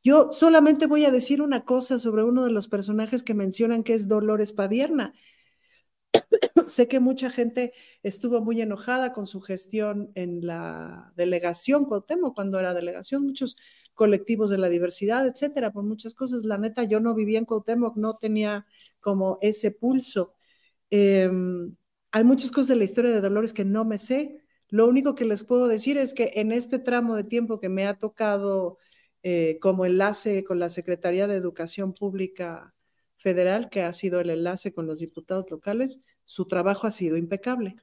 Yo 0.04 0.32
solamente 0.32 0.86
voy 0.86 1.06
a 1.06 1.10
decir 1.10 1.40
una 1.40 1.64
cosa 1.64 1.98
sobre 1.98 2.22
uno 2.24 2.44
de 2.44 2.50
los 2.50 2.68
personajes 2.68 3.22
que 3.22 3.32
mencionan 3.32 3.82
que 3.82 3.94
es 3.94 4.06
Dolores 4.06 4.52
Padierna. 4.52 5.14
sé 6.66 6.88
que 6.88 7.00
mucha 7.00 7.30
gente 7.30 7.72
estuvo 8.02 8.42
muy 8.42 8.60
enojada 8.60 9.14
con 9.14 9.26
su 9.26 9.40
gestión 9.40 10.12
en 10.14 10.46
la 10.46 11.10
delegación 11.16 11.86
Cuauhtémoc, 11.86 12.34
cuando 12.34 12.60
era 12.60 12.74
delegación, 12.74 13.24
muchos 13.24 13.56
colectivos 13.94 14.50
de 14.50 14.58
la 14.58 14.68
diversidad, 14.68 15.26
etcétera, 15.26 15.72
por 15.72 15.84
muchas 15.84 16.14
cosas. 16.14 16.44
La 16.44 16.58
neta, 16.58 16.84
yo 16.84 17.00
no 17.00 17.14
vivía 17.14 17.38
en 17.38 17.46
Cuauhtémoc, 17.46 17.96
no 17.96 18.18
tenía 18.18 18.66
como 19.00 19.38
ese 19.40 19.70
pulso. 19.70 20.34
Em, 20.90 21.74
hay 22.12 22.24
muchas 22.24 22.50
cosas 22.50 22.68
de 22.68 22.76
la 22.76 22.84
historia 22.84 23.10
de 23.12 23.22
Dolores 23.22 23.54
que 23.54 23.64
no 23.64 23.86
me 23.86 23.96
sé. 23.96 24.42
Lo 24.68 24.86
único 24.86 25.14
que 25.14 25.24
les 25.24 25.44
puedo 25.44 25.66
decir 25.66 25.96
es 25.96 26.12
que 26.12 26.32
en 26.36 26.52
este 26.52 26.78
tramo 26.78 27.16
de 27.16 27.24
tiempo 27.24 27.58
que 27.58 27.70
me 27.70 27.86
ha 27.86 27.98
tocado 27.98 28.78
eh, 29.26 29.58
como 29.58 29.86
enlace 29.86 30.44
con 30.44 30.58
la 30.58 30.68
Secretaría 30.68 31.26
de 31.26 31.36
Educación 31.36 31.94
Pública 31.94 32.74
Federal, 33.16 33.70
que 33.70 33.82
ha 33.82 33.92
sido 33.94 34.20
el 34.20 34.28
enlace 34.28 34.74
con 34.74 34.86
los 34.86 35.00
diputados 35.00 35.50
locales, 35.50 36.02
su 36.26 36.46
trabajo 36.46 36.86
ha 36.86 36.90
sido 36.90 37.16
impecable. 37.16 37.76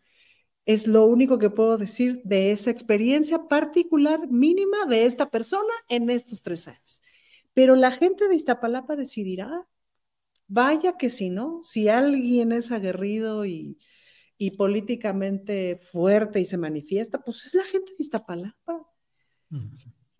Es 0.65 0.85
lo 0.85 1.03
único 1.05 1.39
que 1.39 1.49
puedo 1.49 1.79
decir 1.79 2.21
de 2.25 2.51
esa 2.51 2.69
experiencia 2.69 3.47
particular 3.47 4.27
mínima 4.29 4.85
de 4.85 5.05
esta 5.05 5.31
persona 5.31 5.73
en 5.89 6.11
estos 6.11 6.43
tres 6.43 6.67
años. 6.67 7.01
Pero 7.55 7.75
la 7.75 7.91
gente 7.91 8.27
de 8.27 8.35
Iztapalapa 8.35 8.95
decidirá, 8.95 9.67
vaya 10.47 10.95
que 10.95 11.09
si 11.09 11.31
no, 11.31 11.61
si 11.63 11.89
alguien 11.89 12.51
es 12.51 12.71
aguerrido 12.71 13.45
y, 13.45 13.79
políticamente 14.57 15.77
fuerte 15.77 16.39
y 16.39 16.45
se 16.45 16.57
manifiesta, 16.57 17.19
pues 17.23 17.47
es 17.47 17.55
la 17.55 17.63
gente 17.63 17.93
de 17.93 18.03
Iztapalapa. 18.03 18.87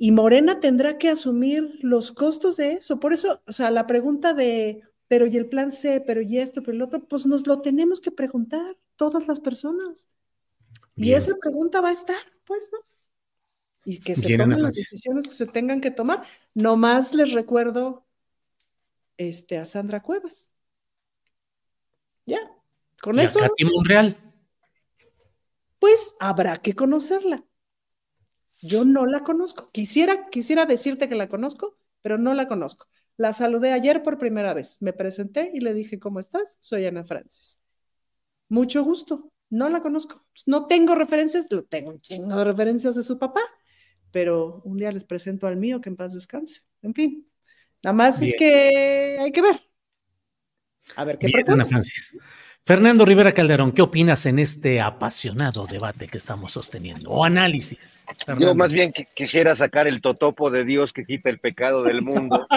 Y 0.03 0.11
Morena 0.11 0.59
tendrá 0.59 0.97
que 0.97 1.09
asumir 1.09 1.77
los 1.83 2.11
costos 2.11 2.57
de 2.57 2.71
eso. 2.71 2.99
Por 2.99 3.13
eso, 3.13 3.43
o 3.45 3.53
sea, 3.53 3.69
la 3.69 3.85
pregunta 3.85 4.33
de, 4.33 4.81
pero 5.07 5.27
y 5.27 5.37
el 5.37 5.47
plan 5.47 5.71
C, 5.71 6.01
pero 6.01 6.23
y 6.23 6.39
esto, 6.39 6.63
pero 6.63 6.75
el 6.75 6.81
otro, 6.81 7.07
pues 7.07 7.27
nos 7.27 7.45
lo 7.45 7.61
tenemos 7.61 8.01
que 8.01 8.09
preguntar 8.09 8.75
todas 8.95 9.27
las 9.27 9.39
personas. 9.39 10.09
Y 10.95 11.13
esa 11.13 11.35
pregunta 11.35 11.81
va 11.81 11.89
a 11.89 11.93
estar, 11.93 12.17
pues, 12.45 12.71
¿no? 12.73 12.79
Y 13.85 13.99
que 13.99 14.15
se 14.15 14.35
tomen 14.35 14.63
las 14.63 14.73
decisiones 14.73 15.27
que 15.27 15.33
se 15.35 15.45
tengan 15.45 15.81
que 15.81 15.91
tomar. 15.91 16.25
Nomás 16.55 17.13
les 17.13 17.31
recuerdo 17.33 18.03
este, 19.17 19.59
a 19.59 19.67
Sandra 19.67 20.01
Cuevas. 20.01 20.51
Ya, 22.25 22.39
con 22.99 23.19
eso. 23.19 23.37
A 23.37 23.49
Monreal. 23.71 24.17
Pues 25.77 26.15
habrá 26.19 26.59
que 26.59 26.73
conocerla. 26.73 27.45
Yo 28.61 28.85
no 28.85 29.05
la 29.05 29.23
conozco. 29.23 29.71
Quisiera, 29.71 30.29
quisiera 30.29 30.65
decirte 30.65 31.09
que 31.09 31.15
la 31.15 31.27
conozco, 31.27 31.77
pero 32.01 32.17
no 32.17 32.33
la 32.33 32.47
conozco. 32.47 32.87
La 33.17 33.33
saludé 33.33 33.71
ayer 33.71 34.03
por 34.03 34.17
primera 34.17 34.53
vez. 34.53 34.81
Me 34.81 34.93
presenté 34.93 35.51
y 35.53 35.59
le 35.59 35.73
dije, 35.73 35.99
¿cómo 35.99 36.19
estás? 36.19 36.57
Soy 36.59 36.85
Ana 36.85 37.03
Francis. 37.03 37.59
Mucho 38.49 38.83
gusto. 38.83 39.31
No 39.49 39.69
la 39.69 39.81
conozco. 39.81 40.25
No 40.45 40.67
tengo 40.67 40.95
referencias, 40.95 41.47
tengo 41.69 41.89
un 41.89 41.99
chingo 41.99 42.37
de 42.37 42.43
referencias 42.45 42.95
de 42.95 43.03
su 43.03 43.19
papá, 43.19 43.41
pero 44.11 44.61
un 44.63 44.77
día 44.77 44.91
les 44.91 45.03
presento 45.03 45.45
al 45.45 45.57
mío 45.57 45.81
que 45.81 45.89
en 45.89 45.97
paz 45.97 46.13
descanse. 46.13 46.61
En 46.81 46.93
fin, 46.93 47.27
nada 47.83 47.93
más 47.93 48.21
es 48.21 48.35
que 48.37 49.17
hay 49.19 49.31
que 49.31 49.41
ver. 49.41 49.61
A 50.95 51.03
ver 51.03 51.17
qué 51.17 51.27
Bien, 51.27 51.51
Ana 51.51 51.65
Francis. 51.65 52.17
Fernando 52.63 53.05
Rivera 53.05 53.31
Calderón, 53.31 53.71
¿qué 53.71 53.81
opinas 53.81 54.27
en 54.27 54.37
este 54.37 54.81
apasionado 54.81 55.65
debate 55.65 56.07
que 56.07 56.19
estamos 56.19 56.51
sosteniendo? 56.51 57.09
O 57.09 57.25
análisis. 57.25 58.01
Yo 58.39 58.53
más 58.53 58.71
bien 58.71 58.93
quisiera 59.15 59.55
sacar 59.55 59.87
el 59.87 59.99
totopo 59.99 60.51
de 60.51 60.63
Dios 60.63 60.93
que 60.93 61.03
quita 61.03 61.31
el 61.31 61.39
pecado 61.39 61.81
del 61.81 62.03
mundo. 62.03 62.47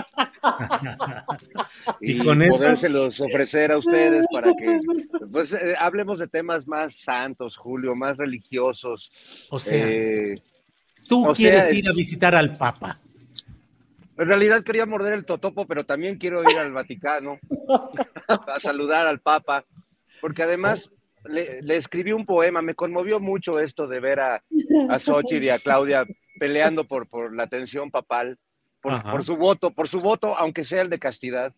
y, 2.03 2.19
con 2.19 2.39
podérselos 2.39 3.19
ofrecer 3.23 3.73
a 3.73 3.79
ustedes 3.79 4.27
para 4.31 4.53
que 4.53 4.79
pues, 5.33 5.55
eh, 5.55 5.75
hablemos 5.79 6.19
de 6.19 6.29
temas 6.29 6.69
más 6.69 6.97
santos, 6.97 7.57
Julio, 7.57 7.95
más 7.95 8.19
religiosos. 8.19 9.11
O 9.49 9.59
sea, 9.59 9.89
eh, 9.89 10.35
tú 11.09 11.33
quieres 11.35 11.73
ir 11.73 11.89
a 11.89 11.93
visitar 11.93 12.35
al 12.35 12.59
Papa. 12.59 13.01
En 14.19 14.29
realidad 14.29 14.63
quería 14.63 14.85
morder 14.85 15.15
el 15.15 15.25
totopo, 15.25 15.67
pero 15.67 15.85
también 15.85 16.19
quiero 16.19 16.49
ir 16.49 16.59
al 16.59 16.73
Vaticano 16.73 17.39
a 18.29 18.61
saludar 18.61 19.07
al 19.07 19.21
Papa 19.21 19.65
porque 20.25 20.43
además 20.43 20.91
le, 21.27 21.77
escribí 21.77 22.13
un 22.13 22.25
poema, 22.25 22.63
me 22.63 22.75
conmovió 22.75 23.21
mucho 23.21 23.61
esto 23.61 23.87
de 23.87 24.01
ver 24.01 24.21
a, 24.21 24.43
a 24.89 24.99
Xochitl 24.99 25.45
y 25.45 25.51
a 25.51 25.59
Claudia 25.59 26.07
peleando 26.41 26.89
por, 26.89 27.07
por 27.07 27.37
la 27.37 27.43
atención 27.43 27.91
papal, 27.91 28.39
por, 28.81 29.23
su 29.23 29.37
voto, 29.37 29.71
por 29.73 29.87
su 29.87 30.01
voto, 30.01 30.35
aunque 30.35 30.65
sea 30.65 30.81
el 30.81 30.89
de 30.89 30.99
castidad. 30.99 31.53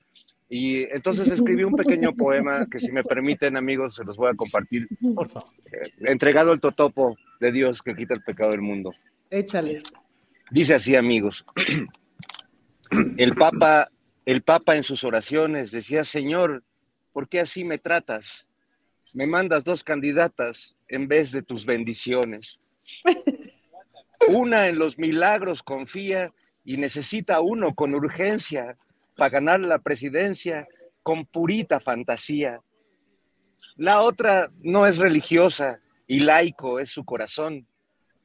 Y 0.48 0.82
entonces 0.92 1.30
escribí 1.30 1.62
un 1.62 1.76
pequeño 1.76 2.12
poema 2.16 2.66
que 2.68 2.80
si 2.80 2.90
me 2.90 3.04
permiten 3.04 3.56
amigos 3.56 3.94
se 3.94 4.02
los 4.02 4.16
voy 4.16 4.30
a 4.30 4.34
compartir. 4.34 4.88
Por 5.14 5.28
favor. 5.28 5.48
Eh, 5.66 5.92
entregado 6.00 6.50
al 6.50 6.58
totopo 6.58 7.16
de 7.38 7.52
Dios 7.52 7.82
que 7.82 7.94
quita 7.94 8.14
el 8.14 8.24
pecado 8.24 8.50
del 8.50 8.62
mundo. 8.62 8.92
Échale. 9.30 9.80
Dice 10.50 10.74
así 10.74 10.96
amigos. 10.96 11.46
El 13.16 13.36
Papa, 13.36 13.92
el 14.24 14.42
Papa 14.42 14.74
en 14.74 14.82
sus 14.82 15.04
oraciones 15.04 15.70
decía, 15.70 16.02
Señor, 16.02 16.64
¿por 17.12 17.28
qué 17.28 17.38
así 17.38 17.64
me 17.64 17.78
tratas? 17.78 18.45
Me 19.16 19.26
mandas 19.26 19.64
dos 19.64 19.82
candidatas 19.82 20.76
en 20.88 21.08
vez 21.08 21.32
de 21.32 21.40
tus 21.40 21.64
bendiciones. 21.64 22.60
Una 24.28 24.68
en 24.68 24.78
los 24.78 24.98
milagros 24.98 25.62
confía 25.62 26.34
y 26.66 26.76
necesita 26.76 27.40
uno 27.40 27.74
con 27.74 27.94
urgencia 27.94 28.76
para 29.16 29.30
ganar 29.30 29.60
la 29.60 29.78
presidencia 29.78 30.68
con 31.02 31.24
purita 31.24 31.80
fantasía. 31.80 32.60
La 33.76 34.02
otra 34.02 34.50
no 34.60 34.86
es 34.86 34.98
religiosa 34.98 35.80
y 36.06 36.20
laico 36.20 36.78
es 36.78 36.90
su 36.90 37.06
corazón. 37.06 37.66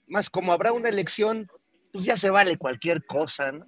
Más 0.07 0.29
como 0.29 0.51
habrá 0.51 0.73
una 0.73 0.89
elección, 0.89 1.49
pues 1.93 2.03
ya 2.03 2.17
se 2.17 2.29
vale 2.29 2.57
cualquier 2.57 3.05
cosa, 3.05 3.53
¿no? 3.53 3.65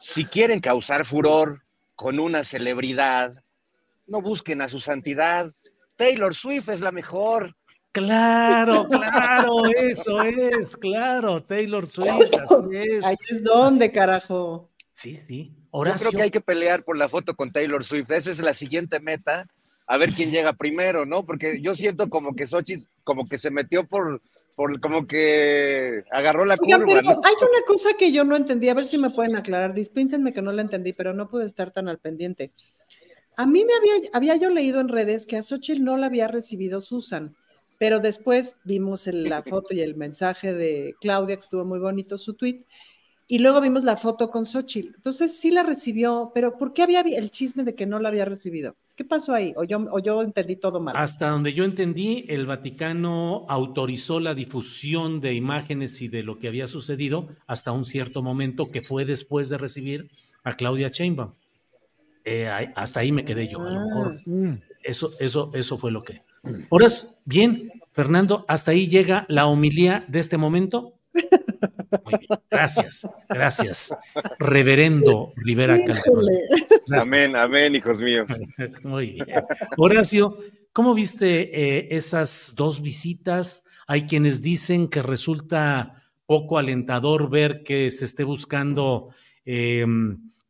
Si 0.00 0.24
quieren 0.24 0.58
causar 0.58 1.04
furor 1.04 1.62
con 1.94 2.18
una 2.18 2.42
celebridad, 2.42 3.44
no 4.08 4.20
busquen 4.20 4.60
a 4.60 4.68
su 4.68 4.80
santidad. 4.80 5.54
Taylor 6.00 6.34
Swift 6.34 6.70
es 6.70 6.80
la 6.80 6.92
mejor. 6.92 7.54
Claro, 7.92 8.88
claro, 8.88 9.66
eso 9.66 10.22
es, 10.22 10.74
claro, 10.74 11.42
Taylor 11.42 11.86
Swift, 11.86 12.32
así 12.40 12.54
es. 12.72 13.04
Ahí 13.04 13.16
es 13.28 13.44
donde, 13.44 13.92
carajo. 13.92 14.70
Sí, 14.94 15.14
sí. 15.14 15.52
Yo 15.72 15.94
creo 15.98 16.10
que 16.12 16.22
hay 16.22 16.30
que 16.30 16.40
pelear 16.40 16.84
por 16.84 16.96
la 16.96 17.10
foto 17.10 17.36
con 17.36 17.52
Taylor 17.52 17.84
Swift. 17.84 18.10
Esa 18.12 18.30
es 18.30 18.40
la 18.40 18.54
siguiente 18.54 18.98
meta. 18.98 19.46
A 19.86 19.98
ver 19.98 20.12
quién 20.12 20.30
llega 20.30 20.54
primero, 20.54 21.04
¿no? 21.04 21.26
Porque 21.26 21.60
yo 21.60 21.74
siento 21.74 22.08
como 22.08 22.34
que 22.34 22.46
Xochitl 22.46 22.86
como 23.04 23.28
que 23.28 23.36
se 23.36 23.50
metió 23.50 23.86
por, 23.86 24.22
por 24.56 24.80
como 24.80 25.06
que 25.06 26.04
agarró 26.12 26.46
la 26.46 26.56
curva. 26.56 26.78
pero 26.78 27.02
¿no? 27.02 27.10
hay 27.10 27.34
una 27.34 27.66
cosa 27.66 27.90
que 27.98 28.10
yo 28.10 28.24
no 28.24 28.36
entendí, 28.36 28.70
a 28.70 28.74
ver 28.74 28.86
si 28.86 28.96
me 28.96 29.10
pueden 29.10 29.36
aclarar. 29.36 29.74
Dispénsenme 29.74 30.32
que 30.32 30.40
no 30.40 30.52
la 30.52 30.62
entendí, 30.62 30.94
pero 30.94 31.12
no 31.12 31.28
pude 31.28 31.44
estar 31.44 31.72
tan 31.72 31.88
al 31.88 31.98
pendiente. 31.98 32.52
A 33.40 33.46
mí 33.46 33.64
me 33.64 33.72
había, 33.72 34.10
había 34.12 34.36
yo 34.36 34.50
leído 34.50 34.80
en 34.80 34.88
redes 34.88 35.24
que 35.26 35.38
a 35.38 35.42
Xochitl 35.42 35.82
no 35.82 35.96
la 35.96 36.08
había 36.08 36.28
recibido 36.28 36.82
Susan, 36.82 37.34
pero 37.78 37.98
después 37.98 38.56
vimos 38.64 39.06
el- 39.06 39.24
la 39.30 39.42
foto 39.42 39.72
y 39.72 39.80
el 39.80 39.94
mensaje 39.96 40.52
de 40.52 40.94
Claudia, 41.00 41.36
que 41.36 41.40
estuvo 41.40 41.64
muy 41.64 41.78
bonito 41.78 42.18
su 42.18 42.34
tweet, 42.34 42.66
y 43.28 43.38
luego 43.38 43.62
vimos 43.62 43.82
la 43.82 43.96
foto 43.96 44.28
con 44.28 44.44
Xochitl. 44.44 44.94
Entonces 44.94 45.38
sí 45.38 45.50
la 45.50 45.62
recibió, 45.62 46.32
pero 46.34 46.58
¿por 46.58 46.74
qué 46.74 46.82
había 46.82 47.00
el 47.00 47.30
chisme 47.30 47.64
de 47.64 47.74
que 47.74 47.86
no 47.86 47.98
la 47.98 48.10
había 48.10 48.26
recibido? 48.26 48.76
¿Qué 48.94 49.06
pasó 49.06 49.32
ahí? 49.32 49.54
O 49.56 49.64
yo, 49.64 50.20
entendí 50.20 50.56
todo 50.56 50.78
mal. 50.78 50.94
Hasta 50.94 51.30
donde 51.30 51.54
yo 51.54 51.64
entendí, 51.64 52.26
el 52.28 52.44
Vaticano 52.44 53.46
autorizó 53.48 54.20
la 54.20 54.34
difusión 54.34 55.22
de 55.22 55.32
imágenes 55.32 56.02
y 56.02 56.08
de 56.08 56.24
lo 56.24 56.38
que 56.38 56.48
había 56.48 56.66
sucedido 56.66 57.28
hasta 57.46 57.72
un 57.72 57.86
cierto 57.86 58.22
momento 58.22 58.70
que 58.70 58.82
fue 58.82 59.06
después 59.06 59.48
de 59.48 59.56
recibir 59.56 60.10
a 60.44 60.56
Claudia 60.56 60.88
Sheinbaum. 60.88 61.32
Eh, 62.24 62.48
hasta 62.74 63.00
ahí 63.00 63.12
me 63.12 63.24
quedé 63.24 63.48
yo, 63.48 63.60
a 63.60 63.70
lo 63.70 63.80
mejor. 63.80 64.20
Eso, 64.82 65.12
eso, 65.20 65.50
eso 65.54 65.78
fue 65.78 65.90
lo 65.90 66.02
que. 66.02 66.22
Ahora, 66.70 66.86
es- 66.86 67.20
bien, 67.24 67.70
Fernando, 67.92 68.44
hasta 68.48 68.70
ahí 68.70 68.88
llega 68.88 69.26
la 69.28 69.46
homilía 69.46 70.04
de 70.08 70.18
este 70.20 70.36
momento. 70.36 70.94
Muy 71.12 72.14
bien, 72.20 72.40
gracias, 72.50 73.08
gracias. 73.28 73.94
Reverendo 74.38 75.32
Rivera. 75.36 75.78
Amén, 76.92 77.36
amén, 77.36 77.74
hijos 77.74 77.98
míos. 77.98 78.26
Muy 78.84 79.12
bien. 79.12 79.26
Horacio, 79.76 80.38
¿cómo 80.72 80.94
viste 80.94 81.50
eh, 81.78 81.88
esas 81.90 82.54
dos 82.56 82.80
visitas? 82.80 83.64
Hay 83.86 84.02
quienes 84.06 84.40
dicen 84.40 84.88
que 84.88 85.02
resulta 85.02 85.94
poco 86.26 86.58
alentador 86.58 87.28
ver 87.28 87.62
que 87.64 87.90
se 87.90 88.04
esté 88.04 88.22
buscando 88.22 89.08
eh, 89.44 89.84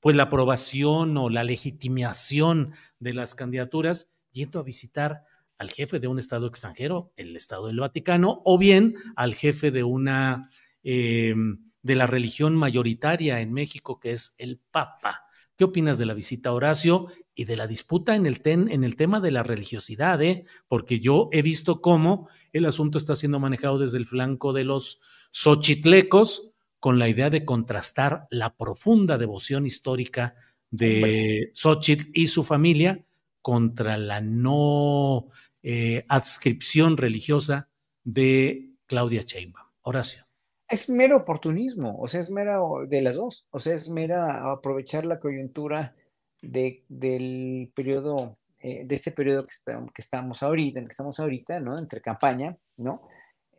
pues 0.01 0.17
la 0.17 0.25
aprobación 0.25 1.17
o 1.17 1.29
la 1.31 1.45
legitimación 1.45 2.73
de 2.99 3.15
las 3.15 3.35
candidaturas 3.35 4.15
yendo 4.33 4.59
a 4.59 4.63
visitar 4.63 5.25
al 5.59 5.71
jefe 5.71 6.01
de 6.01 6.09
un 6.09 6.19
estado 6.19 6.47
extranjero, 6.47 7.13
el 7.17 7.37
Estado 7.37 7.67
del 7.67 7.81
Vaticano, 7.81 8.41
o 8.45 8.57
bien 8.57 8.95
al 9.15 9.35
jefe 9.35 9.71
de 9.71 9.85
una 9.85 10.51
eh, 10.83 11.35
de 11.83 11.95
la 11.95 12.07
religión 12.07 12.57
mayoritaria 12.57 13.41
en 13.41 13.53
México, 13.53 14.01
que 14.01 14.13
es 14.13 14.35
el 14.39 14.59
Papa. 14.71 15.25
¿Qué 15.57 15.65
opinas 15.65 15.99
de 15.99 16.07
la 16.07 16.15
visita, 16.15 16.53
Horacio, 16.55 17.09
y 17.35 17.45
de 17.45 17.57
la 17.57 17.67
disputa 17.67 18.17
en 18.17 18.25
el, 18.25 18.41
ten- 18.41 18.71
en 18.71 18.85
el 18.85 18.97
tema 18.97 19.21
de 19.21 19.31
la 19.31 19.43
religiosidad? 19.43 20.23
eh? 20.23 20.45
Porque 20.69 21.01
yo 21.01 21.29
he 21.33 21.43
visto 21.43 21.83
cómo 21.83 22.31
el 22.53 22.65
asunto 22.65 22.97
está 22.97 23.15
siendo 23.15 23.39
manejado 23.41 23.79
desde 23.79 23.99
el 23.99 24.07
flanco 24.07 24.55
de 24.55 24.65
los 24.65 25.01
xochitlecos 25.33 26.53
con 26.81 26.99
la 26.99 27.09
idea 27.09 27.31
de 27.31 27.45
contrastar 27.45 28.27
la 28.31 28.57
profunda 28.57 29.19
devoción 29.19 29.67
histórica 29.67 30.35
de 30.71 31.51
Xochitl 31.55 32.11
y 32.15 32.27
su 32.29 32.43
familia 32.43 33.05
contra 33.43 33.97
la 33.97 34.21
no 34.21 35.29
eh, 35.63 36.05
adscripción 36.09 36.97
religiosa 36.97 37.69
de 38.03 38.71
Claudia 38.87 39.23
Sheinbaum. 39.23 39.67
Horacio. 39.83 40.25
Es 40.69 40.89
mero 40.89 41.17
oportunismo, 41.19 41.99
o 41.99 42.07
sea, 42.07 42.21
es 42.21 42.31
mera 42.31 42.59
de 42.87 43.03
las 43.03 43.17
dos, 43.17 43.47
o 43.51 43.59
sea, 43.59 43.75
es 43.75 43.89
mera 43.89 44.53
aprovechar 44.53 45.05
la 45.05 45.19
coyuntura 45.19 45.95
de, 46.41 46.85
del 46.89 47.73
periodo, 47.75 48.39
eh, 48.61 48.85
de 48.87 48.95
este 48.95 49.11
periodo 49.11 49.45
que, 49.47 49.51
está- 49.51 49.85
que 49.93 50.01
estamos 50.03 50.43
ahorita, 50.43 50.79
en 50.79 50.85
el 50.85 50.89
que 50.89 50.93
estamos 50.93 51.19
ahorita, 51.19 51.59
¿no? 51.61 51.77
Entre 51.79 52.01
campaña, 52.01 52.57
¿no? 52.77 53.03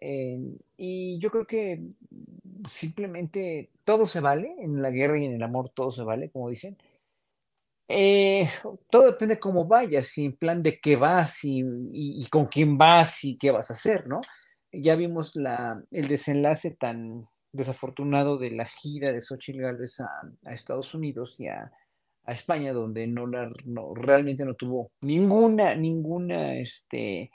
Eh, 0.01 0.39
y 0.77 1.19
yo 1.19 1.31
creo 1.31 1.45
que 1.47 1.81
simplemente 2.69 3.71
todo 3.83 4.05
se 4.05 4.19
vale, 4.19 4.55
en 4.59 4.81
la 4.81 4.91
guerra 4.91 5.19
y 5.19 5.25
en 5.25 5.33
el 5.33 5.43
amor 5.43 5.69
todo 5.69 5.91
se 5.91 6.03
vale, 6.03 6.29
como 6.31 6.49
dicen. 6.49 6.77
Eh, 7.93 8.47
todo 8.89 9.05
depende 9.11 9.39
cómo 9.39 9.65
vayas, 9.65 10.07
si 10.07 10.25
en 10.25 10.37
plan 10.37 10.63
de 10.63 10.79
qué 10.79 10.95
vas 10.95 11.43
y, 11.43 11.59
y- 11.59 12.21
y 12.23 12.27
con 12.29 12.45
quién 12.45 12.77
vas 12.77 13.23
y 13.25 13.37
qué 13.37 13.51
vas 13.51 13.69
a 13.69 13.73
hacer, 13.73 14.07
¿no? 14.07 14.21
Ya 14.71 14.95
vimos 14.95 15.35
la, 15.35 15.83
el 15.91 16.07
desenlace 16.07 16.71
tan 16.71 17.27
desafortunado 17.51 18.37
de 18.37 18.51
la 18.51 18.63
gira 18.65 19.11
de 19.11 19.21
Xochitl 19.21 19.59
Gálvez 19.61 19.99
a, 19.99 20.07
a 20.45 20.53
Estados 20.53 20.93
Unidos 20.95 21.35
y 21.39 21.47
a, 21.47 21.69
a 22.23 22.31
España, 22.31 22.71
donde 22.71 23.07
no 23.07 23.27
la, 23.27 23.51
no, 23.65 23.93
realmente 23.93 24.45
no 24.45 24.53
tuvo 24.53 24.91
ninguna, 25.01 25.75
ninguna, 25.75 26.55
este, 26.55 27.29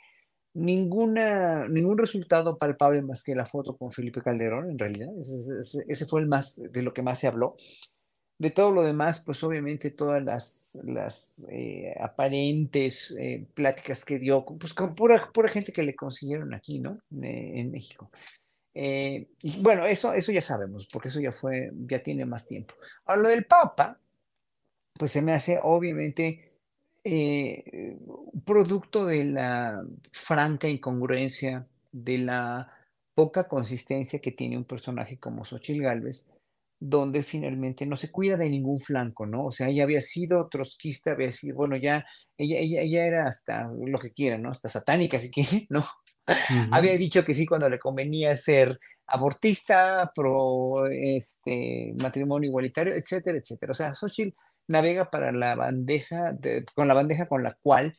ninguna, 0.57 1.69
ningún 1.69 1.99
resultado 1.99 2.57
palpable 2.57 3.03
más 3.03 3.23
que 3.23 3.35
la 3.35 3.45
foto 3.45 3.77
con 3.77 3.93
Felipe 3.93 4.23
Calderón, 4.23 4.71
en 4.71 4.79
realidad. 4.79 5.11
Ese, 5.21 6.07
fue 6.07 6.23
el 6.23 6.29
más, 6.29 6.57
de 6.57 6.83
lo 6.83 6.95
que 6.95 7.03
más 7.03 7.19
se 7.19 7.27
habló. 7.27 7.57
De 8.39 8.51
todo 8.51 8.71
lo 8.71 8.83
demás, 8.83 9.23
pues 9.25 9.43
obviamente 9.45 9.91
todas 9.91 10.23
las, 10.23 10.79
las 10.85 11.47
eh, 11.51 11.95
aparentes 12.01 13.15
eh, 13.19 13.47
pláticas 13.55 14.05
que 14.05 14.19
dio, 14.19 14.45
pues 14.45 14.75
con 14.75 14.95
pura, 14.95 15.31
pura 15.33 15.49
gente 15.49 15.73
que 15.73 15.83
le 15.83 15.95
consiguieron 15.95 16.53
aquí, 16.55 16.79
¿no? 16.79 16.99
Eh, 17.23 17.53
en 17.57 17.71
México. 17.71 18.11
Y 18.79 19.63
bueno, 19.63 19.87
eso, 19.87 20.13
eso 20.13 20.33
ya 20.33 20.43
sabemos, 20.43 20.87
porque 20.93 21.09
eso 21.09 21.19
ya 21.19 21.33
fue, 21.33 21.71
ya 21.89 22.03
tiene 22.03 22.27
más 22.27 22.47
tiempo. 22.47 22.75
Ahora, 23.07 23.23
lo 23.23 23.29
del 23.31 23.47
Papa, 23.47 23.99
pues 24.99 25.13
se 25.13 25.23
me 25.23 25.33
hace 25.33 25.59
obviamente 25.63 26.46
eh, 27.09 27.97
producto 28.45 29.07
de 29.07 29.25
la 29.25 29.81
franca 30.11 30.69
incongruencia, 30.69 31.69
de 31.93 32.19
la 32.19 32.73
poca 33.15 33.47
consistencia 33.47 34.19
que 34.19 34.33
tiene 34.33 34.57
un 34.57 34.65
personaje 34.65 35.17
como 35.19 35.45
Xochitl 35.45 35.83
Gálvez, 35.83 36.29
donde 36.81 37.23
finalmente 37.23 37.87
no 37.87 37.97
se 37.97 38.11
cuida 38.11 38.37
de 38.37 38.51
ningún 38.51 38.81
flanco, 38.81 39.25
¿no? 39.25 39.47
O 39.47 39.51
sea, 39.53 39.69
ella 39.69 39.85
había 39.85 40.01
sido 40.01 40.49
trotskista, 40.49 41.13
había 41.13 41.31
sido, 41.31 41.55
bueno, 41.55 41.77
ya, 41.77 42.05
ella, 42.37 42.59
ella, 42.59 42.81
ella 42.83 43.07
era 43.07 43.29
hasta 43.29 43.71
lo 43.73 43.99
que 44.01 44.13
quiera, 44.13 44.37
¿no? 44.37 44.51
Hasta 44.51 44.69
satánica, 44.69 45.21
si 45.21 45.31
quiere, 45.31 45.67
¿no? 45.71 45.87
Había 46.73 46.97
dicho 46.97 47.25
que 47.25 47.35
sí 47.35 47.47
cuando 47.47 47.69
le 47.71 47.79
convenía 47.79 48.35
ser 48.35 48.81
abortista, 49.07 50.11
pro 50.13 50.89
este, 50.89 51.95
matrimonio 52.03 52.49
igualitario, 52.49 52.95
etcétera, 52.95 53.39
etcétera. 53.39 53.71
O 53.71 53.75
sea, 53.75 53.95
Xochitl 53.95 54.37
navega 54.69 55.11
para 55.11 55.33
la 55.33 55.55
bandeja, 55.55 56.33
de- 56.33 56.65
con 56.75 56.89
la 56.89 56.95
bandeja 56.95 57.27
con 57.29 57.43
la 57.43 57.55
cual 57.63 57.97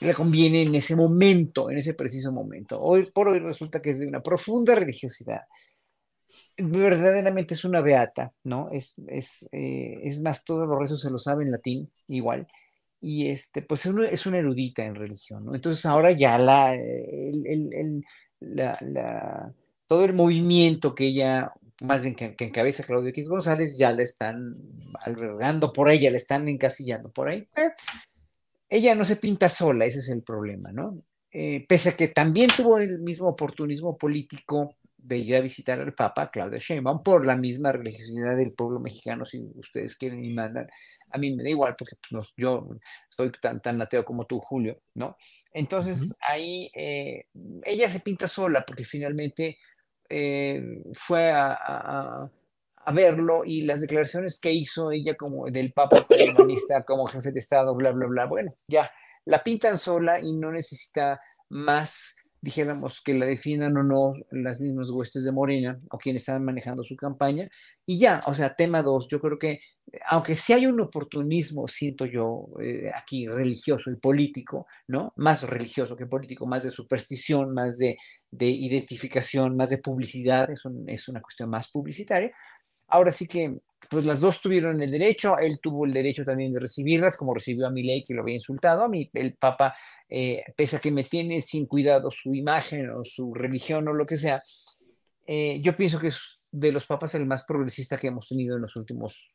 le 0.00 0.12
conviene 0.14 0.62
en 0.62 0.74
ese 0.74 0.94
momento, 0.94 1.70
en 1.70 1.78
ese 1.78 1.94
preciso 1.94 2.32
momento. 2.32 2.80
Hoy 2.80 3.10
por 3.12 3.28
hoy 3.28 3.38
resulta 3.38 3.80
que 3.80 3.90
es 3.90 3.98
de 4.00 4.06
una 4.06 4.22
profunda 4.22 4.74
religiosidad. 4.74 5.42
Verdaderamente 6.58 7.52
es 7.54 7.64
una 7.64 7.80
beata, 7.82 8.32
¿no? 8.44 8.70
Es, 8.72 8.94
es, 9.08 9.46
eh, 9.52 9.98
es 10.04 10.22
más, 10.22 10.42
todos 10.44 10.66
los 10.66 10.78
rezos 10.78 11.00
se 11.02 11.10
lo 11.10 11.18
sabe 11.18 11.44
en 11.44 11.50
latín, 11.52 11.90
igual. 12.08 12.46
Y 13.00 13.28
este, 13.30 13.60
pues 13.62 13.84
es 13.86 13.92
una, 13.92 14.08
es 14.08 14.24
una 14.26 14.38
erudita 14.38 14.84
en 14.84 14.94
religión, 14.94 15.44
¿no? 15.44 15.54
Entonces 15.54 15.84
ahora 15.86 16.12
ya 16.12 16.38
la, 16.38 16.74
el, 16.74 17.46
el- 17.72 18.04
la, 18.40 18.76
la- 18.80 19.52
todo 19.86 20.04
el 20.04 20.14
movimiento 20.14 20.94
que 20.94 21.06
ella, 21.08 21.52
más 21.82 22.02
bien 22.02 22.14
que, 22.14 22.34
que 22.34 22.44
encabeza 22.44 22.84
Claudio 22.84 23.10
X 23.10 23.28
González, 23.28 23.76
ya 23.76 23.92
la 23.92 24.02
están 24.02 24.56
albergando 25.00 25.72
por 25.72 25.90
ella, 25.90 26.10
la 26.10 26.16
están 26.16 26.48
encasillando 26.48 27.10
por 27.10 27.28
ahí. 27.28 27.48
Eh, 27.56 27.70
ella 28.68 28.94
no 28.94 29.04
se 29.04 29.16
pinta 29.16 29.48
sola, 29.48 29.84
ese 29.84 29.98
es 30.00 30.08
el 30.08 30.22
problema, 30.22 30.72
¿no? 30.72 31.02
Eh, 31.30 31.64
pese 31.68 31.90
a 31.90 31.96
que 31.96 32.08
también 32.08 32.50
tuvo 32.56 32.78
el 32.78 32.98
mismo 33.00 33.28
oportunismo 33.28 33.96
político 33.96 34.76
de 34.96 35.18
ir 35.18 35.36
a 35.36 35.40
visitar 35.40 35.78
al 35.78 35.94
Papa, 35.94 36.30
Claudia 36.30 36.58
Sheinbaum, 36.58 37.02
por 37.02 37.24
la 37.24 37.36
misma 37.36 37.70
religiosidad 37.70 38.36
del 38.36 38.52
pueblo 38.52 38.80
mexicano, 38.80 39.24
si 39.24 39.46
ustedes 39.54 39.94
quieren 39.96 40.24
y 40.24 40.32
mandan. 40.32 40.66
A 41.10 41.18
mí 41.18 41.32
me 41.36 41.44
da 41.44 41.50
igual, 41.50 41.76
porque 41.78 41.94
pues, 41.96 42.12
no- 42.12 42.28
yo 42.36 42.68
soy 43.10 43.30
tan, 43.40 43.60
tan 43.60 43.80
ateo 43.80 44.04
como 44.04 44.24
tú, 44.24 44.40
Julio, 44.40 44.80
¿no? 44.94 45.16
Entonces, 45.52 46.16
ahí 46.26 46.70
eh, 46.74 47.26
ella 47.64 47.88
se 47.90 48.00
pinta 48.00 48.26
sola, 48.26 48.64
porque 48.66 48.84
finalmente 48.84 49.58
eh, 50.08 50.82
fue 50.94 51.30
a, 51.30 51.52
a- 51.52 52.30
verlo 52.92 53.44
y 53.44 53.62
las 53.62 53.80
declaraciones 53.80 54.40
que 54.40 54.52
hizo 54.52 54.90
ella 54.92 55.16
como 55.16 55.46
del 55.46 55.72
Papa 55.72 56.06
como 56.84 57.06
jefe 57.06 57.32
de 57.32 57.40
Estado, 57.40 57.74
bla, 57.74 57.90
bla, 57.92 58.06
bla, 58.06 58.26
bueno, 58.26 58.52
ya 58.68 58.90
la 59.24 59.42
pintan 59.42 59.78
sola 59.78 60.20
y 60.20 60.32
no 60.32 60.52
necesita 60.52 61.20
más 61.48 62.15
dijéramos 62.46 63.02
que 63.02 63.12
la 63.12 63.26
defiendan 63.26 63.76
o 63.76 63.82
no 63.82 64.14
las 64.30 64.60
mismas 64.60 64.88
huestes 64.90 65.24
de 65.24 65.32
Morena 65.32 65.80
o 65.90 65.98
quienes 65.98 66.22
están 66.22 66.44
manejando 66.44 66.84
su 66.84 66.94
campaña. 66.94 67.50
Y 67.84 67.98
ya, 67.98 68.20
o 68.24 68.34
sea, 68.34 68.54
tema 68.54 68.82
dos, 68.82 69.08
yo 69.08 69.20
creo 69.20 69.36
que, 69.36 69.58
aunque 70.06 70.36
sí 70.36 70.52
hay 70.52 70.66
un 70.66 70.80
oportunismo, 70.80 71.66
siento 71.66 72.06
yo, 72.06 72.46
eh, 72.62 72.92
aquí 72.94 73.26
religioso 73.26 73.90
y 73.90 73.96
político, 73.96 74.68
¿no? 74.86 75.12
Más 75.16 75.42
religioso 75.42 75.96
que 75.96 76.06
político, 76.06 76.46
más 76.46 76.62
de 76.62 76.70
superstición, 76.70 77.52
más 77.52 77.78
de, 77.78 77.96
de 78.30 78.46
identificación, 78.46 79.56
más 79.56 79.70
de 79.70 79.78
publicidad, 79.78 80.48
es, 80.48 80.62
es 80.86 81.08
una 81.08 81.20
cuestión 81.20 81.50
más 81.50 81.68
publicitaria. 81.68 82.30
Ahora 82.88 83.12
sí 83.12 83.26
que 83.26 83.58
pues 83.88 84.04
las 84.04 84.20
dos 84.20 84.40
tuvieron 84.40 84.82
el 84.82 84.90
derecho, 84.90 85.38
él 85.38 85.60
tuvo 85.60 85.84
el 85.86 85.92
derecho 85.92 86.24
también 86.24 86.52
de 86.52 86.60
recibirlas, 86.60 87.16
como 87.16 87.34
recibió 87.34 87.66
a 87.66 87.70
ley 87.70 88.02
que 88.02 88.14
lo 88.14 88.22
había 88.22 88.34
insultado, 88.34 88.82
a 88.82 88.88
mí 88.88 89.08
el 89.14 89.36
Papa, 89.36 89.74
eh, 90.08 90.42
pese 90.56 90.76
a 90.76 90.80
que 90.80 90.90
me 90.90 91.04
tiene 91.04 91.40
sin 91.40 91.66
cuidado 91.66 92.10
su 92.10 92.34
imagen 92.34 92.90
o 92.90 93.04
su 93.04 93.32
religión 93.34 93.86
o 93.88 93.92
lo 93.92 94.06
que 94.06 94.16
sea, 94.16 94.42
eh, 95.26 95.60
yo 95.62 95.76
pienso 95.76 95.98
que 95.98 96.08
es 96.08 96.40
de 96.50 96.72
los 96.72 96.86
papas 96.86 97.14
el 97.14 97.26
más 97.26 97.44
progresista 97.44 97.98
que 97.98 98.08
hemos 98.08 98.28
tenido 98.28 98.56
en 98.56 98.62
los 98.62 98.76
últimos, 98.76 99.34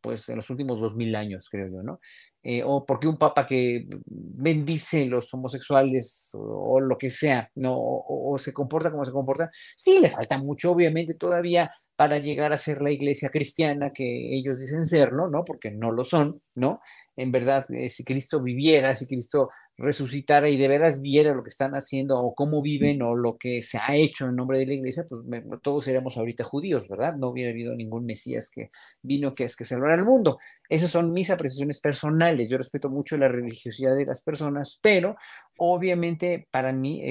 pues 0.00 0.28
en 0.28 0.36
los 0.36 0.48
últimos 0.50 0.80
dos 0.80 0.96
mil 0.96 1.14
años, 1.14 1.48
creo 1.50 1.68
yo, 1.68 1.82
¿no? 1.82 2.00
Eh, 2.42 2.62
o 2.64 2.86
porque 2.86 3.06
un 3.06 3.18
papa 3.18 3.44
que 3.44 3.86
bendice 4.06 5.04
los 5.04 5.32
homosexuales 5.34 6.30
o, 6.32 6.80
lo 6.80 6.96
que 6.96 7.10
sea, 7.10 7.50
¿no? 7.56 7.76
o, 7.76 8.38
se 8.38 8.54
comporta 8.54 8.90
como 8.90 9.04
se 9.04 9.12
comporta, 9.12 9.50
sí, 9.76 9.98
le 9.98 10.08
falta 10.08 10.38
mucho, 10.38 10.72
obviamente, 10.72 11.14
todavía 11.14 11.70
para 12.00 12.16
llegar 12.16 12.50
a 12.54 12.56
ser 12.56 12.80
la 12.80 12.90
iglesia 12.90 13.28
cristiana 13.28 13.92
que 13.92 14.34
ellos 14.34 14.58
dicen 14.58 14.86
serlo, 14.86 15.28
¿no? 15.28 15.44
Porque 15.44 15.70
no 15.70 15.92
lo 15.92 16.02
son, 16.02 16.40
¿no? 16.54 16.80
En 17.14 17.30
verdad, 17.30 17.66
eh, 17.74 17.90
si 17.90 18.04
Cristo 18.04 18.42
viviera, 18.42 18.94
si 18.94 19.06
Cristo 19.06 19.50
resucitara 19.76 20.48
y 20.48 20.56
de 20.56 20.66
veras 20.66 21.02
viera 21.02 21.34
lo 21.34 21.42
que 21.42 21.50
están 21.50 21.72
haciendo 21.72 22.18
o 22.18 22.34
cómo 22.34 22.62
viven 22.62 23.02
o 23.02 23.14
lo 23.14 23.36
que 23.36 23.60
se 23.60 23.76
ha 23.76 23.96
hecho 23.96 24.28
en 24.28 24.36
nombre 24.36 24.58
de 24.58 24.64
la 24.64 24.72
iglesia, 24.72 25.04
pues 25.10 25.42
todos 25.62 25.84
seríamos 25.84 26.16
ahorita 26.16 26.42
judíos, 26.42 26.88
¿verdad? 26.88 27.16
No 27.16 27.28
hubiera 27.28 27.50
habido 27.50 27.74
ningún 27.74 28.06
Mesías 28.06 28.50
que 28.50 28.70
vino 29.02 29.34
que 29.34 29.44
es 29.44 29.54
que 29.54 29.66
salvara 29.66 29.92
al 29.92 30.06
mundo. 30.06 30.38
Esas 30.70 30.92
son 30.92 31.12
mis 31.12 31.30
apreciaciones 31.30 31.80
personales. 31.80 32.48
Yo 32.48 32.56
respeto 32.56 32.88
mucho 32.88 33.16
la 33.16 33.26
religiosidad 33.26 33.96
de 33.96 34.06
las 34.06 34.22
personas, 34.22 34.78
pero 34.80 35.16
obviamente 35.58 36.46
para 36.52 36.72
mí 36.72 37.02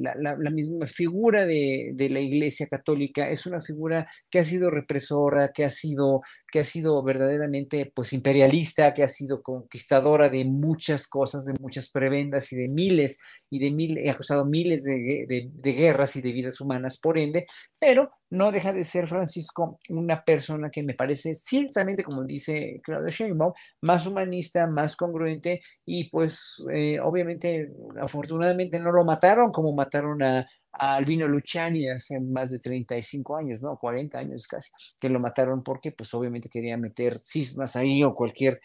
la, 0.00 0.50
misma 0.50 0.86
figura 0.86 1.44
de, 1.44 1.92
la 2.08 2.20
Iglesia 2.20 2.68
Católica 2.68 3.28
es 3.30 3.46
una 3.46 3.60
figura 3.60 4.08
que 4.30 4.38
ha 4.38 4.44
sido 4.44 4.70
represora, 4.70 5.50
que 5.52 5.64
ha 5.64 5.70
sido, 5.70 6.22
que 6.52 6.60
ha 6.60 6.64
sido 6.64 7.02
verdaderamente 7.02 7.90
pues 7.92 8.12
imperialista, 8.12 8.94
que 8.94 9.02
ha 9.02 9.08
sido 9.08 9.42
conquistadora 9.42 10.28
de 10.28 10.44
muchas 10.44 11.08
cosas, 11.08 11.44
de 11.44 11.54
muchas 11.60 11.90
prebendas 11.90 12.52
y 12.52 12.56
de 12.56 12.68
miles 12.68 13.18
y 13.50 13.58
de 13.58 13.72
mil, 13.72 14.08
ha 14.08 14.16
costado 14.16 14.44
miles 14.44 14.84
de, 14.84 15.50
de 15.52 15.72
guerras 15.72 16.14
y 16.14 16.22
de 16.22 16.30
vidas 16.30 16.60
humanas, 16.60 16.98
por 16.98 17.18
ende, 17.18 17.44
pero 17.80 18.12
no 18.30 18.52
deja 18.52 18.72
de 18.72 18.84
ser 18.84 19.08
Francisco 19.08 19.78
una 19.88 20.22
persona 20.22 20.70
que 20.70 20.82
me 20.82 20.94
parece 20.94 21.34
ciertamente, 21.34 22.04
como 22.04 22.24
dice 22.24 22.80
Claudio 22.82 23.08
Sheinbaum, 23.08 23.52
más 23.82 24.06
humanista, 24.06 24.66
más 24.66 24.96
congruente 24.96 25.62
y 25.84 26.10
pues 26.10 26.62
eh, 26.72 27.00
obviamente, 27.00 27.70
afortunadamente 28.00 28.78
no 28.78 28.92
lo 28.92 29.04
mataron 29.04 29.50
como 29.50 29.74
mataron 29.74 30.22
a, 30.22 30.46
Albino 30.70 31.26
Luciani 31.26 31.88
hace 31.88 32.20
más 32.20 32.50
de 32.50 32.60
35 32.60 33.36
años, 33.36 33.60
¿no? 33.60 33.76
40 33.78 34.16
años 34.16 34.46
casi, 34.46 34.70
que 35.00 35.08
lo 35.08 35.18
mataron 35.18 35.64
porque 35.64 35.90
pues 35.90 36.12
obviamente 36.14 36.48
quería 36.48 36.76
meter 36.76 37.18
cismas 37.18 37.74
ahí 37.74 38.04
o 38.04 38.14
cualquier 38.14 38.60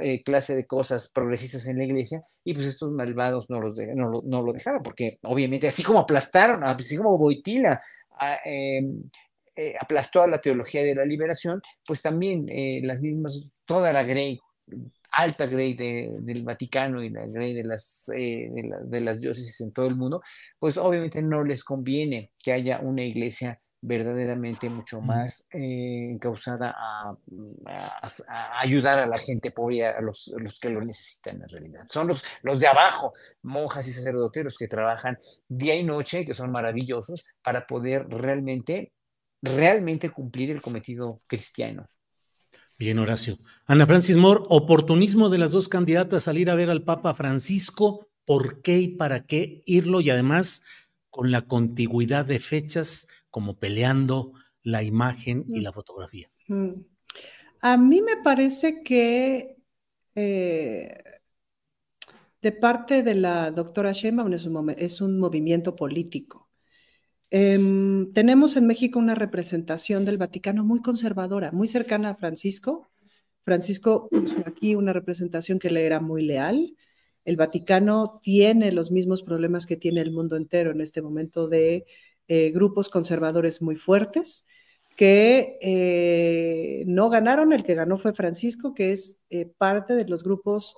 eh, 0.00 0.22
clase 0.22 0.54
de 0.54 0.66
cosas 0.66 1.10
progresistas 1.12 1.66
en 1.66 1.78
la 1.78 1.84
iglesia, 1.84 2.22
y 2.44 2.54
pues 2.54 2.66
estos 2.66 2.92
malvados 2.92 3.46
no, 3.50 3.60
los 3.60 3.76
no, 3.76 4.08
lo, 4.08 4.22
no, 4.24 4.42
lo, 4.42 4.52
dejaron, 4.52 4.82
porque 4.82 5.18
obviamente 5.22 5.68
así 5.68 5.82
como 5.82 5.98
aplastaron, 5.98 6.64
así 6.64 6.96
como 6.96 7.18
Boitila 7.18 7.82
Em, 8.44 9.02
eh, 9.56 9.74
aplastó 9.78 10.22
a 10.22 10.26
la 10.26 10.40
teología 10.40 10.82
de 10.82 10.94
la 10.94 11.04
liberación, 11.04 11.60
pues 11.86 12.00
también 12.02 12.48
eh, 12.48 12.80
las 12.82 13.00
mismas, 13.00 13.40
toda 13.64 13.92
la 13.92 14.04
grey, 14.04 14.38
alta 15.12 15.46
grey 15.46 15.74
del 15.74 16.44
Vaticano 16.44 17.02
y 17.02 17.10
la 17.10 17.26
grey 17.26 17.52
de 17.52 17.64
las, 17.64 18.10
eh, 18.16 18.48
de, 18.84 19.00
las 19.00 19.20
diócesis 19.20 19.60
en 19.60 19.72
todo 19.72 19.86
el 19.86 19.96
mundo, 19.96 20.22
pues 20.58 20.76
obviamente 20.78 21.20
no 21.22 21.44
les 21.44 21.64
conviene 21.64 22.30
que 22.42 22.52
haya 22.52 22.80
una 22.80 23.04
iglesia 23.04 23.60
verdaderamente 23.82 24.68
mucho 24.68 25.00
más 25.00 25.48
eh, 25.52 26.10
encausada 26.10 26.74
a, 26.76 27.16
ayudar 28.60 28.98
a 28.98 29.06
la 29.06 29.18
gente 29.18 29.50
pobre, 29.50 29.86
a 29.86 30.00
los, 30.00 30.30
los, 30.36 30.60
que 30.60 30.68
lo 30.68 30.84
necesitan 30.84 31.42
en 31.42 31.48
realidad. 31.48 31.86
Son 31.88 32.06
los, 32.08 32.22
los 32.42 32.60
de 32.60 32.66
abajo, 32.66 33.14
monjas 33.42 33.88
y 33.88 33.92
sacerdoteros 33.92 34.58
que 34.58 34.68
trabajan 34.68 35.18
día 35.48 35.74
y 35.76 35.82
noche, 35.82 36.26
que 36.26 36.34
son 36.34 36.50
maravillosos, 36.50 37.24
para 37.42 37.66
poder 37.66 38.06
realmente, 38.08 38.92
realmente 39.40 40.10
cumplir 40.10 40.50
el 40.50 40.60
cometido 40.60 41.22
cristiano. 41.26 41.88
Bien, 42.78 42.98
Horacio. 42.98 43.36
Ana 43.66 43.86
Francis 43.86 44.16
Moore, 44.16 44.44
oportunismo 44.48 45.28
de 45.28 45.38
las 45.38 45.52
dos 45.52 45.68
candidatas 45.68 46.22
salir 46.22 46.50
a 46.50 46.54
ver 46.54 46.70
al 46.70 46.82
Papa 46.82 47.12
Francisco, 47.14 48.08
¿por 48.24 48.62
qué 48.62 48.78
y 48.78 48.88
para 48.88 49.26
qué 49.26 49.62
irlo? 49.66 50.00
Y 50.00 50.08
además, 50.08 50.64
con 51.10 51.30
la 51.30 51.42
contigüidad 51.42 52.24
de 52.24 52.38
fechas, 52.38 53.08
como 53.30 53.58
peleando 53.58 54.32
la 54.62 54.82
imagen 54.82 55.44
y 55.48 55.60
la 55.60 55.72
fotografía. 55.72 56.30
A 57.60 57.76
mí 57.76 58.02
me 58.02 58.16
parece 58.22 58.82
que 58.82 59.56
eh, 60.14 60.98
de 62.42 62.52
parte 62.52 63.02
de 63.02 63.14
la 63.14 63.50
doctora 63.50 63.92
Sheinbaum 63.92 64.32
es 64.76 65.00
un, 65.00 65.18
movimiento 65.18 65.76
político. 65.76 66.48
Em, 67.30 68.12
tenemos 68.12 68.56
en 68.56 68.66
México 68.66 68.98
una 68.98 69.14
representación 69.14 70.04
del 70.04 70.18
Vaticano 70.18 70.64
muy 70.64 70.80
conservadora, 70.82 71.52
muy 71.52 71.68
cercana 71.68 72.10
a 72.10 72.16
Francisco. 72.16 72.90
Francisco 73.42 74.08
puso 74.10 74.42
aquí 74.46 74.74
una 74.74 74.92
representación 74.92 75.58
que 75.58 75.70
le 75.70 75.84
era 75.86 76.00
muy 76.00 76.22
leal. 76.22 76.76
El 77.24 77.36
Vaticano 77.36 78.20
tiene 78.22 78.72
los 78.72 78.90
mismos 78.90 79.22
problemas 79.22 79.66
que 79.66 79.76
tiene 79.76 80.00
el 80.00 80.12
mundo 80.12 80.36
entero 80.36 80.70
en 80.72 80.80
este 80.80 81.02
momento 81.02 81.48
de 81.48 81.84
eh, 82.32 82.52
grupos 82.52 82.88
conservadores 82.90 83.60
muy 83.60 83.74
fuertes 83.74 84.46
que 84.96 85.58
eh, 85.60 86.84
no 86.86 87.10
ganaron, 87.10 87.52
el 87.52 87.64
que 87.64 87.74
ganó 87.74 87.98
fue 87.98 88.12
Francisco, 88.12 88.72
que 88.72 88.92
es 88.92 89.20
eh, 89.30 89.46
parte 89.58 89.96
de 89.96 90.04
los 90.04 90.22
grupos 90.22 90.76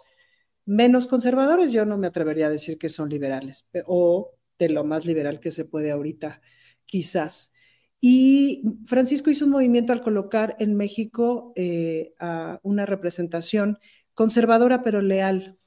menos 0.64 1.06
conservadores, 1.06 1.70
yo 1.70 1.84
no 1.84 1.98
me 1.98 2.06
atrevería 2.06 2.46
a 2.46 2.50
decir 2.50 2.78
que 2.78 2.88
son 2.88 3.10
liberales, 3.10 3.68
o 3.84 4.30
de 4.58 4.70
lo 4.70 4.82
más 4.84 5.04
liberal 5.04 5.40
que 5.40 5.50
se 5.50 5.66
puede 5.66 5.90
ahorita, 5.90 6.40
quizás. 6.86 7.52
Y 8.00 8.62
Francisco 8.86 9.28
hizo 9.28 9.44
un 9.44 9.50
movimiento 9.50 9.92
al 9.92 10.00
colocar 10.00 10.56
en 10.58 10.74
México 10.74 11.52
a 12.18 12.60
una 12.62 12.86
representación 12.86 13.76
conservadora 14.14 14.82
pero 14.82 15.02
leal, 15.02 15.58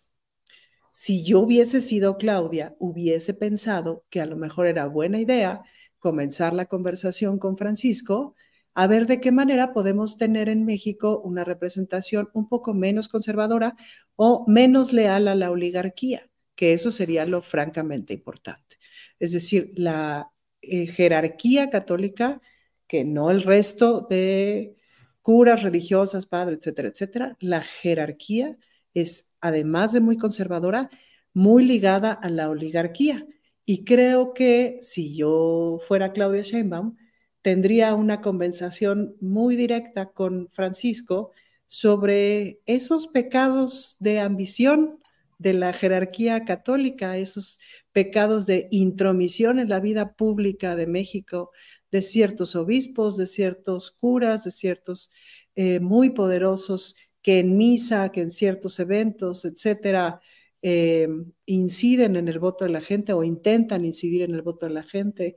si 0.97 1.25
yo 1.25 1.41
hubiese 1.41 1.81
sido 1.81 2.17
Claudia, 2.17 2.73
hubiese 2.79 3.33
pensado 3.33 4.05
que 4.09 4.21
a 4.21 4.25
lo 4.25 4.37
mejor 4.37 4.65
era 4.65 4.85
buena 4.85 5.19
idea 5.19 5.61
comenzar 5.99 6.53
la 6.53 6.67
conversación 6.67 7.37
con 7.37 7.57
Francisco 7.57 8.33
a 8.73 8.87
ver 8.87 9.05
de 9.05 9.19
qué 9.19 9.33
manera 9.33 9.73
podemos 9.73 10.17
tener 10.17 10.47
en 10.47 10.63
México 10.63 11.19
una 11.19 11.43
representación 11.43 12.29
un 12.31 12.47
poco 12.47 12.73
menos 12.73 13.09
conservadora 13.09 13.75
o 14.15 14.45
menos 14.47 14.93
leal 14.93 15.27
a 15.27 15.35
la 15.35 15.51
oligarquía, 15.51 16.29
que 16.55 16.71
eso 16.71 16.91
sería 16.91 17.25
lo 17.25 17.41
francamente 17.41 18.13
importante. 18.13 18.77
Es 19.19 19.33
decir, 19.33 19.73
la 19.75 20.31
eh, 20.61 20.87
jerarquía 20.87 21.69
católica, 21.69 22.39
que 22.87 23.03
no 23.03 23.31
el 23.31 23.43
resto 23.43 24.07
de 24.09 24.77
curas 25.21 25.61
religiosas, 25.61 26.25
padres, 26.25 26.59
etcétera, 26.59 26.87
etcétera, 26.87 27.37
la 27.41 27.59
jerarquía 27.59 28.57
es, 28.95 29.31
además 29.41 29.93
de 29.93 29.99
muy 29.99 30.17
conservadora, 30.17 30.89
muy 31.33 31.63
ligada 31.63 32.11
a 32.13 32.29
la 32.29 32.49
oligarquía. 32.49 33.27
Y 33.65 33.83
creo 33.83 34.33
que 34.33 34.77
si 34.81 35.15
yo 35.15 35.79
fuera 35.87 36.13
Claudia 36.13 36.41
Sheinbaum, 36.41 36.95
tendría 37.43 37.93
una 37.93 38.21
conversación 38.21 39.15
muy 39.21 39.55
directa 39.55 40.11
con 40.11 40.49
Francisco 40.51 41.31
sobre 41.67 42.61
esos 42.65 43.07
pecados 43.07 43.97
de 43.99 44.19
ambición 44.19 44.99
de 45.37 45.53
la 45.53 45.73
jerarquía 45.73 46.45
católica, 46.45 47.17
esos 47.17 47.59
pecados 47.91 48.45
de 48.45 48.67
intromisión 48.71 49.59
en 49.59 49.69
la 49.69 49.79
vida 49.79 50.13
pública 50.13 50.75
de 50.75 50.87
México, 50.87 51.51
de 51.91 52.01
ciertos 52.01 52.55
obispos, 52.55 53.17
de 53.17 53.25
ciertos 53.25 53.91
curas, 53.91 54.43
de 54.45 54.51
ciertos 54.51 55.11
eh, 55.55 55.79
muy 55.79 56.09
poderosos 56.11 56.95
que 57.25 57.39
en 57.39 57.57
misa, 57.57 58.11
que 58.11 58.21
en 58.21 58.29
ciertos 58.29 58.79
eventos, 58.79 59.45
etcétera, 59.45 60.21
eh, 60.61 61.07
inciden 61.47 62.17
en 62.17 62.27
el 62.27 62.37
voto 62.37 62.65
de 62.65 62.69
la 62.69 62.81
gente 62.81 63.13
o 63.13 63.23
intentan 63.23 63.83
incidir 63.83 64.21
en 64.21 64.35
el 64.35 64.43
voto 64.43 64.67
de 64.67 64.73
la 64.73 64.83
gente. 64.83 65.35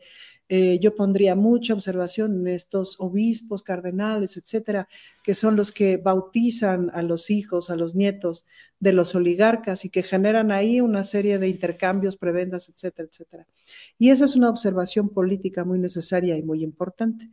Eh, 0.51 0.79
yo 0.83 0.95
pondría 0.95 1.35
mucha 1.35 1.73
observación 1.73 2.41
en 2.41 2.49
estos 2.49 2.97
obispos, 3.01 3.63
cardenales, 3.63 4.37
etcétera, 4.37 4.87
que 5.25 5.33
son 5.33 5.57
los 5.57 5.73
que 5.73 5.97
bautizan 5.97 6.91
a 6.93 7.01
los 7.01 7.31
hijos, 7.31 7.71
a 7.71 7.77
los 7.77 7.95
nietos 7.95 8.45
de 8.81 8.93
los 8.93 9.15
oligarcas 9.15 9.87
y 9.87 9.89
que 9.89 10.03
generan 10.03 10.53
ahí 10.53 10.83
una 10.83 11.05
serie 11.05 11.39
de 11.39 11.49
intercambios, 11.49 12.19
prebendas, 12.19 12.69
etcétera, 12.69 13.09
etcétera. 13.11 13.47
Y 13.99 14.11
esa 14.11 14.27
es 14.27 14.37
una 14.37 14.51
observación 14.51 15.09
política 15.09 15.65
muy 15.65 15.79
necesaria 15.79 16.37
y 16.37 16.43
muy 16.43 16.63
importante. 16.63 17.31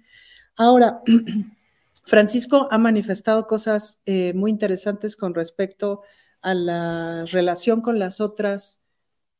Ahora, 0.56 1.02
Francisco 2.06 2.68
ha 2.72 2.78
manifestado 2.78 3.48
cosas 3.48 4.02
eh, 4.06 4.34
muy 4.34 4.52
interesantes 4.52 5.16
con 5.16 5.34
respecto 5.34 6.02
a 6.42 6.54
la 6.54 7.26
relación 7.26 7.82
con 7.82 8.00
las 8.00 8.22
otras 8.22 8.84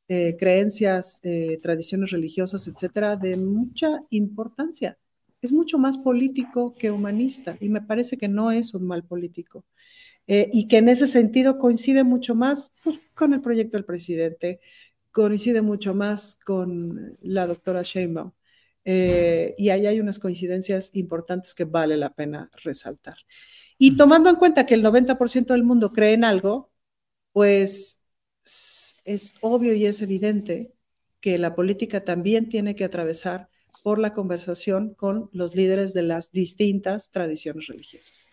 eh, 0.08 0.36
creencias, 0.38 1.20
eh, 1.24 1.60
tradiciones 1.64 2.12
religiosas, 2.12 2.68
etcétera, 2.68 3.16
de 3.16 3.38
mucha 3.38 4.04
importancia. 4.12 5.00
Es 5.42 5.52
mucho 5.52 5.80
más 5.80 5.98
político 5.98 6.76
que 6.76 6.92
humanista 6.92 7.58
y 7.60 7.70
me 7.70 7.82
parece 7.82 8.18
que 8.18 8.28
no 8.28 8.52
es 8.52 8.74
un 8.76 8.86
mal 8.88 9.04
político. 9.04 9.66
Eh, 10.28 10.50
y 10.54 10.68
que 10.68 10.78
en 10.78 10.90
ese 10.90 11.08
sentido 11.08 11.60
coincide 11.60 12.04
mucho 12.04 12.36
más 12.36 12.76
pues, 12.84 13.00
con 13.16 13.34
el 13.34 13.42
proyecto 13.42 13.78
del 13.78 13.86
presidente, 13.86 14.60
coincide 15.12 15.62
mucho 15.62 15.94
más 15.94 16.36
con 16.44 17.18
la 17.22 17.48
doctora 17.48 17.82
Sheinbaum. 17.84 18.32
Y 18.86 19.70
ahí 19.70 19.88
hay 19.88 20.00
unas 20.00 20.20
coincidencias 20.20 20.92
importantes 20.94 21.54
que 21.54 21.66
vale 21.66 21.98
la 21.98 22.14
pena 22.14 22.52
resaltar. 22.64 23.18
Y 23.78 23.98
tomando 23.98 24.30
en 24.30 24.36
cuenta 24.36 24.66
que 24.66 24.76
el 24.76 24.84
90% 24.84 25.48
del 25.48 25.64
mundo 25.64 25.92
cree 25.92 26.14
en 26.14 26.24
algo, 26.24 26.72
pues 27.34 28.04
es 29.04 29.36
obvio 29.42 29.74
y 29.74 29.86
es 29.86 30.02
evidente 30.02 30.74
que 31.20 31.38
la 31.38 31.56
política 31.56 32.02
también 32.02 32.48
tiene 32.48 32.76
que 32.76 32.86
atravesar 32.86 33.50
por 33.84 34.00
la 34.00 34.14
conversación 34.14 34.94
con 34.94 35.30
los 35.34 35.56
líderes 35.56 35.94
de 35.94 36.04
las 36.04 36.32
distintas 36.32 37.12
tradiciones 37.12 37.68
religiosas. 37.68 38.28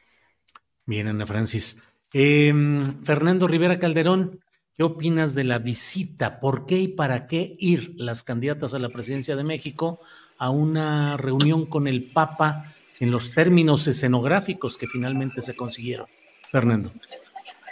Bien, 0.87 1.09
Ana 1.09 1.27
Francis. 1.27 1.83
Em, 2.13 3.03
Fernando 3.03 3.49
Rivera 3.49 3.79
Calderón, 3.79 4.41
¿qué 4.77 4.83
opinas 4.83 5.35
de 5.35 5.45
la 5.45 5.59
visita? 5.59 6.41
¿Por 6.41 6.67
qué 6.67 6.79
y 6.79 6.89
para 6.89 7.27
qué 7.27 7.57
ir 7.59 7.95
las 7.97 8.23
candidatas 8.23 8.75
a 8.75 8.79
la 8.79 8.91
presidencia 8.91 9.37
de 9.37 9.45
México 9.45 10.01
a 10.43 10.51
una 10.51 11.17
reunión 11.17 11.67
con 11.67 11.87
el 11.87 12.11
Papa 12.11 12.65
en 12.99 13.13
los 13.13 13.33
términos 13.33 13.87
escenográficos 13.87 14.77
que 14.77 14.89
finalmente 14.89 15.41
se 15.41 15.55
consiguieron? 15.55 16.09
Fernando. 16.51 16.93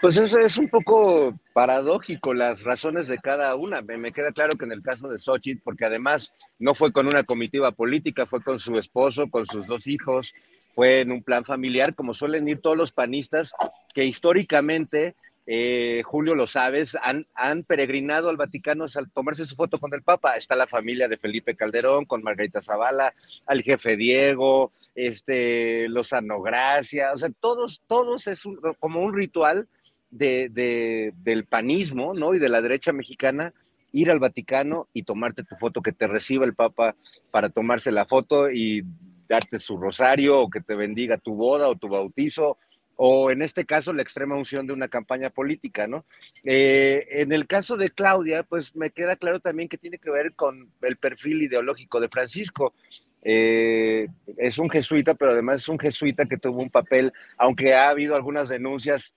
Pues 0.00 0.16
eso 0.16 0.38
es 0.38 0.56
un 0.56 0.68
poco 0.68 1.34
paradójico 1.52 2.32
las 2.32 2.62
razones 2.62 3.08
de 3.08 3.18
cada 3.18 3.56
una. 3.56 3.82
Me, 3.82 4.12
queda 4.12 4.30
claro 4.30 4.56
que 4.56 4.66
en 4.66 4.70
el 4.70 4.82
caso 4.82 5.08
de 5.08 5.18
Xochitl, 5.18 5.60
porque 5.64 5.84
además 5.84 6.32
no 6.60 6.72
fue 6.74 6.92
con 6.92 7.08
una 7.08 7.24
comitiva 7.24 7.72
política, 7.72 8.24
fue 8.24 8.40
con 8.40 8.60
su 8.60 8.78
esposo, 8.78 9.28
con 9.28 9.46
sus 9.46 9.66
dos 9.66 9.88
hijos, 9.88 10.32
fue 10.72 11.00
en 11.00 11.10
un 11.10 11.24
plan 11.24 11.44
familiar, 11.44 11.96
como 11.96 12.14
suelen 12.14 12.46
ir 12.46 12.60
todos 12.60 12.76
los 12.76 12.92
panistas 12.92 13.52
que 13.92 14.04
históricamente, 14.04 15.16
eh, 15.52 16.04
Julio 16.04 16.36
lo 16.36 16.46
sabes, 16.46 16.96
han, 17.02 17.64
peregrinado 17.64 18.28
al 18.28 18.36
Vaticano 18.36 18.84
al 18.94 19.10
tomarse 19.10 19.44
su 19.44 19.56
foto 19.56 19.78
con 19.78 19.92
el 19.94 20.04
Papa. 20.04 20.36
Está 20.36 20.54
la 20.54 20.68
familia 20.68 21.08
de 21.08 21.16
Felipe 21.16 21.56
Calderón, 21.56 22.04
con 22.04 22.22
Margarita 22.22 22.62
Zavala, 22.62 23.12
al 23.46 23.62
jefe 23.62 23.96
Diego, 23.96 24.70
este, 24.94 25.88
los 25.88 26.12
Anogracia, 26.12 27.10
o 27.12 27.16
sea, 27.16 27.30
todos, 27.40 27.82
todos 27.88 28.28
es 28.28 28.44
como 28.78 29.02
un 29.02 29.12
ritual 29.12 29.66
de, 30.08 31.12
del 31.16 31.44
panismo, 31.46 32.14
¿no? 32.14 32.32
Y 32.32 32.38
de 32.38 32.48
la 32.48 32.62
derecha 32.62 32.92
mexicana, 32.92 33.52
ir 33.90 34.12
al 34.12 34.20
Vaticano 34.20 34.86
y 34.92 35.02
tomarte 35.02 35.42
tu 35.42 35.56
foto, 35.56 35.82
que 35.82 35.90
te 35.90 36.06
reciba 36.06 36.44
el 36.44 36.54
Papa 36.54 36.94
para 37.32 37.48
tomarse 37.48 37.90
la 37.90 38.06
foto 38.06 38.52
y 38.52 38.84
darte 39.28 39.58
su 39.58 39.78
rosario 39.78 40.38
o 40.38 40.48
que 40.48 40.60
te 40.60 40.76
bendiga 40.76 41.18
tu 41.18 41.34
boda 41.34 41.68
o 41.68 41.74
tu 41.74 41.88
bautizo 41.88 42.56
o 43.02 43.30
en 43.30 43.40
este 43.40 43.64
caso 43.64 43.94
la 43.94 44.02
extrema 44.02 44.36
unción 44.36 44.66
de 44.66 44.74
una 44.74 44.88
campaña 44.88 45.30
política, 45.30 45.86
¿no? 45.86 46.04
Eh, 46.44 47.06
en 47.12 47.32
el 47.32 47.46
caso 47.46 47.78
de 47.78 47.88
Claudia, 47.88 48.42
pues 48.42 48.76
me 48.76 48.90
queda 48.90 49.16
claro 49.16 49.40
también 49.40 49.70
que 49.70 49.78
tiene 49.78 49.96
que 49.96 50.10
ver 50.10 50.34
con 50.34 50.70
el 50.82 50.98
perfil 50.98 51.40
ideológico 51.40 51.98
de 51.98 52.10
Francisco. 52.10 52.74
Eh, 53.22 54.06
es 54.36 54.58
un 54.58 54.68
jesuita, 54.68 55.14
pero 55.14 55.30
además 55.32 55.62
es 55.62 55.68
un 55.70 55.78
jesuita 55.78 56.26
que 56.26 56.36
tuvo 56.36 56.60
un 56.60 56.68
papel, 56.68 57.10
aunque 57.38 57.72
ha 57.72 57.88
habido 57.88 58.16
algunas 58.16 58.50
denuncias 58.50 59.14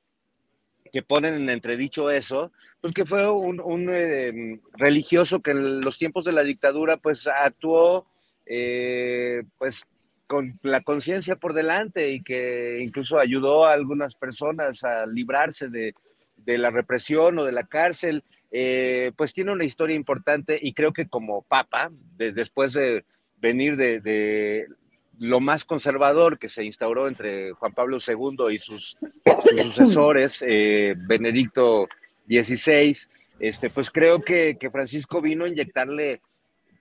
que 0.90 1.04
ponen 1.04 1.34
en 1.34 1.50
entredicho 1.50 2.10
eso, 2.10 2.54
pues 2.80 2.94
que 2.94 3.06
fue 3.06 3.30
un, 3.30 3.90
eh, 3.92 4.62
religioso 4.78 5.42
que 5.42 5.52
en 5.52 5.82
los 5.82 5.98
tiempos 5.98 6.24
de 6.24 6.32
la 6.32 6.44
dictadura 6.44 6.96
pues 6.96 7.28
actuó 7.28 8.08
pues 9.58 9.86
con 10.28 10.60
la 10.64 10.82
conciencia 10.82 11.36
por 11.36 11.54
delante 11.54 12.12
y 12.12 12.22
que 12.22 12.80
incluso 12.82 13.20
ayudó 13.20 13.66
a 13.66 13.74
algunas 13.74 14.16
personas 14.16 14.84
a 14.84 15.06
librarse 15.06 15.70
de, 15.70 15.94
la 16.46 16.70
represión 16.70 17.40
o 17.40 17.44
de 17.44 17.52
la 17.52 17.64
cárcel, 17.64 18.24
eh, 18.52 19.12
pues 19.16 19.34
tiene 19.34 19.52
una 19.52 19.64
historia 19.64 19.96
importante 19.96 20.60
y 20.62 20.74
creo 20.74 20.94
que 20.94 21.08
como 21.08 21.42
papa, 21.44 21.92
después 22.18 22.74
de 22.74 23.06
venir 23.38 23.76
de, 23.78 24.68
lo 25.20 25.40
más 25.40 25.66
conservador 25.66 26.40
que 26.40 26.50
se 26.50 26.64
instauró 26.64 27.08
entre 27.08 27.52
Juan 27.52 27.74
Pablo 27.74 27.98
II 28.06 28.54
y 28.54 28.58
sus, 28.58 28.98
sucesores, 29.64 30.44
eh, 30.46 30.96
Benedicto 30.98 31.88
XVI, 32.28 32.96
este, 33.40 33.70
pues 33.70 33.92
creo 33.92 34.22
que, 34.22 34.58
Francisco 34.72 35.22
vino 35.22 35.46
a 35.46 35.50
inyectarle 35.50 36.22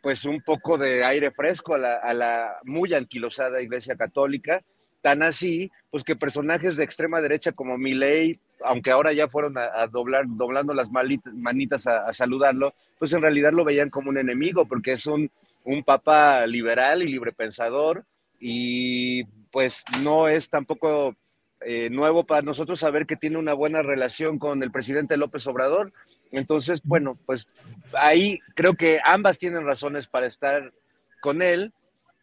pues 0.03 0.25
un 0.25 0.43
poco 0.43 0.77
de 0.77 1.05
aire 1.05 1.31
fresco 1.31 1.75
a 1.75 1.79
la, 2.13 2.57
muy 2.65 2.93
anquilosada 2.93 3.63
Iglesia 3.63 3.97
Católica, 3.97 4.63
tan 5.01 5.23
así, 5.23 5.71
pues 5.91 6.05
que 6.05 6.17
personajes 6.17 6.77
de 6.77 6.85
extrema 6.85 7.21
derecha 7.21 7.53
como 7.53 7.79
Milei, 7.79 8.39
aunque 8.65 8.91
ahora 8.91 9.13
ya 9.13 9.29
fueron 9.29 9.57
a, 9.57 9.87
doblar, 9.87 10.25
doblando 10.29 10.75
las 10.75 10.91
manitas 10.91 11.87
a, 11.87 12.07
a, 12.09 12.13
saludarlo, 12.13 12.75
pues 12.99 13.13
en 13.13 13.23
realidad 13.23 13.53
lo 13.53 13.65
veían 13.65 13.91
como 13.91 14.11
un 14.11 14.19
enemigo, 14.19 14.67
porque 14.67 14.93
es 14.93 15.07
un, 15.07 15.31
un 15.65 15.83
papa 15.83 16.47
liberal 16.47 17.03
y 17.03 17.09
librepensador, 17.09 18.05
y 18.39 19.25
pues 19.51 19.85
no 20.03 20.29
es 20.29 20.49
tampoco 20.49 21.17
eh, 21.65 21.91
nuevo 21.91 22.25
para 22.25 22.43
nosotros 22.43 22.81
saber 22.81 23.07
que 23.07 23.17
tiene 23.17 23.39
una 23.39 23.55
buena 23.55 23.83
relación 23.83 24.39
con 24.39 24.63
el 24.63 24.73
presidente 24.73 25.17
López 25.17 25.47
Obrador. 25.47 25.93
Entonces, 26.33 26.81
bueno, 26.83 27.19
pues 27.27 27.47
ahí 27.93 28.41
creo 28.55 28.75
que 28.75 29.01
ambas 29.05 29.39
tienen 29.39 29.65
razones 29.65 30.09
para 30.09 30.27
estar 30.27 30.73
con 31.21 31.43
él. 31.43 31.73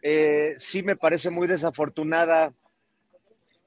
Eh, 0.01 0.55
sí 0.57 0.83
me 0.83 0.95
parece 0.95 1.29
muy 1.29 1.47
desafortunada 1.47 2.53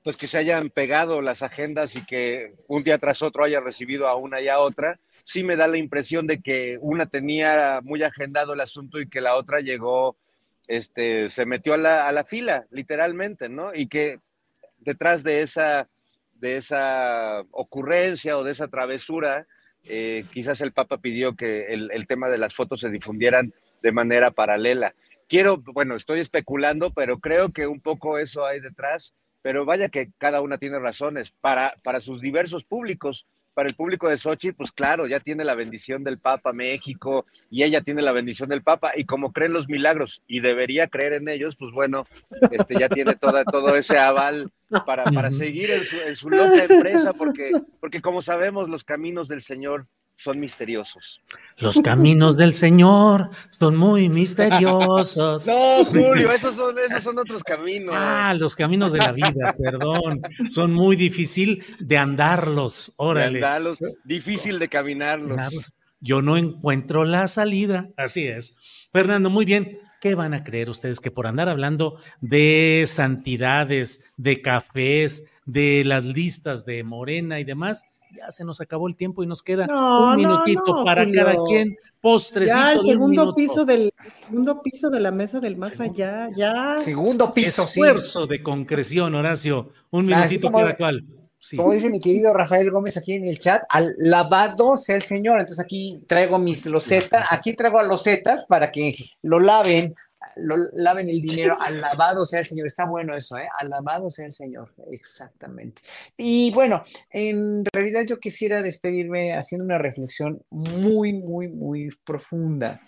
pues 0.02 0.16
que 0.16 0.26
se 0.26 0.38
hayan 0.38 0.70
pegado 0.70 1.22
las 1.22 1.42
agendas 1.42 1.94
y 1.94 2.04
que 2.04 2.54
un 2.66 2.82
día 2.82 2.98
tras 2.98 3.22
otro 3.22 3.44
haya 3.44 3.60
recibido 3.60 4.08
a 4.08 4.16
una 4.16 4.40
y 4.40 4.48
a 4.48 4.58
otra. 4.58 4.98
Sí 5.24 5.44
me 5.44 5.56
da 5.56 5.68
la 5.68 5.76
impresión 5.76 6.26
de 6.26 6.40
que 6.40 6.76
una 6.80 7.06
tenía 7.06 7.80
muy 7.84 8.02
agendado 8.02 8.54
el 8.54 8.60
asunto 8.60 9.00
y 9.00 9.08
que 9.08 9.20
la 9.20 9.36
otra 9.36 9.60
llegó 9.60 10.16
este, 10.66 11.28
se 11.28 11.46
metió 11.46 11.74
a 11.74 11.76
la, 11.76 12.24
fila, 12.24 12.66
literalmente, 12.70 13.48
¿no? 13.48 13.72
Y 13.74 13.86
que 13.86 14.18
detrás 14.78 15.22
de 15.22 15.42
esa, 15.42 15.88
de 16.34 16.56
esa 16.56 17.42
ocurrencia 17.52 18.36
o 18.36 18.44
de 18.44 18.52
esa 18.52 18.68
travesura, 18.68 19.46
eh, 19.84 20.24
quizás 20.32 20.60
el 20.60 20.72
Papa 20.72 20.98
pidió 20.98 21.34
que 21.34 21.72
el, 21.72 22.06
tema 22.06 22.28
de 22.28 22.38
las 22.38 22.54
fotos 22.54 22.80
se 22.80 22.90
difundieran 22.90 23.52
de 23.82 23.92
manera 23.92 24.30
paralela. 24.30 24.94
Quiero, 25.28 25.58
bueno, 25.58 25.96
estoy 25.96 26.20
especulando, 26.20 26.92
pero 26.92 27.18
creo 27.18 27.52
que 27.52 27.66
un 27.66 27.80
poco 27.80 28.18
eso 28.18 28.44
hay 28.44 28.60
detrás, 28.60 29.14
pero 29.40 29.64
vaya 29.64 29.88
que 29.88 30.10
cada 30.18 30.40
una 30.40 30.58
tiene 30.58 30.78
razones 30.78 31.32
para, 31.40 31.76
para 31.82 32.00
sus 32.00 32.20
diversos 32.20 32.64
públicos 32.64 33.26
para 33.54 33.68
el 33.68 33.74
público 33.74 34.08
de 34.08 34.18
Sochi, 34.18 34.52
pues 34.52 34.72
claro, 34.72 35.06
ya 35.06 35.20
tiene 35.20 35.44
la 35.44 35.54
bendición 35.54 36.04
del 36.04 36.18
Papa 36.18 36.52
México 36.52 37.26
y 37.50 37.62
ella 37.62 37.82
tiene 37.82 38.02
la 38.02 38.12
bendición 38.12 38.48
del 38.48 38.62
Papa 38.62 38.92
y 38.96 39.04
como 39.04 39.32
creen 39.32 39.52
los 39.52 39.68
milagros 39.68 40.22
y 40.26 40.40
debería 40.40 40.88
creer 40.88 41.14
en 41.14 41.28
ellos, 41.28 41.56
pues 41.56 41.72
bueno, 41.72 42.06
este 42.50 42.78
ya 42.78 42.88
tiene 42.88 43.14
toda, 43.14 43.44
todo 43.44 43.76
ese 43.76 43.98
aval 43.98 44.50
para, 44.86 45.04
para 45.04 45.30
seguir 45.30 45.70
en 45.70 45.84
su, 45.84 45.96
en 45.96 46.16
su 46.16 46.30
loca 46.30 46.64
empresa 46.64 47.12
porque, 47.12 47.52
porque 47.80 48.00
como 48.00 48.22
sabemos 48.22 48.68
los 48.68 48.84
caminos 48.84 49.28
del 49.28 49.42
Señor 49.42 49.86
son 50.22 50.38
misteriosos. 50.38 51.20
Los 51.58 51.80
caminos 51.80 52.36
del 52.36 52.54
Señor 52.54 53.30
son 53.50 53.76
muy 53.76 54.08
misteriosos. 54.08 55.46
No, 55.52 55.84
Julio, 55.84 56.30
esos 56.30 56.56
son, 56.56 56.76
esos 56.78 57.02
son 57.02 57.18
otros 57.18 57.42
caminos. 57.42 57.94
Ah, 57.96 58.34
los 58.38 58.54
caminos 58.56 58.92
de 58.92 58.98
la 58.98 59.12
vida, 59.12 59.54
perdón. 59.58 60.22
Son 60.48 60.72
muy 60.72 60.96
difícil 60.96 61.64
de 61.80 61.98
andarlos. 61.98 62.94
Órale. 62.96 63.38
De 63.38 63.44
andarlos, 63.44 63.78
difícil 64.04 64.58
de 64.58 64.68
caminarlos. 64.68 65.40
Yo 66.00 66.22
no 66.22 66.36
encuentro 66.36 67.04
la 67.04 67.28
salida. 67.28 67.88
Así 67.96 68.26
es. 68.26 68.56
Fernando, 68.92 69.30
muy 69.30 69.44
bien. 69.44 69.80
¿Qué 70.00 70.14
van 70.14 70.34
a 70.34 70.42
creer 70.42 70.68
ustedes 70.68 70.98
que 70.98 71.12
por 71.12 71.26
andar 71.28 71.48
hablando 71.48 71.96
de 72.20 72.84
santidades, 72.88 74.02
de 74.16 74.42
cafés, 74.42 75.24
de 75.44 75.84
las 75.84 76.04
listas 76.04 76.64
de 76.64 76.82
Morena 76.84 77.40
y 77.40 77.44
demás, 77.44 77.84
ya 78.14 78.30
se 78.30 78.44
nos 78.44 78.60
acabó 78.60 78.88
el 78.88 78.96
tiempo 78.96 79.22
y 79.22 79.26
nos 79.26 79.42
queda 79.42 79.66
No, 79.66 80.10
un 80.10 80.16
minutito 80.16 80.62
no, 80.76 80.84
para 80.84 81.10
cada 81.10 81.34
quien. 81.46 81.76
Postrecito 82.00 82.56
Ya 82.56 82.72
el 82.72 82.78
de 82.78 82.84
un 82.84 82.86
segundo 82.92 83.34
piso 83.34 83.64
del 83.64 83.92
segundo 84.24 84.62
piso 84.62 84.90
de 84.90 85.00
la 85.00 85.10
mesa 85.10 85.40
del 85.40 85.56
más 85.56 85.70
Segundo 85.70 85.92
allá, 85.94 86.28
ya. 86.34 86.78
Segundo 86.78 87.32
piso, 87.34 87.62
sí. 87.64 87.80
Esfuerzo 87.80 88.26
de 88.26 88.42
concreción, 88.42 89.14
Horacio. 89.14 89.70
Un 89.90 90.06
minutito 90.06 90.48
como- 90.48 90.58
cada 90.58 90.76
cual. 90.76 91.04
Sí. 91.38 91.56
Como 91.56 91.72
dice 91.72 91.90
mi 91.90 92.00
querido 92.00 92.32
Rafael 92.32 92.70
Gómez 92.70 92.96
aquí 92.96 93.14
en 93.14 93.26
el 93.26 93.36
chat, 93.38 93.62
alabado 93.68 94.76
sea 94.76 94.94
el 94.96 95.02
Señor. 95.02 95.40
Entonces 95.40 95.64
aquí 95.64 96.00
traigo 96.06 96.38
mis 96.38 96.64
losetas, 96.66 97.24
aquí 97.30 97.54
traigo 97.54 97.78
a 97.80 97.82
losetas 97.82 98.46
para 98.48 98.70
que 98.70 98.94
lo 99.22 99.40
laven, 99.40 99.94
lo 100.36 100.56
laven 100.74 101.08
el 101.08 101.20
dinero. 101.20 101.56
Alabado 101.60 102.26
sea 102.26 102.40
el 102.40 102.44
Señor. 102.44 102.66
Está 102.66 102.86
bueno 102.86 103.16
eso, 103.16 103.36
¿eh? 103.36 103.48
Alabado 103.58 104.10
sea 104.10 104.26
el 104.26 104.32
Señor. 104.32 104.74
Exactamente. 104.90 105.82
Y 106.16 106.50
bueno, 106.52 106.82
en 107.10 107.64
realidad 107.72 108.04
yo 108.06 108.18
quisiera 108.18 108.62
despedirme 108.62 109.34
haciendo 109.34 109.64
una 109.64 109.78
reflexión 109.78 110.42
muy, 110.50 111.12
muy, 111.12 111.48
muy 111.48 111.90
profunda 112.04 112.80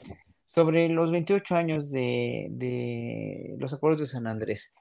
sobre 0.54 0.88
los 0.88 1.10
28 1.10 1.56
años 1.56 1.90
de, 1.90 2.46
de 2.50 3.56
los 3.58 3.72
acuerdos 3.72 4.02
de 4.02 4.06
San 4.06 4.26
Andrés. 4.26 4.74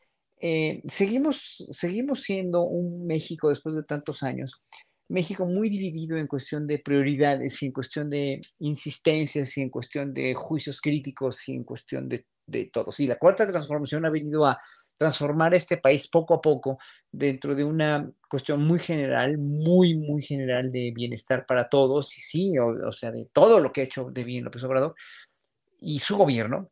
Eh, 0.46 0.82
seguimos, 0.90 1.66
seguimos 1.72 2.22
siendo 2.24 2.64
un 2.64 3.08
México 3.08 3.48
después 3.48 3.76
de 3.76 3.84
tantos 3.84 4.24
años, 4.24 4.62
México 5.08 5.46
muy 5.46 5.70
dividido 5.70 6.18
en 6.18 6.28
cuestión 6.28 6.68
de 6.68 6.80
prioridades 6.80 7.62
y 7.62 7.68
en 7.68 7.72
cuestión 7.72 8.10
de 8.10 8.42
insistencias 8.60 9.58
y 9.58 9.62
en 9.62 9.70
cuestión 9.70 10.14
de 10.14 10.34
juicios 10.34 10.82
críticos 10.82 11.48
y 11.48 11.54
en 11.54 11.64
cuestión 11.64 12.10
de, 12.10 12.26
de 12.46 12.66
todo. 12.66 12.92
Sí, 12.92 13.08
la 13.08 13.18
cuarta 13.18 13.48
transformación 13.48 14.06
ha 14.06 14.10
venido 14.10 14.46
a 14.46 14.60
transformar 14.98 15.54
este 15.54 15.78
país 15.78 16.08
poco 16.08 16.36
a 16.36 16.42
poco 16.42 16.78
dentro 17.12 17.56
de 17.56 17.64
una 17.64 18.10
cuestión 18.30 18.66
muy 18.66 18.80
general, 18.80 19.38
muy, 19.38 19.96
muy 19.96 20.22
general 20.22 20.72
de 20.72 20.92
bienestar 20.96 21.46
para 21.46 21.68
todos, 21.68 22.18
y 22.18 22.22
sí, 22.22 22.58
o, 22.58 22.88
o 22.88 22.92
sea, 22.92 23.12
de 23.12 23.28
todo 23.34 23.60
lo 23.60 23.72
que 23.72 23.82
ha 23.82 23.86
hecho 23.86 24.10
de 24.12 24.24
bien 24.24 24.44
López 24.46 24.64
Obrador 24.64 24.96
y 25.82 26.00
su 26.00 26.16
gobierno. 26.18 26.70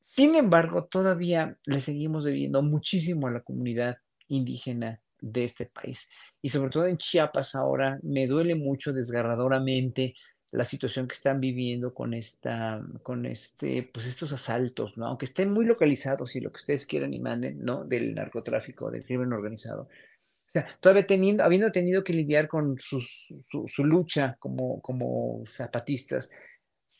Sin 0.00 0.34
embargo, 0.36 0.86
todavía 0.86 1.58
le 1.66 1.80
seguimos 1.80 2.24
debiendo 2.24 2.62
muchísimo 2.62 3.26
a 3.26 3.32
la 3.32 3.42
comunidad 3.42 3.96
indígena 4.28 5.00
de 5.20 5.44
este 5.44 5.66
país. 5.66 6.08
Y 6.42 6.50
sobre 6.50 6.70
todo 6.70 6.86
en 6.86 6.98
Chiapas 6.98 7.54
ahora 7.54 7.98
me 8.02 8.26
duele 8.26 8.54
mucho 8.54 8.92
desgarradoramente 8.92 10.14
la 10.54 10.64
situación 10.64 11.08
que 11.08 11.14
están 11.14 11.40
viviendo 11.40 11.92
con 11.92 12.14
esta, 12.14 12.80
con 13.02 13.26
este, 13.26 13.90
pues 13.92 14.06
estos 14.06 14.32
asaltos, 14.32 14.96
¿no? 14.96 15.06
Aunque 15.06 15.24
estén 15.26 15.52
muy 15.52 15.66
localizados 15.66 16.36
y 16.36 16.40
lo 16.40 16.50
que 16.52 16.58
ustedes 16.58 16.86
quieran 16.86 17.12
y 17.12 17.18
manden, 17.18 17.58
¿no? 17.64 17.84
Del 17.84 18.14
narcotráfico, 18.14 18.90
del 18.90 19.04
crimen 19.04 19.32
organizado. 19.32 19.82
O 19.82 20.50
sea, 20.52 20.66
todavía 20.80 21.06
teniendo, 21.06 21.42
habiendo 21.42 21.72
tenido 21.72 22.04
que 22.04 22.12
lidiar 22.12 22.46
con 22.46 22.78
su, 22.78 23.00
su 23.00 23.84
lucha 23.84 24.36
como, 24.38 24.80
como 24.80 25.42
zapatistas, 25.50 26.30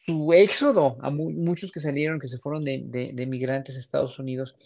su 0.04 0.32
éxodo 0.32 0.98
a 1.00 1.10
mu- 1.10 1.30
muchos 1.30 1.70
que 1.70 1.80
salieron, 1.80 2.18
que 2.18 2.28
se 2.28 2.38
fueron 2.38 2.64
de, 2.64 2.82
de, 2.86 3.12
de 3.14 3.26
migrantes 3.26 3.76
a 3.76 3.78
Estados 3.78 4.18
Unidos, 4.18 4.56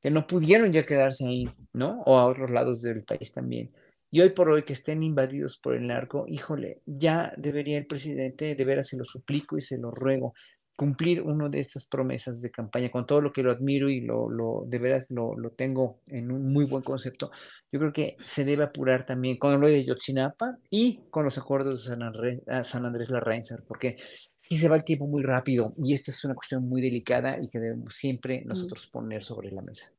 que 0.00 0.10
no 0.10 0.26
pudieron 0.26 0.72
ya 0.72 0.86
quedarse 0.86 1.26
ahí, 1.26 1.48
¿no? 1.74 2.00
O 2.06 2.18
a 2.18 2.26
otros 2.26 2.50
lados 2.50 2.80
del 2.82 3.04
país 3.04 3.32
también. 3.32 3.70
Y 4.14 4.20
hoy 4.20 4.28
por 4.28 4.50
hoy 4.50 4.62
que 4.62 4.74
estén 4.74 5.02
invadidos 5.02 5.56
por 5.56 5.74
el 5.74 5.86
narco, 5.86 6.26
híjole, 6.28 6.82
ya 6.84 7.32
debería 7.38 7.78
el 7.78 7.86
presidente, 7.86 8.54
de 8.54 8.64
veras 8.66 8.88
se 8.88 8.98
lo 8.98 9.06
suplico 9.06 9.56
y 9.56 9.62
se 9.62 9.78
lo 9.78 9.90
ruego, 9.90 10.34
cumplir 10.76 11.22
una 11.22 11.48
de 11.48 11.60
estas 11.60 11.86
promesas 11.86 12.42
de 12.42 12.50
campaña, 12.50 12.90
con 12.90 13.06
todo 13.06 13.22
lo 13.22 13.32
que 13.32 13.42
lo 13.42 13.50
admiro 13.50 13.88
y 13.88 14.02
lo, 14.02 14.28
lo 14.28 14.64
de 14.66 14.78
veras 14.78 15.06
lo, 15.08 15.34
lo 15.34 15.52
tengo 15.52 16.00
en 16.08 16.30
un 16.30 16.52
muy 16.52 16.66
buen 16.66 16.82
concepto. 16.82 17.30
Yo 17.72 17.80
creo 17.80 17.92
que 17.94 18.16
se 18.26 18.44
debe 18.44 18.64
apurar 18.64 19.06
también 19.06 19.38
con 19.38 19.58
lo 19.58 19.66
de 19.66 19.82
Yotzinapa 19.82 20.58
y 20.68 21.00
con 21.08 21.24
los 21.24 21.38
acuerdos 21.38 21.84
de 21.84 21.90
San 21.92 22.02
Andrés, 22.02 22.42
ah, 22.48 22.64
San 22.64 22.84
Andrés 22.84 23.08
Larrainzar, 23.08 23.64
porque 23.66 23.96
sí 24.38 24.58
se 24.58 24.68
va 24.68 24.76
el 24.76 24.84
tiempo 24.84 25.06
muy 25.06 25.22
rápido 25.22 25.72
y 25.82 25.94
esta 25.94 26.10
es 26.10 26.22
una 26.24 26.34
cuestión 26.34 26.68
muy 26.68 26.82
delicada 26.82 27.38
y 27.42 27.48
que 27.48 27.58
debemos 27.58 27.94
siempre 27.94 28.42
nosotros 28.44 28.86
poner 28.88 29.24
sobre 29.24 29.50
la 29.50 29.62
mesa. 29.62 29.90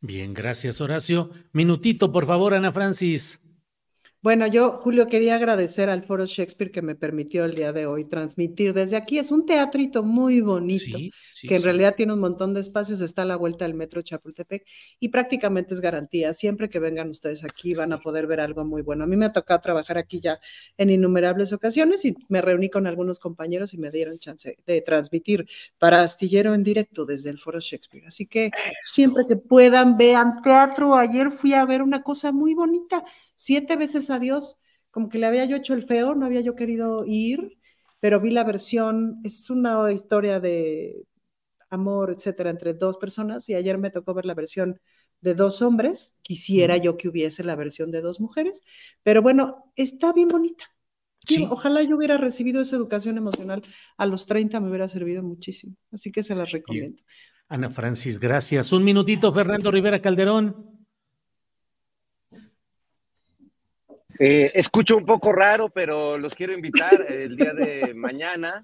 Bien, 0.00 0.34
gracias, 0.34 0.80
Horacio. 0.80 1.30
Minutito, 1.52 2.10
por 2.10 2.26
favor, 2.26 2.54
Ana 2.54 2.72
Francis. 2.72 3.40
Bueno, 4.24 4.46
yo, 4.46 4.78
Julio, 4.78 5.08
quería 5.08 5.34
agradecer 5.34 5.90
al 5.90 6.04
Foro 6.04 6.26
Shakespeare 6.26 6.70
que 6.70 6.80
me 6.80 6.94
permitió 6.94 7.44
el 7.44 7.56
día 7.56 7.72
de 7.72 7.86
hoy 7.86 8.04
transmitir 8.04 8.72
desde 8.72 8.94
aquí. 8.96 9.18
Es 9.18 9.32
un 9.32 9.44
teatrito 9.46 10.04
muy 10.04 10.40
bonito, 10.40 10.96
Sí, 10.96 11.10
sí, 11.32 11.48
que 11.48 11.56
en 11.56 11.60
sí. 11.60 11.64
realidad 11.64 11.96
tiene 11.96 12.12
un 12.12 12.20
montón 12.20 12.54
de 12.54 12.60
espacios, 12.60 13.00
está 13.00 13.22
a 13.22 13.24
la 13.24 13.34
vuelta 13.34 13.64
del 13.64 13.74
metro 13.74 14.00
Chapultepec 14.00 14.64
y 15.00 15.08
prácticamente 15.08 15.74
es 15.74 15.80
garantía. 15.80 16.34
Siempre 16.34 16.68
que 16.68 16.78
vengan 16.78 17.10
ustedes 17.10 17.42
aquí 17.42 17.74
van 17.74 17.92
a 17.92 17.98
poder 17.98 18.28
ver 18.28 18.38
algo 18.38 18.64
muy 18.64 18.82
bueno. 18.82 19.02
A 19.02 19.06
mí 19.08 19.16
me 19.16 19.26
ha 19.26 19.32
tocado 19.32 19.60
trabajar 19.60 19.98
aquí 19.98 20.20
ya 20.20 20.38
en 20.76 20.90
innumerables 20.90 21.52
ocasiones 21.52 22.04
y 22.04 22.14
me 22.28 22.40
reuní 22.40 22.70
con 22.70 22.86
algunos 22.86 23.18
compañeros 23.18 23.74
y 23.74 23.78
me 23.78 23.90
dieron 23.90 24.20
chance 24.20 24.56
de 24.64 24.82
transmitir 24.82 25.48
para 25.78 26.00
Astillero 26.00 26.54
en 26.54 26.62
directo 26.62 27.04
desde 27.06 27.30
el 27.30 27.40
Foro 27.40 27.58
Shakespeare. 27.58 28.06
Así 28.06 28.26
que 28.26 28.52
siempre 28.84 29.24
que 29.26 29.34
puedan, 29.34 29.96
vean 29.96 30.42
teatro. 30.42 30.94
Ayer 30.94 31.32
fui 31.32 31.54
a 31.54 31.64
ver 31.64 31.82
una 31.82 32.04
cosa 32.04 32.30
muy 32.30 32.54
bonita 32.54 33.02
siete 33.42 33.74
veces 33.74 34.08
a 34.10 34.20
Dios, 34.20 34.60
como 34.92 35.08
que 35.08 35.18
le 35.18 35.26
había 35.26 35.44
yo 35.46 35.56
hecho 35.56 35.74
el 35.74 35.82
feo, 35.82 36.14
no 36.14 36.26
había 36.26 36.42
yo 36.42 36.54
querido 36.54 37.04
ir, 37.04 37.58
pero 37.98 38.20
vi 38.20 38.30
la 38.30 38.44
versión, 38.44 39.20
es 39.24 39.50
una 39.50 39.90
historia 39.90 40.38
de 40.38 41.02
amor, 41.68 42.14
etcétera, 42.16 42.50
entre 42.50 42.72
dos 42.72 42.98
personas, 42.98 43.48
y 43.48 43.54
ayer 43.54 43.78
me 43.78 43.90
tocó 43.90 44.14
ver 44.14 44.26
la 44.26 44.34
versión 44.34 44.80
de 45.20 45.34
dos 45.34 45.60
hombres, 45.60 46.14
quisiera 46.22 46.76
yo 46.76 46.96
que 46.96 47.08
hubiese 47.08 47.42
la 47.42 47.56
versión 47.56 47.90
de 47.90 48.00
dos 48.00 48.20
mujeres, 48.20 48.62
pero 49.02 49.22
bueno, 49.22 49.72
está 49.74 50.12
bien 50.12 50.28
bonita. 50.28 50.64
Sí. 51.26 51.46
Ojalá 51.50 51.82
yo 51.82 51.96
hubiera 51.96 52.18
recibido 52.18 52.60
esa 52.60 52.76
educación 52.76 53.16
emocional 53.16 53.62
a 53.96 54.06
los 54.06 54.26
30, 54.26 54.60
me 54.60 54.68
hubiera 54.68 54.86
servido 54.86 55.22
muchísimo, 55.24 55.74
así 55.90 56.12
que 56.12 56.22
se 56.22 56.36
las 56.36 56.52
recomiendo. 56.52 57.02
Ana 57.48 57.70
Francis, 57.70 58.20
gracias. 58.20 58.72
Un 58.72 58.84
minutito, 58.84 59.32
Fernando 59.32 59.70
Rivera 59.72 60.00
Calderón. 60.00 60.81
Eh, 64.24 64.52
escucho 64.54 64.96
un 64.96 65.04
poco 65.04 65.32
raro, 65.32 65.68
pero 65.68 66.16
los 66.16 66.36
quiero 66.36 66.52
invitar 66.52 67.06
el 67.08 67.34
día 67.36 67.52
de 67.54 67.92
mañana. 67.92 68.62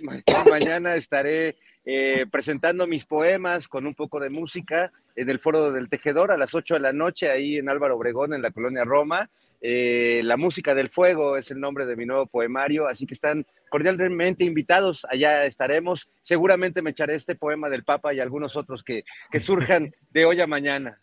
Ma- 0.00 0.20
Mañana 0.50 0.96
estaré 0.96 1.56
eh, 1.84 2.26
presentando 2.28 2.84
mis 2.88 3.04
poemas 3.04 3.68
con 3.68 3.86
un 3.86 3.94
poco 3.94 4.18
de 4.18 4.30
música 4.30 4.90
en 5.14 5.30
el 5.30 5.38
Foro 5.38 5.70
del 5.70 5.88
Tejedor 5.88 6.32
a 6.32 6.36
las 6.36 6.54
8 6.56 6.74
de 6.74 6.80
la 6.80 6.92
noche, 6.92 7.30
ahí 7.30 7.58
en 7.58 7.68
Álvaro 7.68 7.96
Obregón, 7.96 8.34
en 8.34 8.42
la 8.42 8.50
colonia 8.50 8.84
Roma. 8.84 9.30
Eh, 9.60 10.22
la 10.24 10.36
música 10.36 10.74
del 10.74 10.90
fuego 10.90 11.36
es 11.36 11.52
el 11.52 11.60
nombre 11.60 11.86
de 11.86 11.94
mi 11.94 12.04
nuevo 12.04 12.26
poemario, 12.26 12.88
así 12.88 13.06
que 13.06 13.14
están 13.14 13.46
cordialmente 13.70 14.42
invitados. 14.42 15.06
Allá 15.08 15.46
estaremos. 15.46 16.10
Seguramente 16.20 16.82
me 16.82 16.90
echaré 16.90 17.14
este 17.14 17.36
poema 17.36 17.70
del 17.70 17.84
Papa 17.84 18.12
y 18.12 18.18
algunos 18.18 18.56
otros 18.56 18.82
que, 18.82 19.04
que 19.30 19.38
surjan 19.38 19.94
de 20.10 20.24
hoy 20.24 20.40
a 20.40 20.48
mañana. 20.48 20.98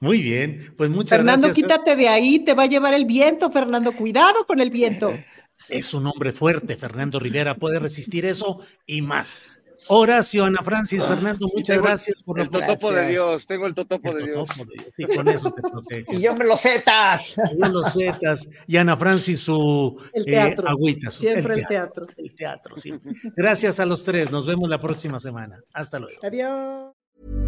Muy 0.00 0.22
bien, 0.22 0.74
pues 0.76 0.90
muchas 0.90 1.18
Fernando, 1.18 1.48
gracias. 1.48 1.66
quítate 1.66 1.96
de 1.96 2.08
ahí, 2.08 2.38
te 2.40 2.54
va 2.54 2.64
a 2.64 2.66
llevar 2.66 2.94
el 2.94 3.04
viento, 3.04 3.50
Fernando, 3.50 3.92
cuidado 3.92 4.46
con 4.46 4.60
el 4.60 4.70
viento. 4.70 5.12
Es 5.68 5.92
un 5.92 6.06
hombre 6.06 6.32
fuerte, 6.32 6.76
Fernando 6.76 7.18
Rivera, 7.18 7.54
puede 7.56 7.78
resistir 7.78 8.24
eso 8.24 8.60
y 8.86 9.02
más. 9.02 9.46
Horacio, 9.90 10.44
Ana 10.44 10.62
Francis, 10.62 11.02
Fernando, 11.02 11.46
muchas 11.52 11.76
tengo 11.76 11.86
gracias 11.86 12.22
por 12.22 12.38
El 12.38 12.50
totopo 12.50 12.92
de. 12.92 13.08
Dios, 13.08 13.46
tengo 13.46 13.66
el 13.66 13.74
totopo 13.74 14.12
de 14.12 14.20
El 14.20 14.26
Dios. 14.26 14.48
totopo 14.48 14.64
de 14.70 14.74
Dios, 14.82 14.94
Sí, 14.94 15.04
con 15.06 15.28
eso 15.28 15.50
te 15.50 15.62
proteges. 15.62 16.14
Y 16.18 16.20
yo 16.20 16.34
me 16.36 16.44
los 16.44 16.60
zetas. 16.60 17.36
Yo 17.36 17.68
los 17.68 17.92
zetas. 17.94 18.48
Y 18.66 18.76
Ana 18.76 18.98
Francis, 18.98 19.40
su 19.40 19.98
El 20.12 20.22
eh, 20.24 20.32
teatro. 20.32 20.68
agüita. 20.68 21.10
su- 21.10 21.22
Siempre 21.22 21.54
el 21.54 21.66
teatro. 21.66 22.06
El 22.18 22.34
teatro, 22.34 22.76
sí. 22.76 22.92
Gracias 23.34 23.80
a 23.80 23.86
los 23.86 24.04
tres. 24.04 24.30
Nos 24.30 24.46
vemos 24.46 24.68
la 24.68 24.78
próxima 24.78 25.18
semana. 25.20 25.58
Hasta 25.72 25.98
luego. 25.98 26.20
Adiós. 26.22 27.47